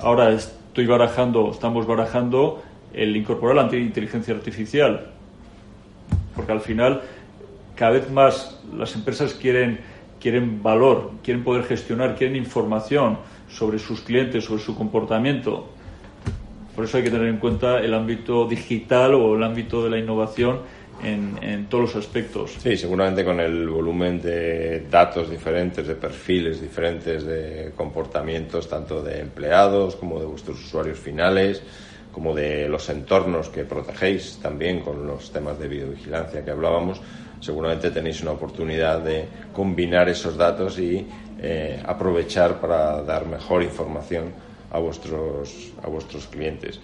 Ahora 0.00 0.32
estoy 0.32 0.84
barajando, 0.84 1.50
estamos 1.50 1.86
barajando 1.86 2.62
el 2.92 3.16
incorporar 3.16 3.56
la 3.56 3.78
inteligencia 3.78 4.34
artificial 4.34 5.14
porque 6.38 6.52
al 6.52 6.60
final 6.60 7.02
cada 7.74 7.90
vez 7.90 8.08
más 8.10 8.60
las 8.76 8.94
empresas 8.94 9.34
quieren, 9.34 9.80
quieren 10.20 10.62
valor, 10.62 11.10
quieren 11.24 11.42
poder 11.42 11.64
gestionar, 11.64 12.14
quieren 12.14 12.36
información 12.36 13.18
sobre 13.50 13.80
sus 13.80 14.02
clientes, 14.02 14.44
sobre 14.44 14.62
su 14.62 14.76
comportamiento. 14.76 15.68
Por 16.76 16.84
eso 16.84 16.96
hay 16.96 17.02
que 17.02 17.10
tener 17.10 17.26
en 17.26 17.38
cuenta 17.38 17.80
el 17.80 17.92
ámbito 17.92 18.46
digital 18.46 19.14
o 19.14 19.34
el 19.34 19.42
ámbito 19.42 19.82
de 19.82 19.90
la 19.90 19.98
innovación 19.98 20.60
en, 21.02 21.36
en, 21.42 21.66
todos 21.66 21.92
los 21.92 21.96
aspectos. 21.96 22.54
Sí, 22.58 22.76
seguramente 22.76 23.24
con 23.24 23.40
el 23.40 23.68
volumen 23.68 24.20
de 24.20 24.86
datos 24.88 25.28
diferentes, 25.28 25.88
de 25.88 25.96
perfiles 25.96 26.60
diferentes, 26.60 27.24
de 27.24 27.72
comportamientos 27.76 28.68
tanto 28.68 29.02
de 29.02 29.20
empleados 29.20 29.96
como 29.96 30.20
de 30.20 30.26
vuestros 30.26 30.64
usuarios 30.64 31.00
finales 31.00 31.64
como 32.12 32.34
de 32.34 32.68
los 32.68 32.88
entornos 32.88 33.48
que 33.48 33.64
protegéis 33.64 34.38
también 34.42 34.80
con 34.80 35.06
los 35.06 35.32
temas 35.32 35.58
de 35.58 35.68
videovigilancia 35.68 36.44
que 36.44 36.50
hablábamos, 36.50 37.00
seguramente 37.40 37.90
tenéis 37.90 38.22
una 38.22 38.32
oportunidad 38.32 39.00
de 39.00 39.26
combinar 39.52 40.08
esos 40.08 40.36
datos 40.36 40.78
y 40.78 41.06
eh, 41.40 41.80
aprovechar 41.84 42.60
para 42.60 43.02
dar 43.02 43.26
mejor 43.26 43.62
información 43.62 44.32
a 44.70 44.78
vuestros, 44.78 45.72
a 45.82 45.88
vuestros 45.88 46.26
clientes. 46.26 46.80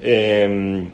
Em, 0.00 0.90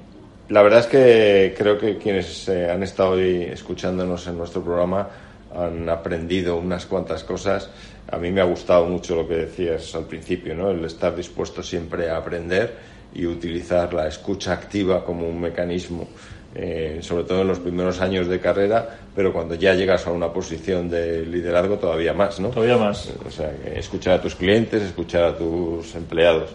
la 0.49 0.63
verdad 0.63 0.81
es 0.81 0.87
que 0.87 1.55
creo 1.57 1.79
que 1.79 1.97
quienes 1.97 2.49
eh, 2.49 2.71
han 2.71 2.83
estado 2.83 3.13
hoy 3.13 3.45
escuchándonos 3.45 4.27
en 4.27 4.37
nuestro 4.37 4.63
programa 4.63 5.09
han 5.55 5.89
aprendido 5.89 6.57
unas 6.57 6.87
cuantas 6.87 7.23
cosas. 7.23 7.71
A 8.11 8.19
mí 8.19 8.31
me 8.31 8.41
ha 8.41 8.45
gustado 8.45 8.87
mucho 8.87 9.15
lo 9.15 9.27
que 9.29 9.37
decías 9.37 9.95
al 9.95 10.05
principio, 10.05 10.55
¿no? 10.55 10.71
El 10.71 10.85
estar 10.85 11.15
dispuesto 11.15 11.63
siempre 11.63 12.11
a 12.11 12.17
aprender 12.17 12.94
y 13.15 13.27
utilizar 13.27 13.95
la 13.95 14.09
escucha 14.09 14.53
activa 14.53 15.05
como 15.05 15.29
un 15.29 15.41
mecanismo, 15.41 16.09
eh, 16.55 16.99
sobre 17.01 17.25
todo 17.25 17.43
en 17.43 17.49
los 17.49 17.61
primeros 17.61 18.01
años 18.01 18.27
de 18.27 18.41
carrera, 18.41 18.99
pero 19.15 19.33
cuando 19.33 19.55
ya 19.55 19.75
llegas 19.75 20.07
a 20.07 20.11
una 20.11 20.33
posición 20.33 20.91
de 20.91 21.25
liderazgo 21.25 21.79
todavía 21.79 22.13
más, 22.13 22.41
¿no? 22.41 22.49
Todavía 22.49 22.77
más. 22.77 23.13
O 23.27 23.31
sea, 23.31 23.53
escuchar 23.75 24.15
a 24.15 24.23
tus 24.23 24.35
clientes, 24.35 24.83
escuchar 24.83 25.25
a 25.25 25.37
tus 25.37 25.95
empleados. 25.95 26.51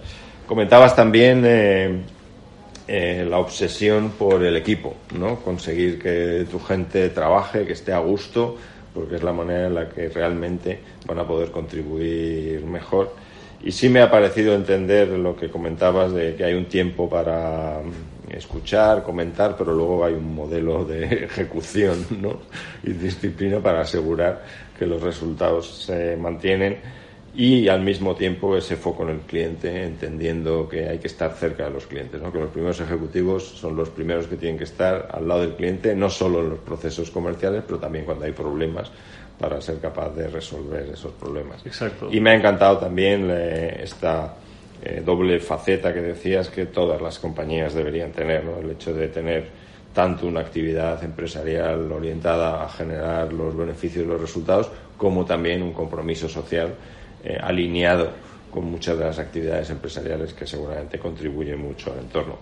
Comentabas 0.46 0.96
también 0.96 1.44
eh, 1.46 2.02
eh, 2.88 3.26
la 3.30 3.38
obsesión 3.38 4.12
por 4.18 4.44
el 4.44 4.56
equipo, 4.58 4.96
¿no? 5.18 5.38
Conseguir 5.42 6.00
que 6.00 6.46
tu 6.50 6.60
gente 6.60 7.10
trabaje, 7.10 7.66
que 7.66 7.74
esté 7.74 7.94
a 7.94 8.00
gusto, 8.00 8.58
porque 8.94 9.16
es 9.16 9.24
la 9.24 9.32
manera 9.32 9.68
en 9.68 9.76
la 9.76 9.90
que 9.90 10.10
realmente 10.10 10.80
van 11.06 11.20
a 11.20 11.28
poder 11.28 11.52
contribuir 11.52 12.66
mejor 12.66 13.14
y 13.62 13.72
sí 13.72 13.90
me 13.90 14.02
ha 14.02 14.10
parecido 14.10 14.56
entender 14.56 15.10
lo 15.10 15.36
que 15.36 15.50
comentabas 15.50 16.14
de 16.14 16.36
que 16.36 16.46
hay 16.46 16.54
un 16.54 16.66
tiempo 16.66 17.10
para 17.10 17.82
mm, 17.84 18.32
escuchar, 18.32 19.04
comentar, 19.04 19.56
pero 19.58 19.74
luego 19.74 20.06
hay 20.06 20.14
un 20.14 20.34
modelo 20.34 20.86
de 20.86 21.06
ejecución 21.26 22.06
y 22.84 22.92
disciplina 22.92 23.60
para 23.60 23.82
asegurar 23.82 24.44
que 24.78 24.86
los 24.86 25.02
resultados 25.02 25.84
se 25.86 26.16
mantienen 26.16 26.78
y 27.36 27.68
al 27.68 27.82
mismo 27.82 28.16
tiempo 28.16 28.58
ese 28.58 28.76
foco 28.76 29.04
en 29.04 29.10
el 29.10 29.20
cliente, 29.20 29.84
entendiendo 29.84 30.68
que 30.68 30.90
hay 30.90 30.98
que 30.98 31.08
estar 31.08 31.32
cerca 31.34 31.66
de 31.66 31.72
los 31.72 31.86
clientes, 31.86 32.20
que 32.20 32.40
los 32.40 32.50
primeros 32.50 32.80
ejecutivos 32.80 33.44
son 33.44 33.76
los 33.76 33.90
primeros 33.90 34.28
que 34.28 34.36
tienen 34.36 34.58
que 34.58 34.64
estar 34.64 35.10
al 35.12 35.28
lado 35.28 35.42
del 35.42 35.56
cliente, 35.56 35.96
no 35.96 36.10
solo 36.10 36.40
en 36.40 36.50
los 36.50 36.60
procesos 36.60 37.12
comerciales, 37.12 37.64
pero 37.68 37.78
también 37.78 38.06
cuando 38.06 38.26
hay 38.26 38.32
problemas 38.32 38.92
para 39.40 39.62
ser 39.62 39.80
capaz 39.80 40.10
de 40.10 40.28
resolver 40.28 40.90
esos 40.94 41.14
problemas. 41.14 41.66
Exacto. 41.66 42.10
Y 42.12 42.20
me 42.20 42.32
ha 42.32 42.36
encantado 42.36 42.78
también 42.78 43.30
eh, 43.32 43.80
esta 43.84 44.36
eh, 44.84 45.02
doble 45.04 45.40
faceta 45.40 45.94
que 45.94 46.02
decías 46.02 46.50
que 46.50 46.66
todas 46.66 47.02
las 47.02 47.20
compañías 47.20 47.74
deberían 47.74 48.12
tener, 48.12 48.44
¿no? 48.44 48.60
el 48.60 48.72
hecho 48.72 48.94
de 48.94 49.08
tener 49.08 49.48
tanto 49.94 50.28
una 50.28 50.42
actividad 50.42 51.02
empresarial 51.04 51.90
orientada 51.92 52.64
a 52.64 52.70
generar 52.70 53.32
los 53.32 53.56
beneficios 53.56 54.06
y 54.06 54.08
los 54.08 54.20
resultados, 54.20 54.70
como 54.98 55.26
también 55.26 55.64
un 55.64 55.72
compromiso 55.72 56.28
social 56.28 56.76
eh, 57.24 57.38
alineado 57.42 58.12
con 58.52 58.66
muchas 58.66 58.98
de 58.98 59.06
las 59.06 59.20
actividades 59.20 59.70
empresariales 59.70 60.34
que 60.34 60.46
seguramente 60.46 61.00
contribuyen 61.00 61.60
mucho 61.60 61.94
al 61.94 62.00
entorno. 62.00 62.38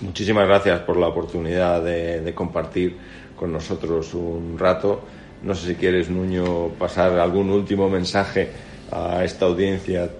Muchísimas 0.00 0.46
gracias 0.46 0.80
por 0.80 0.96
la 0.96 1.08
oportunidad 1.08 1.82
de 1.82 2.32
compartir 2.34 2.96
con 3.36 3.52
nosotros 3.52 4.14
un 4.14 4.56
rato 4.58 5.02
no 5.42 5.54
sé 5.54 5.68
si 5.68 5.74
quieres, 5.74 6.10
Nuño, 6.10 6.68
pasar 6.78 7.18
algún 7.18 7.50
último 7.50 7.88
mensaje 7.88 8.50
a 8.90 9.24
esta 9.24 9.46
audiencia 9.46 10.10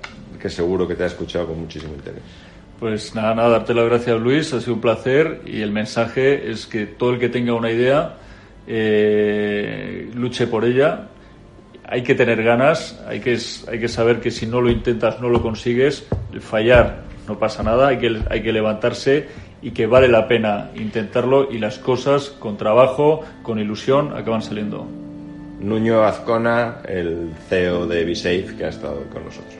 que 0.41 0.49
seguro 0.49 0.87
que 0.87 0.95
te 0.95 1.05
ha 1.05 1.07
escuchado 1.07 1.49
con 1.49 1.61
muchísimo 1.61 1.95
interés. 1.95 2.23
Pues 2.79 3.15
nada, 3.15 3.35
nada, 3.35 3.49
darte 3.49 3.75
las 3.75 3.87
gracias 3.87 4.21
Luis, 4.21 4.53
ha 4.55 4.61
sido 4.61 4.75
un 4.75 4.81
placer 4.81 5.41
y 5.45 5.63
el 5.63 5.73
mensaje 5.73 6.49
es 6.49 6.67
que 6.67 6.87
todo 6.87 7.11
el 7.11 7.19
que 7.19 7.29
tenga 7.29 7.55
una 7.55 7.73
idea 7.73 8.15
eh, 8.69 10.11
luche 10.15 10.47
por 10.47 10.65
ella. 10.65 11.09
Hay 11.91 12.03
que 12.03 12.15
tener 12.15 12.43
ganas, 12.45 13.03
hay 13.09 13.21
que, 13.21 13.37
hay 13.69 13.81
que 13.81 13.89
saber 13.89 14.21
que 14.21 14.31
si 14.31 14.47
no 14.47 14.61
lo 14.61 14.71
intentas 14.71 15.21
no 15.21 15.29
lo 15.29 15.43
consigues, 15.43 16.07
fallar 16.41 17.03
no 17.27 17.39
pasa 17.39 17.63
nada, 17.63 17.89
hay 17.89 17.99
que, 17.99 18.23
hay 18.31 18.43
que 18.43 18.53
levantarse 18.53 19.29
y 19.61 19.73
que 19.73 19.87
vale 19.87 20.09
la 20.09 20.29
pena 20.29 20.71
intentarlo 20.77 21.51
y 21.51 21.59
las 21.59 21.79
cosas 21.79 22.31
con 22.31 22.57
trabajo, 22.57 23.23
con 23.43 23.59
ilusión, 23.59 24.17
acaban 24.17 24.43
saliendo. 24.43 24.87
Nuño 25.61 26.05
Azcona, 26.05 26.83
el 26.87 27.33
CEO 27.49 27.87
de 27.87 28.05
BeSafe, 28.05 28.55
que 28.57 28.65
ha 28.65 28.69
estado 28.69 29.03
con 29.11 29.25
nosotros. 29.25 29.58